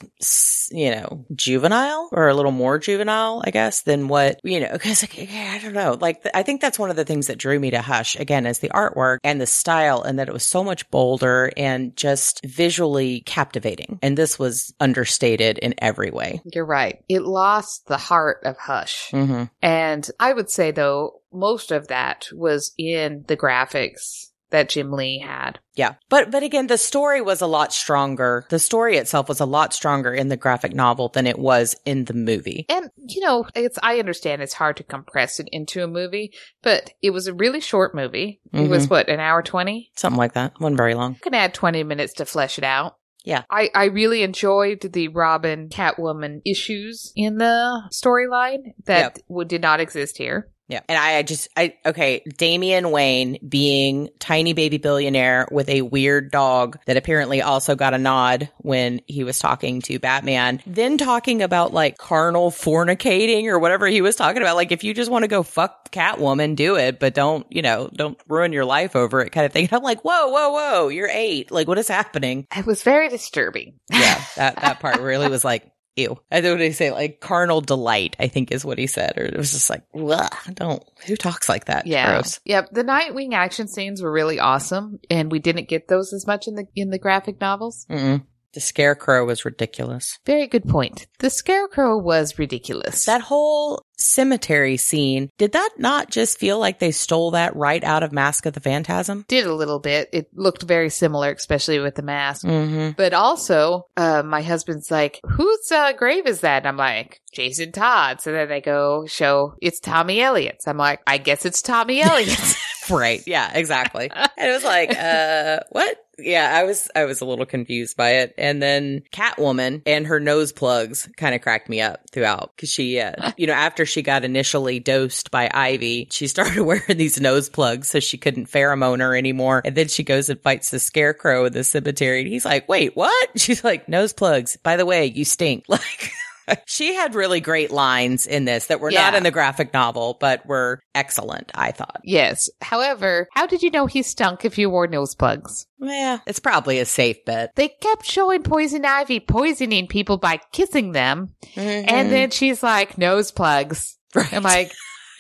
you 0.72 0.92
know, 0.92 1.26
juvenile 1.36 2.10
or 2.12 2.28
a 2.28 2.34
little 2.34 2.52
more 2.52 2.80
juvenile, 2.80 3.42
I 3.46 3.52
guess, 3.52 3.82
than 3.82 4.08
what, 4.08 4.40
you 4.44 4.60
know, 4.60 4.78
cuz 4.80 5.04
I 5.04 5.60
don't 5.62 5.74
know. 5.74 5.98
Like 6.00 6.26
I 6.34 6.44
think 6.44 6.62
that's 6.62 6.80
one 6.80 6.90
of 6.90 6.96
the 6.96 7.06
things 7.06 7.28
that 7.28 7.38
drew 7.38 7.60
me 7.60 7.72
to 7.72 7.82
Hush 7.82 8.16
again 8.16 8.46
is 8.46 8.60
the 8.60 8.70
artwork 8.70 9.18
and 9.24 9.40
the 9.40 9.48
style 9.48 10.02
and 10.02 10.20
that 10.20 10.28
it 10.28 10.34
was 10.34 10.46
so 10.46 10.64
much 10.64 10.90
bolder 10.90 11.52
and 11.58 11.96
just 11.96 12.42
visually 12.46 13.22
captivating. 13.22 14.00
And 14.02 14.18
this 14.18 14.40
was 14.40 14.74
understated 14.80 15.53
in 15.58 15.76
every 15.78 16.12
way. 16.12 16.42
You're 16.46 16.66
right. 16.66 17.04
It 17.10 17.24
lost 17.24 17.88
the 17.88 17.98
heart 17.98 18.42
of 18.46 18.58
Hush. 18.58 19.10
Mm-hmm. 19.12 19.46
And 19.62 20.10
I 20.20 20.34
would 20.34 20.50
say, 20.50 20.72
though, 20.72 21.22
most 21.32 21.72
of 21.72 21.88
that 21.88 22.28
was 22.32 22.74
in 22.78 23.26
the 23.28 23.38
graphics 23.38 24.28
that 24.54 24.70
Jim 24.70 24.92
Lee 24.92 25.18
had. 25.18 25.58
Yeah. 25.74 25.96
But, 26.10 26.30
but 26.30 26.44
again, 26.44 26.68
the 26.68 26.78
story 26.78 27.22
was 27.22 27.42
a 27.42 27.48
lot 27.48 27.74
stronger. 27.74 28.46
The 28.50 28.60
story 28.60 28.98
itself 28.98 29.28
was 29.28 29.40
a 29.40 29.48
lot 29.48 29.74
stronger 29.74 30.14
in 30.14 30.28
the 30.28 30.38
graphic 30.38 30.76
novel 30.76 31.10
than 31.10 31.26
it 31.26 31.40
was 31.40 31.76
in 31.86 32.06
the 32.06 32.14
movie. 32.14 32.68
And, 32.70 32.92
you 32.96 33.22
know, 33.22 33.48
it's, 33.56 33.80
I 33.82 33.98
understand 33.98 34.44
it's 34.44 34.54
hard 34.54 34.78
to 34.78 34.84
compress 34.84 35.40
it 35.40 35.50
into 35.52 35.84
a 35.84 35.88
movie, 35.88 36.34
but 36.62 36.92
it 37.02 37.10
was 37.10 37.26
a 37.26 37.34
really 37.34 37.62
short 37.62 37.96
movie. 37.96 38.42
It 38.54 38.70
was 38.70 38.88
what, 38.88 39.10
an 39.10 39.20
hour 39.20 39.42
20? 39.42 39.90
Something 39.96 40.20
like 40.20 40.34
that. 40.34 40.54
Wasn't 40.60 40.78
very 40.78 40.94
long. 40.94 41.14
You 41.14 41.20
can 41.22 41.34
add 41.34 41.56
20 41.56 41.84
minutes 41.84 42.14
to 42.14 42.26
flesh 42.26 42.60
it 42.60 42.64
out. 42.64 42.98
Yeah. 43.24 43.44
I, 43.50 43.70
I 43.74 43.86
really 43.86 44.22
enjoyed 44.24 44.82
the 44.82 45.08
Robin 45.08 45.70
Catwoman 45.70 46.42
issues 46.46 47.12
in 47.16 47.38
the 47.38 47.90
storyline 47.92 48.74
that 48.86 49.20
w- 49.30 49.48
did 49.48 49.62
not 49.62 49.80
exist 49.80 50.18
here. 50.18 50.50
Yeah. 50.68 50.80
And 50.88 50.98
I 50.98 51.22
just, 51.24 51.50
I, 51.58 51.76
okay, 51.86 52.24
Damian 52.38 52.92
Wayne 52.92 53.38
being 53.48 54.10
tiny 54.20 54.54
baby 54.54 54.78
billionaire 54.78 55.48
with 55.52 55.70
a 55.70 55.82
weird 55.82 56.32
dog 56.32 56.80
that 56.86 56.98
apparently 56.98 57.42
also 57.42 57.76
got 57.76 57.94
a 57.94 57.98
nod 57.98 58.50
when 58.60 59.02
he 59.06 59.24
was 59.24 59.40
talking 59.40 59.82
to 59.84 60.00
Batman, 60.00 60.62
then 60.66 60.98
talking 60.98 61.42
about 61.42 61.74
like 61.74 61.98
carnal 61.98 62.50
fornicating 62.50 63.46
or 63.48 63.60
whatever 63.60 63.88
he 63.88 64.02
was 64.02 64.16
talking 64.16 64.42
about. 64.42 64.56
Like, 64.56 64.72
if 64.72 64.84
you 64.84 64.94
just 64.94 65.12
want 65.12 65.24
to 65.24 65.28
go 65.28 65.44
fuck 65.44 65.92
Catwoman, 65.92 66.56
do 66.56 66.78
it, 66.78 67.00
but 67.00 67.14
don't, 67.14 67.46
you 67.50 67.62
know, 67.62 67.90
don't 67.94 68.18
ruin 68.28 68.54
your 68.54 68.66
life 68.66 68.96
over 68.96 69.22
it 69.22 69.32
kind 69.32 69.46
of 69.46 69.52
thing. 69.52 69.66
And 69.66 69.74
I'm 69.74 69.84
like, 69.84 70.02
whoa, 70.02 70.30
whoa, 70.30 70.50
whoa, 70.52 70.88
you're 70.88 71.10
eight. 71.10 71.52
Like, 71.52 71.68
what 71.68 71.78
is 71.78 71.88
happening? 71.88 72.48
It 72.56 72.66
was 72.66 72.84
very 72.84 73.10
disturbing. 73.10 73.80
Yeah. 73.92 74.22
That, 74.36 74.56
that 74.62 74.80
part 74.80 75.00
really 75.00 75.30
was 75.30 75.46
like, 75.46 75.73
Ew. 75.96 76.20
I 76.32 76.42
don't 76.42 76.52
know 76.52 76.56
what 76.56 76.62
he 76.62 76.72
say, 76.72 76.92
like 76.92 77.20
carnal 77.20 77.62
delight, 77.62 78.16
I 78.20 78.28
think 78.28 78.52
is 78.52 78.66
what 78.66 78.80
he 78.80 78.88
said. 78.88 79.14
Or 79.18 79.26
it 79.26 79.38
was 79.38 79.52
just 79.52 79.70
like, 79.70 79.84
don't, 79.94 80.84
who 81.06 81.16
talks 81.16 81.48
like 81.48 81.66
that? 81.66 81.86
Yeah. 81.86 82.14
Gross. 82.14 82.40
Yep. 82.46 82.70
The 82.72 82.84
Nightwing 82.84 83.34
action 83.34 83.68
scenes 83.68 84.02
were 84.02 84.12
really 84.12 84.40
awesome, 84.40 85.00
and 85.12 85.32
we 85.32 85.40
didn't 85.40 85.70
get 85.70 85.88
those 85.88 86.12
as 86.12 86.26
much 86.26 86.48
in 86.48 86.56
the 86.56 86.66
in 86.76 86.90
the 86.90 86.98
graphic 86.98 87.40
novels. 87.40 87.86
Mm-mm. 87.90 88.26
The 88.54 88.62
scarecrow 88.62 89.26
was 89.26 89.46
ridiculous. 89.46 90.20
Very 90.26 90.48
good 90.48 90.68
point. 90.68 91.08
The 91.20 91.30
Scarecrow 91.30 91.98
was 91.98 92.38
ridiculous. 92.38 93.06
That 93.06 93.22
whole 93.22 93.86
cemetery 93.98 94.76
scene, 94.78 95.30
did 95.38 95.54
that 95.54 95.70
not 95.78 96.12
just 96.12 96.38
feel 96.38 96.60
like 96.60 96.80
they 96.80 96.92
stole 96.92 97.32
that 97.32 97.56
right 97.56 97.84
out 97.84 98.04
of 98.04 98.12
Mask 98.12 98.46
of 98.46 98.54
the 98.54 98.60
Phantasm? 98.60 99.26
did 99.28 99.46
a 99.46 99.54
little 99.56 99.80
bit. 99.80 100.10
It 100.12 100.28
looked 100.36 100.64
very 100.64 100.90
similar, 100.90 101.32
especially 101.32 101.80
with 101.80 101.96
the 101.96 102.02
mask. 102.02 102.46
Mm-hmm. 102.46 102.92
But 102.98 103.14
also, 103.14 103.88
uh, 103.96 104.22
my 104.24 104.42
husband's 104.42 104.92
like, 104.92 105.20
whose 105.24 105.72
uh, 105.72 105.94
grave 105.94 106.28
is 106.28 106.42
that? 106.42 106.58
And 106.64 106.68
I'm 106.68 106.78
like, 106.78 107.22
Jason 107.34 107.72
Todd. 107.72 108.22
So 108.22 108.32
then 108.32 108.50
they 108.50 108.62
go 108.62 109.06
show 109.08 109.56
it's 109.62 109.80
Tommy 109.80 110.22
Elliot's. 110.22 110.68
I'm 110.68 110.78
like, 110.78 111.00
I 111.08 111.18
guess 111.18 111.46
it's 111.46 111.62
Tommy 111.62 112.02
Elliot's. 112.04 112.56
Right. 112.90 113.24
Yeah, 113.26 113.50
exactly. 113.54 114.12
and 114.14 114.30
it 114.38 114.52
was 114.54 114.64
like, 114.66 114.96
uh, 114.96 115.62
what? 115.70 115.98
Yeah, 116.20 116.52
I 116.54 116.64
was, 116.64 116.90
I 116.96 117.06
was 117.06 117.22
a 117.22 117.26
little 117.26 117.46
confused 117.46 117.98
by 117.98 118.16
it. 118.16 118.34
And 118.38 118.62
then 118.62 119.04
Catwoman 119.12 119.82
and 119.86 120.06
her 120.08 120.20
nose 120.20 120.52
plugs 120.52 121.10
kind 121.18 121.34
of 121.34 121.42
cracked 121.42 121.70
me 121.70 121.82
up 121.82 122.10
throughout 122.12 122.52
because 122.56 122.70
she, 122.70 123.00
uh, 123.00 123.32
you 123.38 123.48
know, 123.48 123.54
after 123.54 123.86
she 123.86 124.02
got 124.02 124.24
initially 124.24 124.80
dosed 124.80 125.32
by 125.32 125.50
Ivy, 125.54 126.08
she 126.12 126.28
started 126.28 126.62
wearing 126.64 126.98
these 126.98 127.20
nose 127.20 127.50
plugs 127.50 127.88
so 127.90 128.00
she 128.00 128.18
couldn't 128.18 128.50
pheromone 128.50 129.00
her 129.00 129.16
anymore. 129.16 129.62
And 129.66 129.76
then 129.76 129.88
she 129.88 130.04
goes 130.04 130.30
and 130.30 130.42
fights 130.42 130.70
the 130.72 130.80
scarecrow 130.80 131.46
in 131.46 131.54
the 131.54 131.64
cemetery. 131.64 132.22
And 132.22 132.28
he's 132.28 132.46
like, 132.46 132.70
wait, 132.70 132.96
what? 132.96 133.30
She's 133.40 133.64
like, 133.64 133.90
nose 133.90 134.14
plugs. 134.14 134.58
By 134.58 134.78
the 134.78 134.86
way, 134.86 135.06
you 135.08 135.26
stink. 135.26 135.66
Like, 135.74 136.12
she 136.66 136.94
had 136.94 137.16
really 137.16 137.40
great 137.40 137.72
lines 137.72 138.26
in 138.26 138.46
this 138.46 138.68
that 138.68 138.80
were 138.80 138.92
not 138.92 139.16
in 139.16 139.24
the 139.24 139.32
graphic 139.32 139.74
novel, 139.74 140.18
but 140.20 140.46
were 140.46 140.80
excellent, 140.96 141.52
I 141.56 141.72
thought. 141.72 142.02
yes. 142.04 142.50
However, 142.62 143.28
how 143.34 143.48
did 143.48 143.62
you 143.62 143.72
know 143.72 143.86
he 143.86 144.04
stunk 144.04 144.46
if 144.46 144.58
you 144.58 144.70
wore 144.70 144.88
nose 144.88 145.16
plugs? 145.16 145.68
Yeah, 145.80 146.20
it's 146.26 146.40
probably 146.40 146.80
a 146.80 146.86
safe 146.86 147.24
bet. 147.26 147.56
They 147.56 147.70
kept 147.70 148.06
showing 148.06 148.44
Poison 148.44 148.86
Ivy 148.86 149.20
poisoning 149.20 149.88
people 149.88 150.18
by 150.18 150.40
kissing 150.52 150.92
them. 150.94 151.36
Mm-hmm. 151.56 151.90
And 151.90 152.12
then 152.12 152.30
she's 152.32 152.64
like, 152.64 152.98
nose 152.98 153.32
plugs. 153.32 153.98
Right. 154.16 154.32
I'm 154.34 154.44
like, 154.44 154.72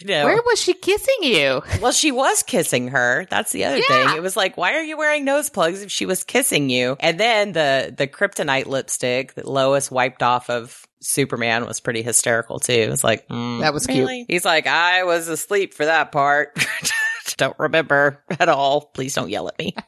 No. 0.03 0.25
where 0.25 0.41
was 0.45 0.61
she 0.61 0.73
kissing 0.73 1.15
you? 1.21 1.61
well, 1.81 1.91
she 1.91 2.11
was 2.11 2.43
kissing 2.43 2.89
her. 2.89 3.25
That's 3.29 3.51
the 3.51 3.65
other 3.65 3.77
Yeah. 3.77 4.07
thing. 4.09 4.17
It 4.17 4.21
was 4.21 4.35
like, 4.35 4.57
why 4.57 4.73
are 4.73 4.81
you 4.83 4.97
wearing 4.97 5.25
nose 5.25 5.49
plugs 5.49 5.81
if 5.81 5.91
she 5.91 6.05
was 6.05 6.23
kissing 6.23 6.69
you? 6.69 6.97
And 6.99 7.19
then 7.19 7.51
the 7.53 7.93
the 7.95 8.07
kryptonite 8.07 8.65
lipstick 8.65 9.35
that 9.35 9.47
Lois 9.47 9.89
wiped 9.91 10.23
off 10.23 10.49
of 10.49 10.85
Superman 11.01 11.65
was 11.65 11.79
pretty 11.79 12.01
hysterical 12.01 12.59
too. 12.59 12.73
It 12.73 12.89
was 12.89 13.03
like, 13.03 13.27
mm, 13.27 13.59
That 13.61 13.73
was 13.73 13.85
cute. 13.87 14.09
He's 14.27 14.45
like, 14.45 14.67
I 14.67 15.03
was 15.03 15.27
asleep 15.27 15.73
for 15.73 15.85
that 15.85 16.11
part. 16.11 16.57
don't 17.37 17.57
remember 17.59 18.23
at 18.39 18.49
all. 18.49 18.81
Please 18.93 19.13
don't 19.15 19.29
yell 19.29 19.47
at 19.47 19.57
me. 19.57 19.75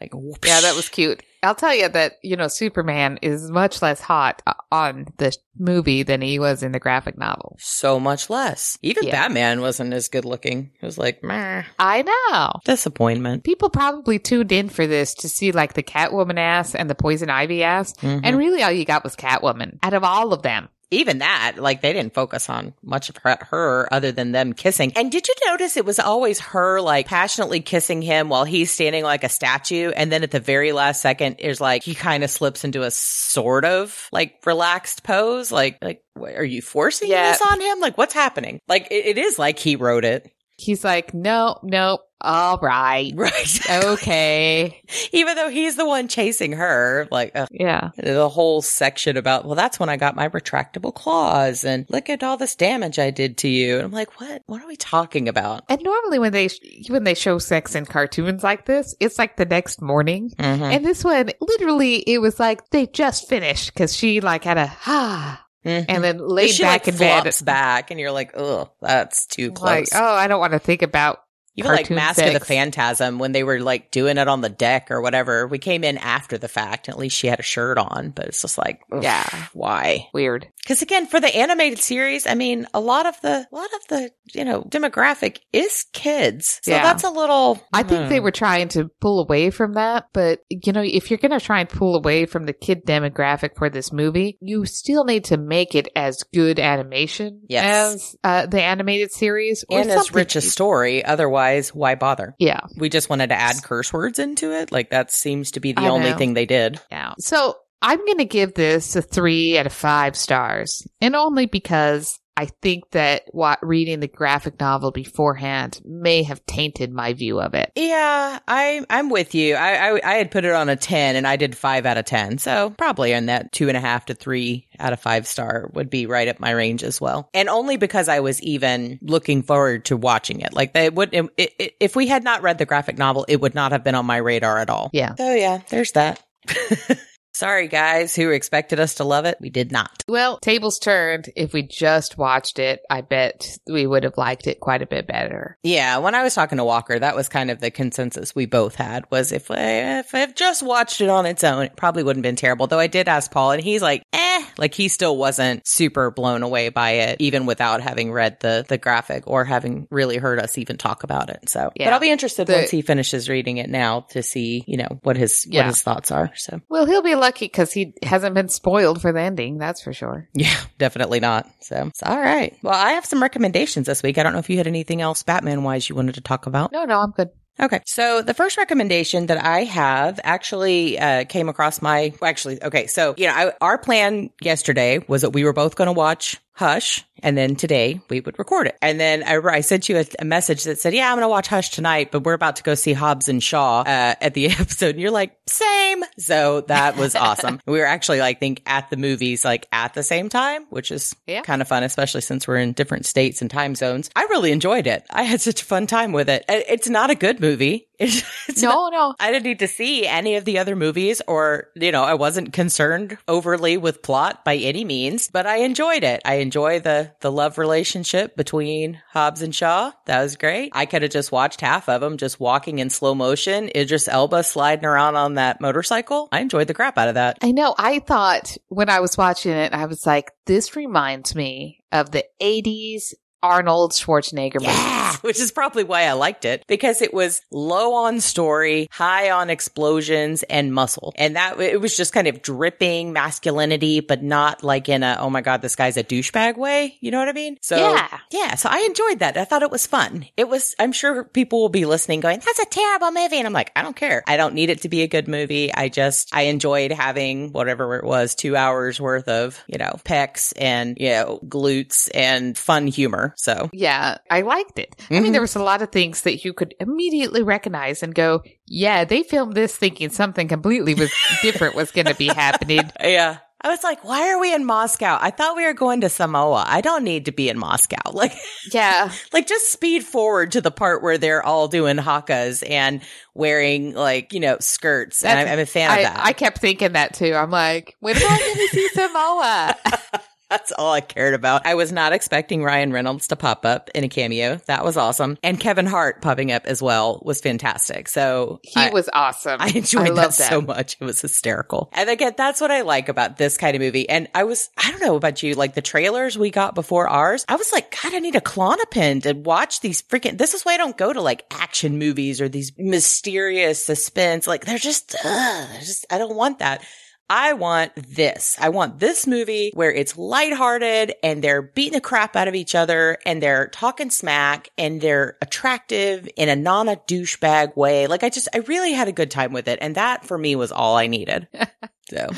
Like, 0.00 0.10
whoosh. 0.12 0.38
Yeah, 0.44 0.60
that 0.62 0.74
was 0.74 0.88
cute. 0.88 1.22
I'll 1.42 1.54
tell 1.54 1.74
you 1.74 1.88
that, 1.88 2.14
you 2.22 2.34
know, 2.34 2.48
Superman 2.48 3.18
is 3.22 3.50
much 3.50 3.80
less 3.80 4.00
hot 4.00 4.42
uh, 4.46 4.54
on 4.72 5.06
the 5.18 5.36
movie 5.58 6.02
than 6.02 6.20
he 6.20 6.38
was 6.40 6.62
in 6.64 6.72
the 6.72 6.80
graphic 6.80 7.16
novel. 7.16 7.56
so 7.60 8.00
much 8.00 8.28
less. 8.28 8.76
Even 8.82 9.04
Yeah. 9.04 9.12
Batman 9.12 9.60
wasn't 9.60 9.92
as 9.94 10.08
good 10.08 10.24
looking. 10.24 10.72
It 10.82 10.84
was 10.84 10.98
like, 10.98 11.22
meh, 11.22 11.62
I 11.78 12.02
know. 12.02 12.50
disappointment. 12.64 13.44
People 13.44 13.70
probably 13.70 14.18
tuned 14.18 14.50
in 14.50 14.68
for 14.68 14.86
this 14.88 15.14
to 15.14 15.28
see 15.28 15.52
like 15.52 15.74
the 15.74 15.82
Catwoman 15.84 16.38
ass 16.38 16.74
and 16.74 16.90
the 16.90 16.94
Poison 16.96 17.30
Ivy 17.30 17.62
ass. 17.62 17.94
Mhm. 17.94 18.22
And 18.24 18.36
really 18.38 18.62
all 18.62 18.72
you 18.72 18.84
got 18.84 19.04
was 19.04 19.14
Catwoman 19.14 19.78
out 19.84 19.94
of 19.94 20.02
all 20.02 20.32
of 20.32 20.42
them. 20.42 20.68
Even 20.90 21.18
that, 21.18 21.56
like 21.58 21.82
they 21.82 21.92
didn't 21.92 22.14
focus 22.14 22.48
on 22.48 22.72
much 22.82 23.08
of 23.08 23.16
her, 23.18 23.36
her 23.50 23.88
other 23.92 24.12
than 24.12 24.32
them 24.32 24.52
kissing. 24.52 24.92
And 24.94 25.10
did 25.10 25.26
you 25.26 25.34
notice 25.46 25.76
it 25.76 25.84
was 25.84 25.98
always 25.98 26.38
her 26.40 26.80
like 26.80 27.06
passionately 27.06 27.60
kissing 27.60 28.02
him 28.02 28.28
while 28.28 28.44
he's 28.44 28.70
standing 28.70 29.02
like 29.02 29.24
a 29.24 29.28
statue? 29.28 29.90
And 29.90 30.12
then 30.12 30.22
at 30.22 30.30
the 30.30 30.40
very 30.40 30.72
last 30.72 31.02
second 31.02 31.34
is 31.40 31.60
like 31.60 31.82
he 31.82 31.94
kind 31.94 32.22
of 32.22 32.30
slips 32.30 32.64
into 32.64 32.82
a 32.82 32.90
sort 32.92 33.64
of 33.64 34.08
like 34.12 34.34
relaxed 34.46 35.02
pose. 35.02 35.50
Like, 35.50 35.78
like, 35.82 36.02
what, 36.14 36.34
are 36.34 36.44
you 36.44 36.62
forcing 36.62 37.10
Yeah. 37.10 37.32
this 37.32 37.42
on 37.42 37.60
him? 37.60 37.80
Like, 37.80 37.98
what's 37.98 38.14
happening? 38.14 38.60
Like, 38.68 38.86
it, 38.90 39.06
it 39.06 39.18
is 39.18 39.38
like 39.38 39.58
he 39.58 39.76
wrote 39.76 40.04
it. 40.04 40.30
He's 40.58 40.84
like, 40.84 41.12
no, 41.12 41.58
no, 41.62 41.98
all 42.20 42.58
right. 42.58 43.12
Right. 43.14 43.60
Okay. 43.96 44.82
even 45.12 45.36
though 45.36 45.48
he's 45.48 45.76
the 45.76 45.86
one 45.86 46.08
chasing 46.08 46.52
her. 46.52 47.06
Like, 47.10 47.32
ugh. 47.34 47.48
yeah. 47.50 47.90
the 47.96 48.28
whole 48.28 48.62
section 48.62 49.16
about, 49.16 49.44
well, 49.44 49.54
that's 49.54 49.78
when 49.78 49.88
I 49.88 49.96
got 49.96 50.16
my 50.16 50.28
retractable 50.28 50.94
claws 50.94 51.64
and 51.64 51.86
look 51.88 52.08
at 52.08 52.22
all 52.22 52.36
this 52.36 52.54
damage 52.54 52.98
I 52.98 53.10
did 53.10 53.38
to 53.38 53.48
you. 53.48 53.76
And 53.76 53.84
I'm 53.84 53.92
like, 53.92 54.20
what? 54.20 54.42
What 54.46 54.62
are 54.62 54.66
we 54.68 54.76
talking 54.76 55.28
about? 55.28 55.64
And 55.68 55.82
normally 55.82 56.18
when 56.18 56.32
they 56.32 56.48
when 56.88 57.04
they 57.04 57.14
show 57.14 57.38
sex 57.38 57.74
in 57.74 57.86
cartoons 57.86 58.42
like 58.42 58.64
this, 58.66 58.94
it's 59.00 59.18
like 59.18 59.36
the 59.36 59.44
next 59.44 59.80
morning. 59.82 60.30
Mhm. 60.38 60.60
And 60.62 60.84
this 60.84 61.04
one, 61.04 61.30
literally, 61.40 61.96
it 61.96 62.18
was 62.18 62.38
like 62.40 62.70
they 62.70 62.86
just 62.86 63.28
finished 63.28 63.72
because 63.74 63.94
she 63.96 64.20
like 64.20 64.44
had 64.44 64.58
a 64.58 64.72
ah, 64.86 65.44
Mhm. 65.66 65.84
and 65.88 66.04
then 66.04 66.18
laid 66.18 66.50
she 66.50 66.62
back 66.62 66.86
like 66.86 66.94
in 66.94 66.98
bed. 66.98 67.34
back 67.44 67.90
and 67.90 67.98
you're 67.98 68.12
like, 68.12 68.32
oh, 68.36 68.70
that's 68.80 69.26
too 69.26 69.50
close. 69.52 69.66
Like, 69.68 69.88
oh, 69.94 70.14
I 70.14 70.28
don't 70.28 70.38
want 70.40 70.52
to 70.52 70.60
think 70.60 70.82
about 70.82 71.18
Even 71.56 71.72
like 71.72 71.90
Mask 71.90 72.22
of 72.22 72.32
the. 72.32 72.40
Phantasm 72.40 73.18
when 73.18 73.32
they 73.32 73.42
were 73.42 73.60
like 73.60 73.90
doing 73.90 74.18
it 74.18 74.28
on 74.28 74.42
the 74.42 74.48
deck 74.48 74.90
or 74.90 75.00
whatever. 75.00 75.46
We 75.46 75.58
came 75.58 75.84
in 75.84 75.96
after 75.98 76.36
the 76.38 76.48
fact. 76.48 76.88
At 76.88 76.98
least 76.98 77.16
she 77.16 77.26
had 77.28 77.40
a 77.40 77.44
shirt 77.44 77.78
on, 77.78 78.10
but 78.10 78.26
it's 78.26 78.42
just 78.42 78.58
like, 78.58 78.80
Yeah. 79.00 79.24
why? 79.54 80.08
Weird. 80.12 80.48
Because 80.62 80.82
again, 80.82 81.06
for 81.06 81.20
the 81.20 81.34
animated 81.34 81.78
series, 81.78 82.26
I 82.26 82.34
mean, 82.34 82.66
a 82.74 82.80
lot 82.80 83.06
of 83.06 83.20
the, 83.22 83.46
a 83.50 83.54
lot 83.54 83.70
of 83.74 83.88
the, 83.88 84.10
you 84.34 84.44
know, 84.44 84.62
demographic 84.62 85.38
is 85.52 85.86
kids. 85.92 86.60
So 86.62 86.72
Yeah. 86.72 86.82
that's 86.82 87.04
a 87.04 87.10
little. 87.10 87.60
I 87.72 87.82
think 87.84 88.08
they 88.10 88.18
hmm. 88.18 88.24
were 88.24 88.32
trying 88.32 88.68
to 88.68 88.90
pull 89.00 89.22
away 89.22 89.50
from 89.50 89.74
that, 89.74 90.08
but 90.12 90.40
you 90.50 90.72
know, 90.72 90.82
if 90.84 91.10
you're 91.10 91.18
going 91.18 91.38
to 91.38 91.44
try 91.44 91.60
and 91.60 91.68
pull 91.68 91.96
away 91.96 92.26
from 92.26 92.44
the 92.44 92.52
kid 92.52 92.84
demographic 92.84 93.56
for 93.56 93.70
this 93.70 93.92
movie, 93.92 94.36
you 94.40 94.66
still 94.66 95.04
need 95.04 95.24
to 95.24 95.36
make 95.36 95.74
it 95.74 95.88
as 95.96 96.22
good 96.34 96.58
animation 96.58 97.42
Yes. 97.48 97.94
as 97.94 98.16
uh, 98.24 98.46
the 98.46 98.62
animated 98.62 99.12
series 99.12 99.64
or 99.70 99.80
and 99.80 99.90
as 99.90 100.12
rich 100.12 100.36
a 100.36 100.40
story. 100.40 101.04
Otherwise, 101.04 101.45
why 101.74 101.94
bother? 101.94 102.34
Yeah, 102.38 102.60
We 102.76 102.88
just 102.88 103.08
wanted 103.10 103.28
to 103.28 103.34
add 103.38 103.56
curse 103.62 103.92
words 103.92 104.18
into 104.18 104.52
it. 104.52 104.72
Like 104.72 104.90
that 104.90 105.10
seems 105.12 105.50
to 105.52 105.60
be 105.60 105.72
the 105.72 105.82
I 105.82 105.88
only 105.88 106.10
know. 106.10 106.16
thing 106.18 106.34
they 106.34 106.46
did. 106.46 106.80
yeah. 106.90 107.14
So 107.18 107.54
I'm 107.82 108.04
going 108.06 108.18
to 108.18 108.24
give 108.24 108.54
this 108.54 108.96
a 108.96 109.02
three 109.02 109.58
out 109.58 109.66
of 109.66 109.72
five 109.72 110.16
stars, 110.16 110.86
and 111.00 111.14
only 111.14 111.46
because 111.46 112.18
I 112.36 112.46
think 112.46 112.90
that 112.90 113.24
what 113.30 113.58
reading 113.62 114.00
the 114.00 114.08
graphic 114.08 114.60
novel 114.60 114.90
beforehand 114.90 115.80
may 115.84 116.22
have 116.22 116.44
tainted 116.46 116.92
my 116.92 117.12
view 117.14 117.40
of 117.40 117.54
it. 117.54 117.72
Yeah, 117.74 118.38
I 118.46 118.84
I'm 118.90 119.08
with 119.08 119.34
you. 119.34 119.54
I, 119.54 119.90
I 119.90 120.00
I 120.04 120.14
had 120.14 120.30
put 120.30 120.44
it 120.44 120.52
on 120.52 120.68
a 120.68 120.76
ten, 120.76 121.16
and 121.16 121.26
I 121.26 121.36
did 121.36 121.56
five 121.56 121.86
out 121.86 121.96
of 121.96 122.04
ten. 122.04 122.38
So 122.38 122.70
probably 122.76 123.12
in 123.12 123.26
that 123.26 123.52
two 123.52 123.68
and 123.68 123.76
a 123.76 123.80
half 123.80 124.06
to 124.06 124.14
three 124.14 124.68
out 124.78 124.92
of 124.92 125.00
five 125.00 125.26
star 125.26 125.70
would 125.72 125.90
be 125.90 126.06
right 126.06 126.28
up 126.28 126.40
my 126.40 126.50
range 126.50 126.82
as 126.82 127.00
well. 127.00 127.28
And 127.34 127.48
only 127.48 127.76
because 127.76 128.08
I 128.08 128.20
was 128.20 128.40
even 128.42 128.98
looking 129.02 129.42
forward 129.42 129.86
to 129.86 129.96
watching 129.96 130.40
it. 130.40 130.52
Like 130.52 130.72
they 130.72 130.90
would, 130.90 131.10
it, 131.12 131.26
it, 131.36 131.74
if 131.80 131.96
we 131.96 132.06
had 132.06 132.24
not 132.24 132.42
read 132.42 132.58
the 132.58 132.66
graphic 132.66 132.98
novel, 132.98 133.24
it 133.28 133.40
would 133.40 133.54
not 133.54 133.72
have 133.72 133.84
been 133.84 133.94
on 133.94 134.06
my 134.06 134.18
radar 134.18 134.58
at 134.58 134.70
all. 134.70 134.90
Yeah. 134.92 135.14
So 135.14 135.32
yeah, 135.32 135.60
there's 135.68 135.92
that. 135.92 136.22
Sorry, 137.36 137.68
guys 137.68 138.16
who 138.16 138.30
expected 138.30 138.80
us 138.80 138.94
to 138.94 139.04
love 139.04 139.26
it. 139.26 139.36
We 139.42 139.50
did 139.50 139.70
not. 139.70 140.02
Well, 140.08 140.38
tables 140.38 140.78
turned. 140.78 141.28
If 141.36 141.52
we 141.52 141.60
just 141.60 142.16
watched 142.16 142.58
it, 142.58 142.80
I 142.88 143.02
bet 143.02 143.58
we 143.66 143.86
would 143.86 144.04
have 144.04 144.16
liked 144.16 144.46
it 144.46 144.58
quite 144.58 144.80
a 144.80 144.86
bit 144.86 145.06
better. 145.06 145.58
Yeah, 145.62 145.98
when 145.98 146.14
I 146.14 146.22
was 146.22 146.34
talking 146.34 146.56
to 146.56 146.64
Walker, 146.64 146.98
that 146.98 147.14
was 147.14 147.28
kind 147.28 147.50
of 147.50 147.60
the 147.60 147.70
consensus 147.70 148.34
we 148.34 148.46
both 148.46 148.74
had 148.74 149.04
was 149.10 149.32
if 149.32 149.50
I, 149.50 149.98
if 149.98 150.14
I've 150.14 150.34
just 150.34 150.62
watched 150.62 151.02
it 151.02 151.10
on 151.10 151.26
its 151.26 151.44
own, 151.44 151.64
it 151.64 151.76
probably 151.76 152.04
wouldn't 152.04 152.24
have 152.24 152.30
been 152.30 152.36
terrible. 152.36 152.68
Though 152.68 152.78
I 152.78 152.86
did 152.86 153.06
ask 153.06 153.30
Paul 153.30 153.50
and 153.50 153.62
he's 153.62 153.82
like, 153.82 154.02
eh, 154.14 154.25
like 154.58 154.74
he 154.74 154.88
still 154.88 155.16
wasn't 155.16 155.66
super 155.66 156.10
blown 156.10 156.42
away 156.42 156.68
by 156.68 156.90
it, 156.90 157.20
even 157.20 157.46
without 157.46 157.80
having 157.80 158.12
read 158.12 158.40
the, 158.40 158.64
the 158.68 158.78
graphic 158.78 159.24
or 159.26 159.44
having 159.44 159.86
really 159.90 160.16
heard 160.16 160.38
us 160.38 160.58
even 160.58 160.76
talk 160.76 161.02
about 161.02 161.30
it. 161.30 161.48
So, 161.48 161.70
but 161.76 161.92
I'll 161.92 162.00
be 162.00 162.10
interested 162.10 162.46
The- 162.46 162.54
once 162.54 162.70
he 162.70 162.82
finishes 162.82 163.28
reading 163.28 163.58
it 163.58 163.68
now 163.70 164.00
to 164.10 164.22
see, 164.22 164.64
you 164.66 164.76
know, 164.78 164.98
what 165.02 165.16
his, 165.16 165.46
what 165.50 165.66
his 165.66 165.82
thoughts 165.82 166.10
are. 166.10 166.30
So 166.36 166.60
Well, 166.68 166.86
he'll 166.86 167.02
be 167.02 167.14
lucky 167.14 167.46
because 167.46 167.72
he 167.72 167.94
hasn't 168.02 168.34
been 168.34 168.48
spoiled 168.48 169.00
for 169.00 169.12
the 169.12 169.20
ending. 169.20 169.58
That's 169.58 169.82
for 169.82 169.92
sure. 169.92 170.28
yeah, 170.34 170.56
definitely 170.78 171.20
not. 171.20 171.48
So 171.60 171.86
it's 171.88 172.02
all 172.02 172.18
right. 172.20 172.56
Well, 172.62 172.74
I 172.74 172.92
have 172.92 173.06
some 173.06 173.22
recommendations 173.22 173.86
this 173.86 174.02
week. 174.02 174.18
I 174.18 174.22
don't 174.22 174.32
know 174.32 174.38
if 174.38 174.50
you 174.50 174.56
had 174.56 174.66
anything 174.66 175.00
else 175.00 175.22
Batman 175.22 175.62
wise 175.62 175.88
you 175.88 175.94
wanted 175.94 176.14
to 176.16 176.20
talk 176.20 176.46
about. 176.46 176.72
No, 176.72 176.84
no, 176.84 177.00
I'm 177.00 177.10
good. 177.10 177.28
Okay. 177.60 177.80
So 177.86 178.22
the 178.22 178.34
first 178.34 178.58
recommendation 178.58 179.26
that 179.26 179.42
I 179.42 179.64
have 179.64 180.20
actually 180.22 180.98
uh, 180.98 181.24
came 181.24 181.48
across 181.48 181.80
my, 181.80 182.12
actually, 182.22 182.62
okay. 182.62 182.86
So, 182.86 183.14
you 183.16 183.26
know, 183.26 183.32
I, 183.32 183.52
our 183.60 183.78
plan 183.78 184.30
yesterday 184.40 185.00
was 185.08 185.22
that 185.22 185.30
we 185.30 185.44
were 185.44 185.54
both 185.54 185.74
going 185.76 185.86
to 185.86 185.92
watch 185.92 186.38
Hush 186.56 187.04
and 187.22 187.36
then 187.36 187.56
today 187.56 188.00
we 188.10 188.20
would 188.20 188.38
record 188.38 188.66
it. 188.66 188.76
And 188.82 188.98
then 189.00 189.22
I, 189.24 189.36
I 189.36 189.60
sent 189.60 189.88
you 189.88 189.98
a, 189.98 190.04
a 190.18 190.24
message 190.24 190.64
that 190.64 190.78
said, 190.78 190.92
yeah, 190.94 191.08
I'm 191.10 191.16
going 191.16 191.24
to 191.24 191.28
watch 191.28 191.48
Hush 191.48 191.70
tonight, 191.70 192.10
but 192.12 192.24
we're 192.24 192.34
about 192.34 192.56
to 192.56 192.62
go 192.62 192.74
see 192.74 192.92
Hobbs 192.92 193.28
and 193.28 193.42
Shaw 193.42 193.80
uh, 193.80 193.84
at 194.20 194.34
the 194.34 194.46
episode. 194.50 194.90
And 194.90 195.00
you're 195.00 195.10
like, 195.10 195.36
same. 195.46 196.02
So 196.18 196.62
that 196.62 196.96
was 196.96 197.14
awesome. 197.16 197.60
we 197.66 197.78
were 197.78 197.86
actually 197.86 198.20
like, 198.20 198.40
think 198.40 198.62
at 198.66 198.90
the 198.90 198.96
movies, 198.96 199.44
like 199.44 199.66
at 199.72 199.94
the 199.94 200.02
same 200.02 200.28
time, 200.28 200.66
which 200.70 200.90
is 200.90 201.14
Yeah. 201.26 201.42
kind 201.42 201.62
of 201.62 201.68
fun, 201.68 201.82
especially 201.82 202.20
since 202.22 202.46
we're 202.48 202.56
in 202.58 202.72
different 202.72 203.06
states 203.06 203.40
and 203.42 203.50
time 203.50 203.74
zones. 203.74 204.10
I 204.16 204.22
really 204.30 204.52
enjoyed 204.52 204.86
it. 204.86 205.04
I 205.10 205.22
had 205.22 205.40
such 205.40 205.62
a 205.62 205.64
fun 205.64 205.86
time 205.86 206.12
with 206.12 206.28
it. 206.28 206.44
It- 206.48 206.66
It's 206.68 206.88
not 206.88 207.10
a 207.10 207.14
good 207.14 207.40
movie. 207.40 207.88
It's, 207.98 208.22
it's 208.46 208.60
not- 208.60 208.92
No, 208.92 208.98
no. 209.08 209.14
I 209.18 209.32
didn't 209.32 209.44
need 209.44 209.60
to 209.60 209.68
see 209.68 210.06
any 210.06 210.36
of 210.36 210.44
the 210.44 210.58
other 210.58 210.76
movies 210.76 211.22
or, 211.26 211.68
you 211.74 211.92
know, 211.92 212.02
I 212.04 212.12
wasn't 212.12 212.52
concerned 212.52 213.16
overly 213.26 213.78
with 213.78 214.02
plot 214.02 214.44
by 214.44 214.56
any 214.56 214.84
means, 214.84 215.28
but 215.28 215.46
I 215.46 215.60
enjoyed 215.60 216.04
it. 216.04 216.20
I 216.26 216.34
enjoy 216.46 216.78
the, 216.78 217.12
the 217.20 217.32
love 217.32 217.58
relationship 217.58 218.36
between 218.36 219.02
Hobbs 219.10 219.42
and 219.42 219.52
Shaw. 219.52 219.90
That 220.06 220.22
was 220.22 220.36
great. 220.36 220.70
I 220.72 220.86
could 220.86 221.02
have 221.02 221.10
just 221.10 221.32
watched 221.32 221.60
half 221.60 221.88
of 221.88 222.00
them 222.00 222.16
just 222.16 222.38
walking 222.38 222.78
in 222.78 222.88
slow 222.88 223.16
motion. 223.16 223.68
Idris 223.74 224.06
Elba 224.06 224.44
sliding 224.44 224.84
around 224.84 225.16
on 225.16 225.34
that 225.34 225.60
motorcycle. 225.60 226.28
I 226.30 226.40
enjoyed 226.40 226.68
the 226.68 226.74
crap 226.74 226.98
out 226.98 227.08
of 227.08 227.14
that. 227.14 227.38
I 227.42 227.50
know. 227.50 227.74
I 227.76 227.98
thought 227.98 228.56
when 228.68 228.88
I 228.88 229.00
was 229.00 229.18
watching 229.18 229.52
it, 229.52 229.72
I 229.72 229.86
was 229.86 230.06
like, 230.06 230.30
this 230.46 230.76
reminds 230.76 231.34
me 231.34 231.82
of 231.90 232.12
the 232.12 232.24
80s 232.40 233.14
Arnold 233.42 233.92
Schwarzenegger 233.92 234.60
movies. 234.60 235.05
Yeah, 235.06 235.16
which 235.22 235.40
is 235.40 235.52
probably 235.52 235.84
why 235.84 236.02
I 236.02 236.12
liked 236.12 236.44
it 236.44 236.64
because 236.66 237.02
it 237.02 237.12
was 237.14 237.42
low 237.50 237.94
on 237.94 238.20
story, 238.20 238.88
high 238.90 239.30
on 239.30 239.50
explosions 239.50 240.42
and 240.44 240.72
muscle. 240.72 241.14
And 241.16 241.36
that 241.36 241.60
it 241.60 241.80
was 241.80 241.96
just 241.96 242.12
kind 242.12 242.26
of 242.26 242.42
dripping 242.42 243.12
masculinity, 243.12 244.00
but 244.00 244.22
not 244.22 244.62
like 244.62 244.88
in 244.88 245.02
a, 245.02 245.16
oh 245.20 245.30
my 245.30 245.40
God, 245.40 245.62
this 245.62 245.76
guy's 245.76 245.96
a 245.96 246.04
douchebag 246.04 246.56
way. 246.56 246.96
You 247.00 247.10
know 247.10 247.18
what 247.18 247.28
I 247.28 247.32
mean? 247.32 247.58
So 247.60 247.76
Yeah. 247.76 248.18
yeah. 248.30 248.54
So 248.54 248.68
I 248.70 248.80
enjoyed 248.80 249.20
that. 249.20 249.36
I 249.36 249.44
thought 249.44 249.62
it 249.62 249.70
was 249.70 249.86
fun. 249.86 250.26
It 250.36 250.48
was, 250.48 250.74
I'm 250.78 250.92
sure 250.92 251.24
people 251.24 251.60
will 251.60 251.68
be 251.68 251.84
listening 251.84 252.20
going, 252.20 252.40
that's 252.44 252.58
a 252.58 252.66
terrible 252.66 253.12
movie. 253.12 253.36
And 253.36 253.46
I'm 253.46 253.52
like, 253.52 253.72
I 253.76 253.82
don't 253.82 253.96
care. 253.96 254.22
I 254.26 254.36
don't 254.36 254.54
need 254.54 254.70
it 254.70 254.82
to 254.82 254.88
be 254.88 255.02
a 255.02 255.08
good 255.08 255.28
movie. 255.28 255.72
I 255.72 255.88
just, 255.88 256.34
I 256.34 256.42
enjoyed 256.42 256.92
having 256.92 257.52
whatever 257.52 257.96
it 257.96 258.04
was, 258.04 258.34
two 258.34 258.56
hours 258.56 259.00
worth 259.00 259.28
of, 259.28 259.62
you 259.66 259.78
know, 259.78 259.98
pecs 260.04 260.52
and, 260.56 260.96
you 260.98 261.10
know, 261.10 261.40
glutes 261.46 262.10
and 262.14 262.56
fun 262.56 262.86
humor. 262.86 263.34
So 263.36 263.70
Yeah, 263.72 264.18
I 264.30 264.42
liked 264.42 264.78
it. 264.78 264.95
I 265.10 265.14
mean, 265.14 265.32
there 265.32 265.32
mm-hmm. 265.32 265.42
was 265.42 265.56
a 265.56 265.62
lot 265.62 265.82
of 265.82 265.92
things 265.92 266.22
that 266.22 266.44
you 266.44 266.52
could 266.52 266.74
immediately 266.80 267.42
recognize 267.42 268.02
and 268.02 268.14
go, 268.14 268.42
yeah, 268.66 269.04
they 269.04 269.22
filmed 269.22 269.54
this 269.54 269.76
thinking 269.76 270.10
something 270.10 270.48
completely 270.48 270.94
was 270.94 271.12
different 271.42 271.74
was 271.74 271.90
going 271.90 272.06
to 272.06 272.14
be 272.14 272.28
happening. 272.28 272.90
Yeah. 273.00 273.38
I 273.62 273.70
was 273.70 273.82
like, 273.82 274.04
why 274.04 274.30
are 274.30 274.38
we 274.38 274.54
in 274.54 274.64
Moscow? 274.64 275.18
I 275.20 275.30
thought 275.30 275.56
we 275.56 275.64
were 275.64 275.72
going 275.72 276.02
to 276.02 276.08
Samoa. 276.08 276.64
I 276.66 276.82
don't 276.82 277.02
need 277.02 277.24
to 277.24 277.32
be 277.32 277.48
in 277.48 277.58
Moscow. 277.58 277.96
Like, 278.12 278.32
Yeah. 278.72 279.10
like 279.32 279.46
just 279.46 279.72
speed 279.72 280.02
forward 280.02 280.52
to 280.52 280.60
the 280.60 280.70
part 280.70 281.02
where 281.02 281.18
they're 281.18 281.44
all 281.44 281.68
doing 281.68 281.96
hakas 281.96 282.68
and 282.68 283.02
wearing 283.34 283.92
like, 283.92 284.32
you 284.32 284.40
know, 284.40 284.56
skirts. 284.60 285.24
And 285.24 285.38
I'm, 285.38 285.48
I'm 285.48 285.58
a 285.58 285.66
fan 285.66 285.90
of 285.90 285.98
I, 285.98 286.02
that. 286.04 286.20
I 286.24 286.32
kept 286.32 286.58
thinking 286.58 286.92
that 286.92 287.14
too. 287.14 287.34
I'm 287.34 287.50
like, 287.50 287.94
when 288.00 288.16
am 288.16 288.22
I 288.22 288.38
going 288.38 288.54
to 288.54 288.68
see 288.68 288.88
Samoa? 288.90 290.22
That's 290.50 290.70
all 290.72 290.92
I 290.92 291.00
cared 291.00 291.34
about. 291.34 291.66
I 291.66 291.74
was 291.74 291.90
not 291.90 292.12
expecting 292.12 292.62
Ryan 292.62 292.92
Reynolds 292.92 293.26
to 293.28 293.36
pop 293.36 293.66
up 293.66 293.90
in 293.94 294.04
a 294.04 294.08
cameo. 294.08 294.56
That 294.66 294.84
was 294.84 294.96
awesome. 294.96 295.38
And 295.42 295.58
Kevin 295.58 295.86
Hart 295.86 296.22
popping 296.22 296.52
up 296.52 296.66
as 296.66 296.80
well 296.80 297.20
was 297.24 297.40
fantastic. 297.40 298.08
So 298.08 298.60
He 298.62 298.78
I- 298.80 298.90
was 298.90 299.10
awesome. 299.12 299.60
I 299.60 299.68
enjoyed 299.68 300.06
that, 300.08 300.14
love 300.14 300.34
so 300.34 300.60
much. 300.60 300.96
It 301.00 301.04
was 301.04 301.20
hysterical. 301.20 301.90
And 301.92 302.08
again, 302.08 302.34
that's 302.36 302.60
what 302.60 302.70
I 302.70 302.82
like 302.82 303.08
about 303.08 303.36
this 303.38 303.56
kind 303.56 303.74
of 303.74 303.80
movie. 303.80 304.08
And 304.08 304.28
I 304.34 304.44
was, 304.44 304.70
I 304.76 304.90
don't 304.92 305.02
know 305.02 305.16
about 305.16 305.42
you, 305.42 305.54
like 305.54 305.74
the 305.74 305.82
trailers 305.82 306.38
we 306.38 306.50
got 306.50 306.74
before 306.74 307.08
ours, 307.08 307.44
I 307.48 307.56
was 307.56 307.72
like, 307.72 307.96
God, 308.02 308.14
I 308.14 308.20
need 308.20 308.36
a 308.36 308.40
Klonopin 308.40 309.22
to 309.24 309.32
watch 309.32 309.80
these 309.80 310.02
freaking, 310.02 310.38
this 310.38 310.54
is 310.54 310.62
why 310.62 310.74
I 310.74 310.76
don't 310.76 310.96
go 310.96 311.12
to 311.12 311.20
like 311.20 311.44
action 311.50 311.98
movies 311.98 312.40
or 312.40 312.48
these 312.48 312.72
mysterious 312.78 313.84
suspense. 313.84 314.46
Like 314.46 314.64
they're 314.64 314.78
just, 314.78 315.16
ugh, 315.24 315.68
just, 315.80 316.06
I 316.10 316.18
don't 316.18 316.36
want 316.36 316.60
that. 316.60 316.84
I 317.28 317.54
want 317.54 317.92
this. 317.96 318.56
I 318.60 318.68
want 318.68 319.00
this 319.00 319.26
movie 319.26 319.72
where 319.74 319.92
it's 319.92 320.16
lighthearted 320.16 321.14
and 321.24 321.42
they're 321.42 321.62
beating 321.62 321.94
the 321.94 322.00
crap 322.00 322.36
out 322.36 322.46
of 322.46 322.54
each 322.54 322.74
other 322.74 323.18
and 323.26 323.42
they're 323.42 323.66
talking 323.68 324.10
smack 324.10 324.70
and 324.78 325.00
they're 325.00 325.36
attractive 325.42 326.28
in 326.36 326.48
a 326.48 326.54
non 326.54 326.88
a 326.88 326.96
douchebag 326.96 327.76
way. 327.76 328.06
Like 328.06 328.22
I 328.22 328.30
just, 328.30 328.48
I 328.54 328.58
really 328.58 328.92
had 328.92 329.08
a 329.08 329.12
good 329.12 329.30
time 329.30 329.52
with 329.52 329.66
it. 329.66 329.78
And 329.82 329.96
that 329.96 330.24
for 330.24 330.38
me 330.38 330.54
was 330.54 330.70
all 330.70 330.96
I 330.96 331.08
needed. 331.08 331.48
So, 332.10 332.28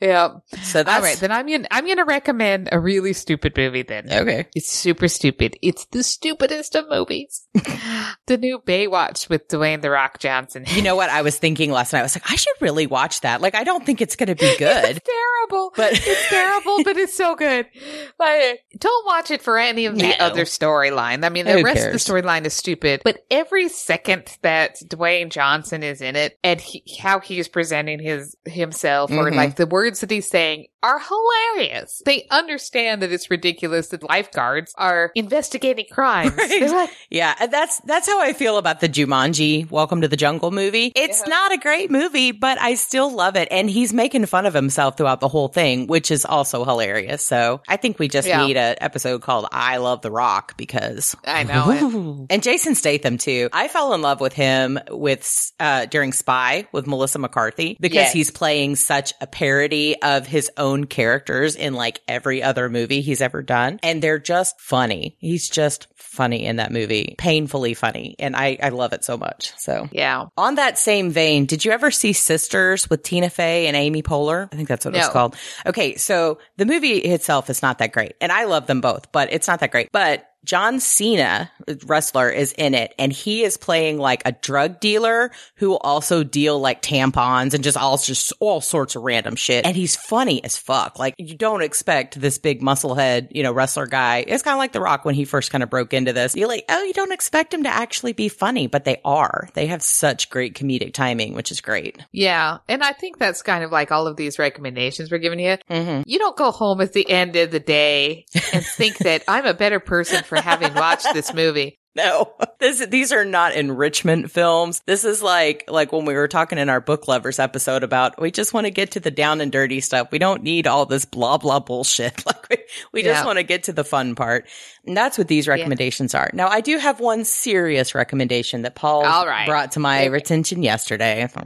Yeah. 0.00 0.28
so 0.62 0.82
that's 0.84 0.96
All 0.96 1.02
right, 1.02 1.16
then 1.18 1.32
I'm 1.32 1.46
gonna 1.48 1.66
I'm 1.70 1.86
gonna 1.86 2.04
recommend 2.04 2.68
a 2.70 2.78
really 2.78 3.12
stupid 3.12 3.56
movie. 3.56 3.82
Then 3.82 4.06
okay. 4.12 4.46
it's 4.54 4.70
super 4.70 5.08
stupid. 5.08 5.56
It's 5.62 5.84
the 5.86 6.02
stupidest 6.02 6.74
of 6.76 6.88
movies. 6.88 7.46
the 8.26 8.36
new 8.38 8.60
Baywatch 8.60 9.28
with 9.28 9.48
Dwayne 9.48 9.82
the 9.82 9.90
Rock 9.90 10.18
Johnson. 10.20 10.64
You 10.68 10.82
know 10.82 10.94
what? 10.96 11.10
I 11.10 11.22
was 11.22 11.38
thinking 11.38 11.70
last 11.72 11.92
night, 11.92 12.00
I 12.00 12.02
was 12.02 12.14
like, 12.16 12.30
I 12.30 12.36
should 12.36 12.54
really 12.60 12.86
watch 12.86 13.22
that. 13.22 13.40
Like, 13.40 13.54
I 13.54 13.64
don't 13.64 13.84
think 13.84 14.00
it's 14.00 14.14
going 14.16 14.28
to 14.28 14.34
be 14.34 14.56
good. 14.58 14.84
It's 14.84 15.00
terrible, 15.00 15.72
But- 15.76 15.92
it's 15.92 16.28
terrible, 16.28 16.84
but 16.84 16.96
it's 16.96 17.16
so 17.16 17.34
good. 17.34 17.66
Like, 18.18 18.60
don't 18.78 19.06
watch 19.06 19.30
it 19.30 19.42
for 19.42 19.58
any 19.58 19.86
of 19.86 19.96
the 19.96 20.02
No. 20.08 20.14
other 20.20 20.44
storyline. 20.44 21.24
I 21.24 21.28
mean, 21.28 21.44
the 21.44 21.58
Who 21.58 21.62
rest 21.64 21.78
cares? 21.82 21.86
of 21.86 21.92
the 21.92 22.22
storyline 22.22 22.44
is 22.46 22.54
stupid, 22.54 23.02
but 23.04 23.18
every 23.30 23.68
second 23.68 24.24
that 24.42 24.76
Dwayne 24.86 25.30
Johnson 25.30 25.82
is 25.82 26.00
in 26.00 26.16
it 26.16 26.38
and 26.42 26.60
he, 26.60 26.82
how 27.00 27.20
he 27.20 27.38
is 27.38 27.48
presenting 27.48 27.98
his 28.00 28.34
himself 28.46 29.10
for 29.16 29.30
Mhm. 29.30 29.36
like 29.36 29.56
the 29.56 29.66
words 29.66 30.00
that 30.00 30.10
he's 30.10 30.28
saying 30.28 30.66
are 30.82 31.00
hilarious. 31.00 32.00
They 32.04 32.26
understand 32.30 33.02
that 33.02 33.10
it's 33.12 33.30
ridiculous 33.30 33.88
that 33.88 34.02
lifeguards 34.08 34.72
are 34.76 35.10
investigating 35.14 35.86
crimes. 35.90 36.32
Right. 36.36 36.70
Like, 36.70 36.90
Yeah, 37.10 37.34
that's 37.46 37.80
that's 37.84 38.06
how 38.06 38.20
I 38.20 38.32
feel 38.32 38.56
about 38.56 38.80
the 38.80 38.88
Jumanji 38.88 39.68
Welcome 39.70 40.00
to 40.02 40.08
the 40.08 40.16
Jungle 40.16 40.50
movie. 40.50 40.92
It's 40.94 41.22
Yeah. 41.24 41.30
not 41.30 41.52
a 41.52 41.56
great 41.58 41.90
movie, 41.90 42.30
but 42.32 42.58
I 42.60 42.74
still 42.74 43.10
love 43.10 43.36
it 43.36 43.48
and 43.50 43.68
he's 43.68 43.92
making 43.92 44.26
fun 44.26 44.46
of 44.46 44.54
himself 44.54 44.96
throughout 44.96 45.20
the 45.20 45.28
whole 45.28 45.48
thing, 45.48 45.86
which 45.86 46.10
is 46.10 46.24
also 46.24 46.64
hilarious. 46.64 47.24
So, 47.24 47.60
I 47.68 47.76
think 47.76 47.98
we 47.98 48.08
just 48.08 48.28
Yeah. 48.28 48.46
need 48.46 48.56
an 48.56 48.76
episode 48.80 49.22
called 49.22 49.46
I 49.52 49.78
Love 49.78 50.02
the 50.02 50.10
Rock 50.10 50.56
because 50.56 51.16
I 51.26 51.42
know 51.42 52.26
and 52.30 52.42
Jason 52.42 52.74
Statham 52.74 53.18
too. 53.18 53.48
I 53.52 53.68
fell 53.68 53.92
in 53.94 54.02
love 54.02 54.20
with 54.20 54.32
him 54.34 54.78
with 54.90 55.52
uh 55.58 55.86
during 55.86 56.12
Spy 56.12 56.66
with 56.72 56.86
Melissa 56.86 57.18
McCarthy 57.18 57.76
because 57.80 57.96
Yes. 57.96 58.12
he's 58.12 58.30
playing 58.30 58.76
such 58.76 59.05
a 59.20 59.26
parody 59.26 60.00
of 60.02 60.26
his 60.26 60.50
own 60.56 60.86
characters 60.86 61.56
in 61.56 61.74
like 61.74 62.00
every 62.08 62.42
other 62.42 62.68
movie 62.68 63.00
he's 63.00 63.20
ever 63.20 63.42
done 63.42 63.78
and 63.82 64.02
they're 64.02 64.18
just 64.18 64.60
funny. 64.60 65.16
He's 65.18 65.48
just 65.48 65.88
funny 66.06 66.46
in 66.46 66.56
that 66.56 66.72
movie. 66.72 67.14
Painfully 67.18 67.74
funny 67.74 68.16
and 68.18 68.34
I 68.36 68.56
I 68.62 68.70
love 68.70 68.92
it 68.92 69.04
so 69.04 69.16
much. 69.16 69.52
So 69.58 69.88
Yeah. 69.92 70.26
on 70.36 70.54
that 70.56 70.78
same 70.78 71.10
vein, 71.10 71.46
did 71.46 71.64
you 71.64 71.72
ever 71.72 71.90
see 71.90 72.12
Sisters 72.12 72.88
with 72.88 73.02
Tina 73.02 73.30
Fey 73.30 73.66
and 73.66 73.76
Amy 73.76 74.02
Poehler? 74.02 74.48
I 74.52 74.56
think 74.56 74.68
that's 74.68 74.84
what 74.84 74.94
it's 74.94 75.08
called. 75.08 75.36
Okay, 75.66 75.96
so 75.96 76.38
the 76.56 76.66
movie 76.66 76.98
itself 76.98 77.50
is 77.50 77.62
not 77.62 77.78
that 77.78 77.92
great, 77.92 78.14
and 78.20 78.32
I 78.32 78.44
love 78.44 78.66
them 78.66 78.80
both, 78.80 79.12
but 79.12 79.32
it's 79.32 79.48
not 79.48 79.60
that 79.60 79.70
great. 79.70 79.90
But 79.92 80.26
John 80.44 80.78
Cena, 80.78 81.50
wrestler, 81.86 82.30
is 82.30 82.52
in 82.52 82.74
it, 82.74 82.94
and 83.00 83.12
he 83.12 83.42
is 83.42 83.56
playing 83.56 83.98
like 83.98 84.22
a 84.24 84.30
drug 84.30 84.78
dealer 84.78 85.32
who 85.56 85.70
will 85.70 85.78
also 85.78 86.22
deal 86.22 86.60
like 86.60 86.82
tampons 86.82 87.52
and 87.52 87.64
just 87.64 87.76
all 87.76 87.98
just 87.98 88.32
all 88.38 88.60
sorts 88.60 88.94
of 88.94 89.02
random 89.02 89.34
shit. 89.34 89.66
And 89.66 89.74
he's 89.76 89.96
funny 89.96 90.44
as 90.44 90.56
fuck. 90.56 91.00
Like 91.00 91.14
you 91.18 91.34
don't 91.36 91.62
expect 91.62 92.20
this 92.20 92.38
big 92.38 92.62
musclehead, 92.62 93.28
you 93.32 93.42
know, 93.42 93.50
wrestler 93.52 93.86
guy. 93.86 94.24
It's 94.24 94.44
kind 94.44 94.54
of 94.54 94.58
like 94.58 94.70
The 94.70 94.80
Rock 94.80 95.04
when 95.04 95.16
he 95.16 95.24
first 95.24 95.50
kind 95.50 95.64
of 95.64 95.70
broke 95.70 95.92
into 95.96 96.12
this. 96.12 96.36
You're 96.36 96.48
like, 96.48 96.64
oh, 96.68 96.82
you 96.82 96.92
don't 96.92 97.12
expect 97.12 97.50
them 97.50 97.64
to 97.64 97.68
actually 97.68 98.12
be 98.12 98.28
funny, 98.28 98.66
but 98.66 98.84
they 98.84 99.00
are. 99.04 99.48
They 99.54 99.66
have 99.66 99.82
such 99.82 100.30
great 100.30 100.54
comedic 100.54 100.92
timing, 100.92 101.34
which 101.34 101.50
is 101.50 101.60
great. 101.60 101.98
Yeah. 102.12 102.58
And 102.68 102.84
I 102.84 102.92
think 102.92 103.18
that's 103.18 103.42
kind 103.42 103.64
of 103.64 103.72
like 103.72 103.90
all 103.90 104.06
of 104.06 104.16
these 104.16 104.38
recommendations 104.38 105.10
we're 105.10 105.18
giving 105.18 105.40
you. 105.40 105.56
Mm-hmm. 105.68 106.02
You 106.06 106.18
don't 106.18 106.36
go 106.36 106.52
home 106.52 106.80
at 106.80 106.92
the 106.92 107.10
end 107.10 107.34
of 107.36 107.50
the 107.50 107.60
day 107.60 108.26
and 108.52 108.64
think 108.64 108.98
that 108.98 109.24
I'm 109.26 109.46
a 109.46 109.54
better 109.54 109.80
person 109.80 110.22
for 110.22 110.36
having 110.36 110.74
watched 110.74 111.12
this 111.12 111.34
movie. 111.34 111.78
No, 112.06 112.34
this, 112.58 112.84
these 112.86 113.10
are 113.10 113.24
not 113.24 113.54
enrichment 113.54 114.30
films. 114.30 114.82
This 114.84 115.04
is 115.04 115.22
like, 115.22 115.64
like 115.66 115.92
when 115.92 116.04
we 116.04 116.12
were 116.12 116.28
talking 116.28 116.58
in 116.58 116.68
our 116.68 116.80
book 116.80 117.08
lovers 117.08 117.38
episode 117.38 117.82
about, 117.82 118.20
we 118.20 118.30
just 118.30 118.52
want 118.52 118.66
to 118.66 118.70
get 118.70 118.92
to 118.92 119.00
the 119.00 119.10
down 119.10 119.40
and 119.40 119.50
dirty 119.50 119.80
stuff. 119.80 120.08
We 120.12 120.18
don't 120.18 120.42
need 120.42 120.66
all 120.66 120.84
this 120.84 121.06
blah, 121.06 121.38
blah 121.38 121.60
bullshit. 121.60 122.22
Like 122.26 122.48
we, 122.50 122.56
we 122.92 123.02
just 123.02 123.24
want 123.24 123.38
to 123.38 123.44
get 123.44 123.64
to 123.64 123.72
the 123.72 123.84
fun 123.84 124.14
part. 124.14 124.48
And 124.84 124.96
that's 124.96 125.16
what 125.16 125.28
these 125.28 125.46
recommendations 125.48 126.14
are. 126.14 126.28
Now, 126.32 126.48
I 126.48 126.60
do 126.60 126.76
have 126.76 126.98
one 126.98 127.24
serious 127.24 127.94
recommendation 127.94 128.62
that 128.62 128.74
Paul 128.74 129.02
right. 129.02 129.46
brought 129.46 129.72
to 129.72 129.80
my 129.80 129.98
attention 129.98 130.62
yesterday. 130.62 131.28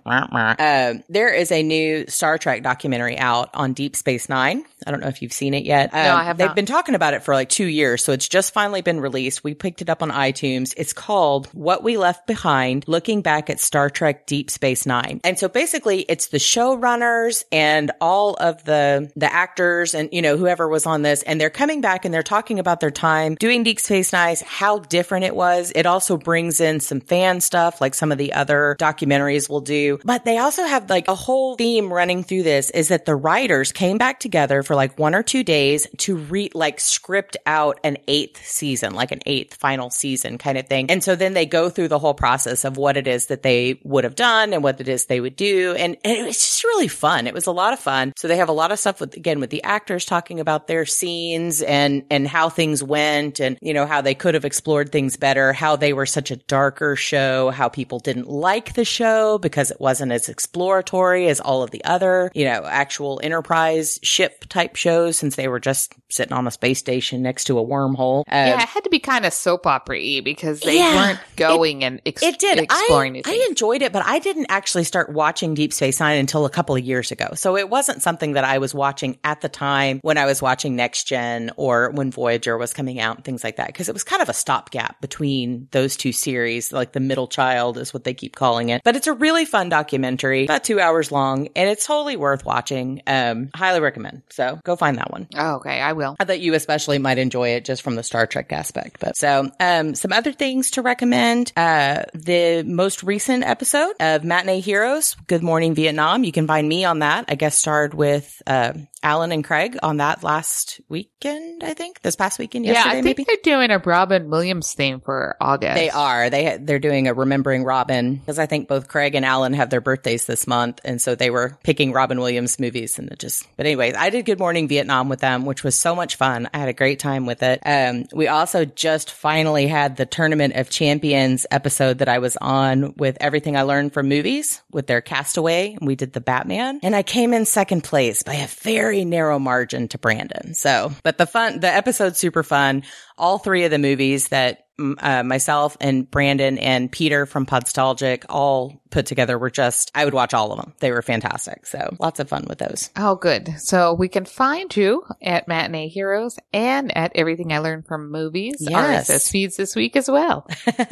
Um, 0.61 1.05
there 1.09 1.33
is 1.33 1.53
a 1.53 1.63
new 1.63 2.07
Star 2.09 2.39
Trek 2.39 2.63
documentary 2.63 3.19
out 3.19 3.51
on 3.55 3.73
Deep 3.73 3.95
Space 3.95 4.29
Nine. 4.29 4.65
I 4.87 4.91
don't 4.91 5.01
know 5.01 5.09
if 5.09 5.23
you've 5.23 5.33
seen 5.33 5.55
it 5.55 5.65
yet. 5.65 5.93
Um, 5.93 6.03
No, 6.03 6.15
I 6.17 6.25
have 6.25 6.39
They've 6.39 6.49
not. 6.49 6.57
been 6.57 6.67
talking 6.67 6.95
about 6.95 7.15
it 7.15 7.23
for 7.23 7.35
like 7.35 7.49
two 7.49 7.67
years, 7.67 8.03
so 8.03 8.13
it's 8.13 8.29
just 8.29 8.53
finally 8.53 8.83
been 8.83 9.01
released. 9.01 9.45
We 9.45 9.55
picked 9.55 9.83
it 9.83 9.91
up 9.91 10.03
on 10.03 10.11
iTunes. 10.11 10.40
It's 10.43 10.93
called 10.93 11.49
What 11.49 11.83
We 11.83 11.97
Left 11.97 12.27
Behind, 12.27 12.85
looking 12.87 13.21
back 13.21 13.51
at 13.51 13.61
Star 13.61 13.91
Trek 13.91 14.27
Deep 14.27 14.51
Space 14.51 14.87
Nine. 14.87 15.21
And 15.25 15.39
so 15.39 15.49
basically 15.49 16.01
it's 16.03 16.29
the 16.29 16.39
showrunners 16.39 17.45
and 17.53 17.91
all 18.01 18.35
of 18.35 18.65
the, 18.65 19.11
the 19.17 19.33
actors 19.33 19.95
and, 19.95 20.09
you 20.13 20.23
know, 20.23 20.37
whoever 20.37 20.69
was 20.69 20.87
on 20.87 21.03
this, 21.03 21.23
and 21.23 21.41
they're 21.41 21.51
coming 21.51 21.81
back 21.81 22.05
and 22.05 22.15
they're 22.15 22.23
talking 22.23 22.59
about 22.59 22.81
their 22.81 22.91
time 22.91 23.35
doing 23.35 23.65
Deep 23.65 23.81
Space 23.81 24.13
Nine, 24.13 24.37
how 24.47 24.79
different 24.79 25.25
it 25.25 25.35
was. 25.35 25.73
It 25.75 25.87
also 25.87 26.17
brings 26.17 26.61
in 26.61 26.81
some 26.81 27.01
fan 27.01 27.41
stuff 27.41 27.81
like 27.81 27.95
some 27.95 28.13
of 28.13 28.19
the 28.19 28.33
other 28.33 28.77
documentaries 28.79 29.49
will 29.49 29.61
do. 29.61 29.99
But 30.05 30.25
they 30.25 30.39
also 30.39 30.65
have 30.65 30.89
like 30.89 31.09
a 31.09 31.15
whole 31.15 31.57
theme 31.57 31.93
running 31.93 32.23
through 32.23 32.45
this 32.45 32.71
is 32.71 32.89
that 32.89 33.07
the 33.07 33.17
writers 33.17 33.73
came 33.73 33.99
back 33.99 34.21
together 34.21 34.63
for 34.63 34.75
like 34.75 34.99
one 34.99 35.15
or 35.15 35.23
two 35.23 35.43
days 35.43 35.87
to 35.99 36.17
re 36.17 36.51
like 36.55 36.81
script 36.81 37.37
out 37.47 37.81
an 37.85 37.99
eighth 38.09 38.47
season, 38.47 38.95
like 38.95 39.13
an 39.13 39.21
eighth 39.27 39.55
final 39.57 39.91
season 39.91 40.30
kind 40.39 40.59
of 40.59 40.67
thing. 40.67 40.91
And 40.91 41.03
so 41.03 41.17
then 41.17 41.35
they 41.35 41.47
go 41.47 41.71
through 41.71 41.89
the 41.89 41.99
whole 41.99 42.15
process 42.15 42.65
of 42.65 42.77
what 42.77 42.97
it 42.97 43.07
is 43.07 43.27
that 43.27 43.43
they 43.43 43.81
would 43.85 44.05
have 44.05 44.15
done 44.15 44.53
and 44.53 44.63
what 44.63 44.81
it 44.81 44.89
is 44.89 45.07
they 45.07 45.21
would 45.21 45.37
do. 45.37 45.75
And, 45.79 45.97
and 46.05 46.19
it 46.19 46.25
was 46.25 46.37
just 46.37 46.65
really 46.65 46.89
fun. 46.89 47.27
It 47.27 47.35
was 47.35 47.47
a 47.47 47.53
lot 47.53 47.73
of 47.73 47.79
fun. 47.79 48.13
So 48.17 48.29
they 48.29 48.37
have 48.37 48.49
a 48.49 48.53
lot 48.53 48.73
of 48.73 48.79
stuff 48.79 49.01
with, 49.01 49.15
again, 49.15 49.41
with 49.41 49.51
the 49.51 49.63
actors 49.63 50.05
talking 50.05 50.41
about 50.41 50.67
their 50.67 50.87
scenes 50.87 51.63
and, 51.63 52.05
and 52.11 52.27
how 52.27 52.49
things 52.49 52.83
went 52.83 53.41
and, 53.41 53.59
you 53.61 53.75
know, 53.75 53.87
how 53.87 54.01
they 54.01 54.15
could 54.15 54.35
have 54.35 54.45
explored 54.45 54.93
things 54.93 55.17
better, 55.17 55.53
how 55.53 55.77
they 55.77 55.93
were 55.93 56.07
such 56.07 56.31
a 56.31 56.37
darker 56.37 56.97
show, 56.97 57.51
how 57.51 57.69
people 57.69 57.99
didn't 57.99 58.29
like 58.29 58.75
the 58.75 58.85
show 58.85 59.39
because 59.39 59.71
it 59.71 59.81
wasn't 59.81 60.13
as 60.13 60.29
exploratory 60.29 61.29
as 61.29 61.41
all 61.41 61.63
of 61.63 61.71
the 61.71 61.85
other, 61.85 62.31
you 62.35 62.45
know, 62.45 62.65
actual 62.65 63.21
enterprise 63.23 63.99
ship 64.03 64.45
type 64.49 64.77
shows 64.77 65.17
since 65.17 65.37
they 65.37 65.49
were 65.49 65.61
just 65.61 65.95
sitting 66.09 66.33
on 66.33 66.47
a 66.47 66.51
space 66.51 66.79
station 66.79 67.23
next 67.23 67.45
to 67.45 67.59
a 67.59 67.65
wormhole. 67.65 68.21
Uh, 68.21 68.35
yeah, 68.35 68.63
it 68.63 68.69
had 68.69 68.85
to 68.85 68.91
be 68.91 68.99
kind 68.99 69.25
of 69.25 69.33
soap 69.33 69.67
opera 69.67 69.99
y 70.17 70.21
because 70.21 70.61
they 70.61 70.77
Yeah. 70.79 70.95
weren't 70.95 71.21
going 71.37 71.85
and 71.85 72.01
ex- 72.07 72.23
it 72.23 72.39
did. 72.39 72.59
exploring 72.59 73.17
I, 73.25 73.31
I 73.31 73.47
enjoyed 73.49 73.83
it, 73.83 73.93
but 73.93 74.05
I 74.07 74.19
didn't 74.19 74.47
actually 74.49 74.85
start 74.85 75.11
watching 75.11 75.55
Deep 75.55 75.73
Space 75.73 76.01
Nine 76.01 76.19
until 76.19 76.45
a 76.45 76.51
couple 76.51 76.75
of 76.77 76.85
years 76.85 77.11
ago. 77.11 77.29
So 77.35 77.57
it 77.57 77.69
wasn't 77.69 78.03
something 78.03 78.33
that 78.33 78.45
I 78.45 78.59
was 78.59 78.75
watching 78.75 79.19
at 79.25 79.41
the 79.41 79.49
time 79.49 80.01
when 80.03 80.19
I 80.19 80.27
was 80.27 80.43
watching 80.43 80.77
Next 80.77 81.05
Gen 81.05 81.51
or 81.57 81.91
when 81.91 82.11
Voyager 82.11 82.57
was 82.59 82.73
coming 82.73 83.01
out 83.01 83.17
and 83.17 83.25
things 83.25 83.45
like 83.45 83.57
that. 83.57 83.69
Because 83.69 83.89
it 83.89 83.93
was 83.93 84.05
kind 84.05 84.23
of 84.23 84.29
a 84.29 84.35
stopgap 84.35 85.01
between 85.01 85.69
those 85.73 85.97
two 85.97 86.13
series, 86.13 86.73
like 86.73 86.93
the 86.93 87.01
middle 87.01 87.29
child 87.29 87.79
is 87.79 87.93
what 87.95 88.05
they 88.05 88.15
keep 88.15 88.37
calling 88.37 88.69
it. 88.71 88.83
But 88.85 88.97
it's 88.97 89.07
a 89.07 89.13
really 89.13 89.45
fun 89.45 89.69
documentary, 89.69 90.45
about 90.45 90.65
two 90.65 90.81
hours 90.81 91.11
long, 91.13 91.49
and 91.57 91.69
it's 91.69 91.87
totally 91.87 92.17
worth 92.17 92.45
watching. 92.45 93.03
Um, 93.07 93.51
highly 93.55 93.81
recommend. 93.81 94.23
So 94.31 94.59
go 94.65 94.77
find 94.77 94.99
that 94.99 95.11
one. 95.11 95.29
Oh, 95.37 95.57
okay, 95.57 95.81
I 95.81 95.93
will. 95.93 96.17
I 96.21 96.25
thought 96.25 96.41
you 96.41 96.55
especially 96.55 96.99
might 96.99 97.19
enjoy 97.19 97.51
it 97.51 97.65
just 97.65 97.83
from 97.83 97.95
the 97.97 98.03
Star 98.03 98.27
Trek 98.27 98.53
aspect. 98.53 98.99
But 99.01 99.17
so, 99.17 99.51
um, 99.61 99.95
some 100.01 100.13
other 100.13 100.33
things 100.33 100.73
to 100.73 100.83
recommend. 100.83 101.53
Uh, 101.57 102.03
the 102.15 102.65
most 102.67 103.03
recent 103.03 103.45
episode 103.45 103.95
of 104.01 104.25
Matinee 104.25 104.61
Heroes, 104.61 105.15
Good 105.27 105.43
Morning 105.43 105.75
Vietnam. 105.75 106.25
You 106.25 106.33
can 106.33 106.47
find 106.47 106.69
me 106.69 106.85
on 106.85 107.01
that. 107.01 107.27
I 107.29 107.35
guest 107.35 107.59
starred 107.59 107.95
with, 107.95 108.43
uh, 108.47 108.73
Alan 109.03 109.33
and 109.33 109.45
Craig 109.45 109.79
on 109.83 109.99
that 109.99 110.23
last 110.23 110.81
weekend, 110.89 111.63
I 111.63 111.75
think, 111.75 112.03
this 112.03 112.17
past 112.17 112.39
weekend, 112.39 112.67
yeah, 112.67 112.83
I 112.85 112.93
think 113.03 113.05
maybe. 113.05 113.25
they're 113.25 113.37
doing 113.43 113.71
a 113.71 113.79
Robin 113.79 114.29
Williams 114.31 114.73
theme 114.73 115.01
for 115.01 115.37
August. 115.41 115.75
They 115.75 115.91
are. 115.91 116.31
They 116.31 116.59
they're 116.61 116.79
doing 116.79 117.09
a 117.09 117.15
remembering 117.15 117.65
Robin 117.65 118.17
because 118.17 118.39
I 118.39 118.47
think 118.47 118.69
both 118.69 118.89
Craig 118.89 119.15
and 119.15 119.25
Alan 119.25 119.55
have 119.55 119.71
their 119.71 119.81
birthdays 119.81 120.27
this 120.27 120.47
month, 120.47 120.81
and 120.85 121.01
so 121.01 121.15
they 121.15 121.31
were 121.31 121.59
picking 121.63 121.93
Robin 121.93 122.21
Williams 122.21 122.59
movies 122.59 122.99
and 122.99 123.11
it 123.11 123.19
just. 123.19 123.47
But 123.57 123.67
anyways, 123.67 123.95
I 123.95 124.11
did 124.11 124.27
Good 124.27 124.39
Morning 124.39 124.69
Vietnam 124.69 125.09
with 125.09 125.21
them, 125.21 125.47
which 125.47 125.65
was 125.65 125.75
so 125.75 125.95
much 125.95 126.17
fun. 126.17 126.49
I 126.53 126.59
had 126.59 126.69
a 126.69 126.75
great 126.75 126.99
time 126.99 127.27
with 127.27 127.43
it. 127.43 127.61
Um, 127.65 128.07
we 128.13 128.29
also 128.29 128.65
just 128.65 129.11
finally 129.11 129.67
had 129.67 129.97
the 129.97 130.07
Tournament 130.07 130.55
of 130.57 130.71
Champions 130.71 131.47
episode 131.51 131.99
that 131.99 132.09
I 132.09 132.19
was 132.19 132.37
on 132.37 132.95
with 132.97 133.17
everything 133.21 133.57
I 133.57 133.63
learned 133.63 133.93
from 133.93 134.09
movies 134.09 134.63
with 134.71 134.87
their 134.87 135.01
Castaway. 135.01 135.75
and 135.75 135.87
We 135.87 135.97
did 135.97 136.13
the 136.13 136.21
Batman, 136.21 136.81
and 136.83 136.95
I 136.95 137.03
came 137.03 137.33
in 137.33 137.45
second 137.47 137.83
place 137.83 138.23
by 138.23 138.35
a 138.35 138.47
very 138.91 139.05
narrow 139.05 139.39
margin 139.39 139.87
to 139.89 139.99
Brandon. 139.99 140.55
So, 140.55 140.91
but 141.05 141.17
the 141.17 141.27
fun, 141.27 141.61
the 141.61 141.69
episode's 141.69 142.19
super 142.19 142.43
fun. 142.43 142.83
All 143.17 143.39
three 143.39 143.65
of 143.65 143.71
the 143.71 143.79
movies 143.79 144.29
that 144.29 144.67
uh, 144.99 145.23
myself 145.23 145.77
and 145.81 146.11
Brandon 146.11 146.59
and 146.59 146.91
Peter 146.91 147.27
from 147.27 147.47
Podstalgic 147.47 148.25
all 148.29 148.83
put 148.91 149.07
together 149.07 149.39
were 149.39 149.51
just, 149.51 149.93
I 149.95 150.05
would 150.07 150.15
watch 150.15 150.33
all 150.35 150.53
of 150.53 150.59
them. 150.59 150.73
They 150.81 150.91
were 150.91 151.03
fantastic. 151.03 151.67
So 151.67 151.95
lots 152.01 152.19
of 152.19 152.29
fun 152.29 152.47
with 152.49 152.59
those. 152.59 152.91
Oh, 152.97 153.15
good. 153.15 153.61
So 153.61 153.93
we 153.95 154.09
can 154.09 154.25
find 154.25 154.75
you 154.75 155.05
at 155.23 155.47
Matinee 155.47 155.89
Heroes 155.89 156.39
and 156.53 156.97
at 156.97 157.13
Everything 157.15 157.53
I 157.53 157.59
Learned 157.59 157.87
from 157.87 158.11
Movies 158.11 158.57
Yes. 158.59 159.09
RSS 159.11 159.31
feeds 159.31 159.57
this 159.57 159.77
week 159.77 159.97
as 159.97 160.11
well. 160.11 160.49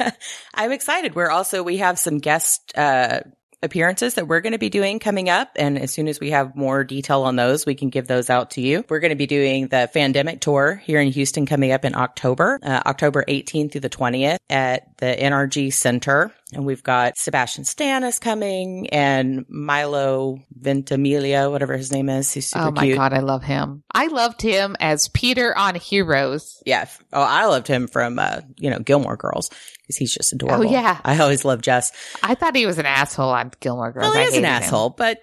I'm 0.53 0.71
excited. 0.71 1.15
We're 1.15 1.31
also, 1.31 1.63
we 1.63 1.77
have 1.77 1.97
some 1.99 2.19
guest, 2.19 2.71
uh, 2.77 3.21
appearances 3.61 4.15
that 4.15 4.27
we're 4.27 4.41
going 4.41 4.53
to 4.53 4.59
be 4.59 4.69
doing 4.69 4.99
coming 4.99 5.29
up. 5.29 5.51
And 5.55 5.77
as 5.77 5.91
soon 5.91 6.07
as 6.07 6.19
we 6.19 6.31
have 6.31 6.55
more 6.55 6.83
detail 6.83 7.23
on 7.23 7.35
those, 7.35 7.65
we 7.65 7.75
can 7.75 7.89
give 7.89 8.07
those 8.07 8.29
out 8.29 8.51
to 8.51 8.61
you. 8.61 8.85
We're 8.89 8.99
going 8.99 9.09
to 9.09 9.15
be 9.15 9.27
doing 9.27 9.67
the 9.67 9.89
Fandemic 9.93 10.39
Tour 10.39 10.75
here 10.75 10.99
in 10.99 11.09
Houston 11.11 11.45
coming 11.45 11.71
up 11.71 11.85
in 11.85 11.95
October, 11.95 12.59
uh, 12.63 12.81
October 12.85 13.23
18th 13.27 13.73
through 13.73 13.81
the 13.81 13.89
20th 13.89 14.37
at 14.49 14.97
the 14.97 15.15
NRG 15.19 15.73
Center. 15.73 16.33
And 16.51 16.65
we've 16.65 16.81
got 16.81 17.15
Sebastian 17.15 17.63
Stan 17.63 18.03
is 18.03 18.17
coming 18.17 18.89
and 18.89 19.45
Milo 19.49 20.39
Ventimiglia, 20.59 21.47
whatever 21.51 21.77
his 21.77 21.91
name 21.91 22.09
is. 22.09 22.31
He's 22.33 22.47
super 22.47 22.69
oh 22.69 22.71
my 22.71 22.85
cute. 22.85 22.97
God, 22.97 23.13
I 23.13 23.19
love 23.19 23.43
him. 23.43 23.83
I 23.93 24.07
loved 24.07 24.41
him 24.41 24.75
as 24.79 25.09
Peter 25.09 25.55
on 25.55 25.75
Heroes. 25.75 26.61
Yeah. 26.65 26.87
Oh, 27.13 27.21
I 27.21 27.45
loved 27.45 27.67
him 27.67 27.87
from, 27.87 28.17
uh, 28.17 28.41
you 28.57 28.71
know, 28.71 28.79
Gilmore 28.79 29.15
Girls 29.15 29.49
because 29.81 29.97
he's 29.97 30.11
just 30.13 30.33
adorable. 30.33 30.65
Oh, 30.67 30.71
yeah. 30.71 30.99
I 31.03 31.19
always 31.19 31.45
love 31.45 31.61
Jess. 31.61 31.91
I 32.23 32.33
thought 32.33 32.55
he 32.55 32.65
was 32.65 32.79
an 32.79 32.87
asshole 32.87 33.29
on 33.29 33.51
Gilmore 33.59 33.91
Girls. 33.91 34.05
Well, 34.05 34.13
he 34.13 34.19
I 34.21 34.23
is 34.23 34.33
an 34.33 34.39
him. 34.39 34.45
asshole, 34.45 34.89
but 34.91 35.19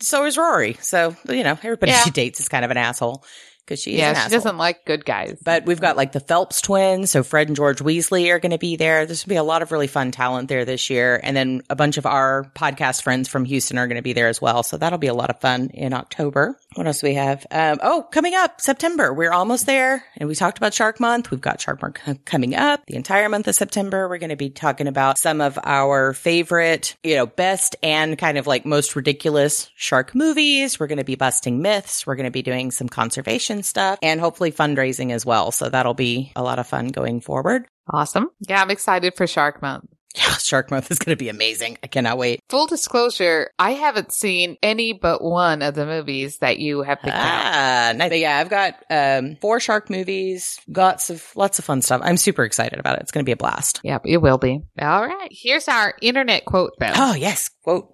so 0.00 0.24
is 0.24 0.38
Rory. 0.38 0.78
So, 0.80 1.14
you 1.28 1.44
know, 1.44 1.52
everybody 1.52 1.92
Yeah. 1.92 2.02
she 2.02 2.10
dates 2.10 2.40
is 2.40 2.48
kind 2.48 2.64
of 2.64 2.70
an 2.70 2.78
asshole 2.78 3.22
because 3.66 3.82
she 3.82 3.94
is 3.94 3.98
yeah, 3.98 4.24
she 4.24 4.30
doesn't 4.30 4.56
like 4.56 4.84
good 4.84 5.04
guys. 5.04 5.36
But 5.42 5.66
we've 5.66 5.80
got 5.80 5.96
like 5.96 6.12
the 6.12 6.20
Phelps 6.20 6.60
twins. 6.60 7.10
So 7.10 7.24
Fred 7.24 7.48
and 7.48 7.56
George 7.56 7.80
Weasley 7.80 8.30
are 8.30 8.38
going 8.38 8.52
to 8.52 8.58
be 8.58 8.76
there. 8.76 9.04
There's 9.06 9.24
going 9.24 9.30
to 9.30 9.34
be 9.34 9.36
a 9.36 9.42
lot 9.42 9.62
of 9.62 9.72
really 9.72 9.88
fun 9.88 10.12
talent 10.12 10.48
there 10.48 10.64
this 10.64 10.88
year. 10.88 11.20
And 11.22 11.36
then 11.36 11.62
a 11.68 11.74
bunch 11.74 11.98
of 11.98 12.06
our 12.06 12.50
podcast 12.54 13.02
friends 13.02 13.28
from 13.28 13.44
Houston 13.44 13.76
are 13.76 13.88
going 13.88 13.96
to 13.96 14.02
be 14.02 14.12
there 14.12 14.28
as 14.28 14.40
well. 14.40 14.62
So 14.62 14.76
that'll 14.76 14.98
be 14.98 15.08
a 15.08 15.14
lot 15.14 15.30
of 15.30 15.40
fun 15.40 15.70
in 15.74 15.92
October. 15.92 16.56
What 16.76 16.86
else 16.86 17.00
do 17.00 17.06
we 17.06 17.14
have? 17.14 17.46
Um, 17.50 17.78
oh, 17.82 18.06
coming 18.10 18.34
up 18.34 18.60
September. 18.60 19.12
We're 19.12 19.32
almost 19.32 19.64
there. 19.64 20.04
And 20.18 20.28
we 20.28 20.34
talked 20.34 20.58
about 20.58 20.74
Shark 20.74 21.00
Month. 21.00 21.30
We've 21.30 21.40
got 21.40 21.60
Shark 21.60 21.80
Month 21.80 22.24
coming 22.26 22.54
up 22.54 22.84
the 22.86 22.96
entire 22.96 23.28
month 23.30 23.48
of 23.48 23.54
September. 23.54 24.08
We're 24.08 24.18
going 24.18 24.30
to 24.30 24.36
be 24.36 24.50
talking 24.50 24.86
about 24.86 25.16
some 25.16 25.40
of 25.40 25.58
our 25.64 26.12
favorite, 26.12 26.94
you 27.02 27.16
know, 27.16 27.26
best 27.26 27.76
and 27.82 28.18
kind 28.18 28.36
of 28.36 28.46
like 28.46 28.66
most 28.66 28.94
ridiculous 28.94 29.70
shark 29.74 30.14
movies. 30.14 30.78
We're 30.78 30.86
going 30.86 30.98
to 30.98 31.04
be 31.04 31.14
busting 31.14 31.62
myths. 31.62 32.06
We're 32.06 32.16
going 32.16 32.24
to 32.24 32.30
be 32.30 32.42
doing 32.42 32.70
some 32.70 32.88
conservation 32.88 33.62
stuff 33.62 33.98
and 34.02 34.20
hopefully 34.20 34.52
fundraising 34.52 35.12
as 35.12 35.24
well. 35.24 35.52
So 35.52 35.70
that'll 35.70 35.94
be 35.94 36.32
a 36.36 36.42
lot 36.42 36.58
of 36.58 36.66
fun 36.66 36.88
going 36.88 37.22
forward. 37.22 37.66
awesome. 37.90 38.28
Yeah, 38.40 38.60
I'm 38.60 38.70
excited 38.70 39.14
for 39.14 39.26
Shark 39.26 39.62
Month. 39.62 39.95
Yeah, 40.16 40.36
Shark 40.38 40.70
Month 40.70 40.90
is 40.90 40.98
going 40.98 41.16
to 41.16 41.22
be 41.22 41.28
amazing. 41.28 41.78
I 41.82 41.86
cannot 41.86 42.18
wait. 42.18 42.40
Full 42.48 42.66
disclosure, 42.66 43.50
I 43.58 43.72
haven't 43.72 44.12
seen 44.12 44.56
any 44.62 44.92
but 44.92 45.22
one 45.22 45.62
of 45.62 45.74
the 45.74 45.86
movies 45.86 46.38
that 46.38 46.58
you 46.58 46.82
have 46.82 47.00
picked 47.00 47.14
out. 47.14 47.22
Ah, 47.24 47.92
nice. 47.96 48.08
But 48.10 48.18
yeah, 48.18 48.38
I've 48.38 48.50
got 48.50 48.74
um, 48.90 49.36
four 49.40 49.60
shark 49.60 49.90
movies, 49.90 50.58
lots 50.68 51.10
of 51.10 51.24
lots 51.36 51.58
of 51.58 51.64
fun 51.64 51.82
stuff. 51.82 52.00
I'm 52.02 52.16
super 52.16 52.44
excited 52.44 52.78
about 52.78 52.96
it. 52.96 53.02
It's 53.02 53.12
going 53.12 53.24
to 53.24 53.28
be 53.28 53.32
a 53.32 53.36
blast. 53.36 53.80
Yep, 53.84 54.02
it 54.06 54.18
will 54.18 54.38
be. 54.38 54.62
All 54.80 55.06
right. 55.06 55.28
Here's 55.30 55.68
our 55.68 55.94
internet 56.00 56.44
quote, 56.44 56.72
Belle. 56.78 56.94
Oh 56.96 57.14
yes, 57.14 57.50
quote. 57.62 57.92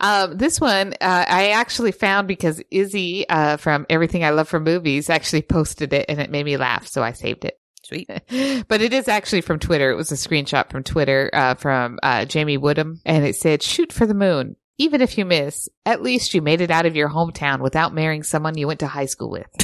Um, 0.00 0.36
this 0.36 0.60
one 0.60 0.92
uh, 1.00 1.24
I 1.26 1.50
actually 1.50 1.92
found 1.92 2.28
because 2.28 2.62
Izzy 2.70 3.28
uh, 3.28 3.56
from 3.56 3.86
Everything 3.88 4.22
I 4.24 4.30
Love 4.30 4.48
for 4.48 4.60
Movies 4.60 5.08
actually 5.08 5.42
posted 5.42 5.92
it 5.92 6.06
and 6.08 6.20
it 6.20 6.30
made 6.30 6.44
me 6.44 6.56
laugh, 6.56 6.86
so 6.86 7.02
I 7.02 7.12
saved 7.12 7.44
it. 7.44 7.58
Sweet. 7.88 8.08
but 8.68 8.82
it 8.82 8.92
is 8.92 9.08
actually 9.08 9.40
from 9.40 9.58
Twitter. 9.58 9.90
It 9.90 9.96
was 9.96 10.12
a 10.12 10.16
screenshot 10.16 10.70
from 10.70 10.84
Twitter 10.84 11.30
uh, 11.32 11.54
from 11.54 11.98
uh, 12.02 12.26
Jamie 12.26 12.58
Woodham, 12.58 13.00
and 13.06 13.24
it 13.24 13.34
said, 13.34 13.62
"Shoot 13.62 13.92
for 13.92 14.06
the 14.06 14.14
moon." 14.14 14.56
Even 14.80 15.00
if 15.00 15.18
you 15.18 15.24
miss, 15.24 15.68
at 15.86 16.02
least 16.02 16.34
you 16.34 16.42
made 16.42 16.60
it 16.60 16.70
out 16.70 16.86
of 16.86 16.94
your 16.94 17.08
hometown 17.08 17.60
without 17.60 17.92
marrying 17.92 18.22
someone 18.22 18.56
you 18.56 18.68
went 18.68 18.78
to 18.80 18.86
high 18.86 19.06
school 19.06 19.30
with. 19.30 19.48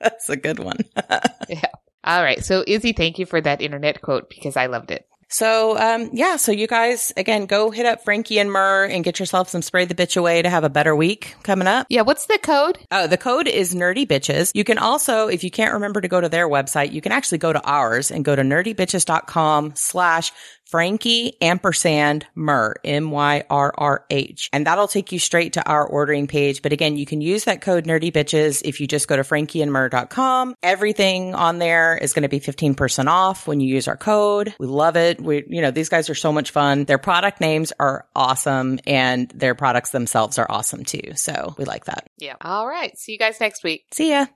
That's 0.00 0.28
a 0.28 0.36
good 0.36 0.60
one. 0.60 0.78
Yeah. 1.48 1.70
All 2.02 2.22
right. 2.22 2.44
So, 2.44 2.64
Izzy, 2.66 2.92
thank 2.92 3.20
you 3.20 3.26
for 3.26 3.40
that 3.40 3.60
internet 3.60 4.02
quote 4.02 4.28
because 4.28 4.56
I 4.56 4.66
loved 4.66 4.90
it. 4.90 5.06
So, 5.36 5.76
um, 5.76 6.08
yeah, 6.14 6.36
so 6.36 6.50
you 6.50 6.66
guys, 6.66 7.12
again, 7.14 7.44
go 7.44 7.70
hit 7.70 7.84
up 7.84 8.02
Frankie 8.02 8.38
and 8.38 8.50
Myrrh 8.50 8.86
and 8.86 9.04
get 9.04 9.20
yourself 9.20 9.50
some 9.50 9.60
Spray 9.60 9.84
the 9.84 9.94
Bitch 9.94 10.16
Away 10.16 10.40
to 10.40 10.48
have 10.48 10.64
a 10.64 10.70
better 10.70 10.96
week 10.96 11.34
coming 11.42 11.68
up. 11.68 11.86
Yeah. 11.90 12.00
What's 12.00 12.24
the 12.24 12.38
code? 12.38 12.78
Oh, 12.90 13.06
the 13.06 13.18
code 13.18 13.46
is 13.46 13.74
nerdy 13.74 14.06
bitches. 14.06 14.52
You 14.54 14.64
can 14.64 14.78
also, 14.78 15.28
if 15.28 15.44
you 15.44 15.50
can't 15.50 15.74
remember 15.74 16.00
to 16.00 16.08
go 16.08 16.22
to 16.22 16.30
their 16.30 16.48
website, 16.48 16.90
you 16.90 17.02
can 17.02 17.12
actually 17.12 17.36
go 17.36 17.52
to 17.52 17.62
ours 17.64 18.10
and 18.10 18.24
go 18.24 18.34
to 18.34 18.40
nerdybitches.com 18.40 19.72
slash 19.74 20.32
Frankie 20.76 21.38
ampersand 21.40 22.26
Myrrh, 22.34 22.74
M-Y-R-R-H. 22.84 24.50
And 24.52 24.66
that'll 24.66 24.88
take 24.88 25.10
you 25.10 25.18
straight 25.18 25.54
to 25.54 25.66
our 25.66 25.86
ordering 25.86 26.26
page. 26.26 26.60
But 26.60 26.74
again, 26.74 26.98
you 26.98 27.06
can 27.06 27.22
use 27.22 27.44
that 27.44 27.62
code 27.62 27.86
nerdy 27.86 28.12
bitches 28.12 28.60
if 28.62 28.78
you 28.78 28.86
just 28.86 29.08
go 29.08 29.16
to 29.16 29.22
frankieandmyrrh.com. 29.22 30.54
Everything 30.62 31.34
on 31.34 31.56
there 31.60 31.96
is 31.96 32.12
going 32.12 32.24
to 32.24 32.28
be 32.28 32.40
15% 32.40 33.06
off 33.06 33.48
when 33.48 33.60
you 33.60 33.74
use 33.74 33.88
our 33.88 33.96
code. 33.96 34.54
We 34.60 34.66
love 34.66 34.98
it. 34.98 35.18
We, 35.18 35.44
you 35.48 35.62
know, 35.62 35.70
these 35.70 35.88
guys 35.88 36.10
are 36.10 36.14
so 36.14 36.30
much 36.30 36.50
fun. 36.50 36.84
Their 36.84 36.98
product 36.98 37.40
names 37.40 37.72
are 37.80 38.06
awesome 38.14 38.78
and 38.86 39.30
their 39.30 39.54
products 39.54 39.92
themselves 39.92 40.36
are 40.36 40.46
awesome 40.46 40.84
too. 40.84 41.14
So 41.14 41.54
we 41.56 41.64
like 41.64 41.86
that. 41.86 42.10
Yeah. 42.18 42.34
All 42.42 42.68
right. 42.68 42.94
See 42.98 43.12
you 43.12 43.18
guys 43.18 43.40
next 43.40 43.64
week. 43.64 43.86
See 43.92 44.10
ya. 44.10 44.26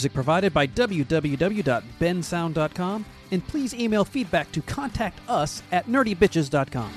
Music 0.00 0.14
provided 0.14 0.54
by 0.54 0.66
www.bensound.com, 0.66 3.04
and 3.32 3.46
please 3.46 3.74
email 3.74 4.02
feedback 4.02 4.50
to 4.52 4.62
contact 4.62 5.18
us 5.28 5.62
at 5.72 5.86
nerdybitches.com. 5.88 6.90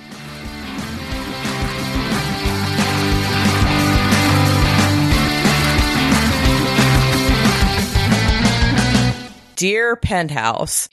Dear 9.57 9.97
Penthouse, 9.97 10.81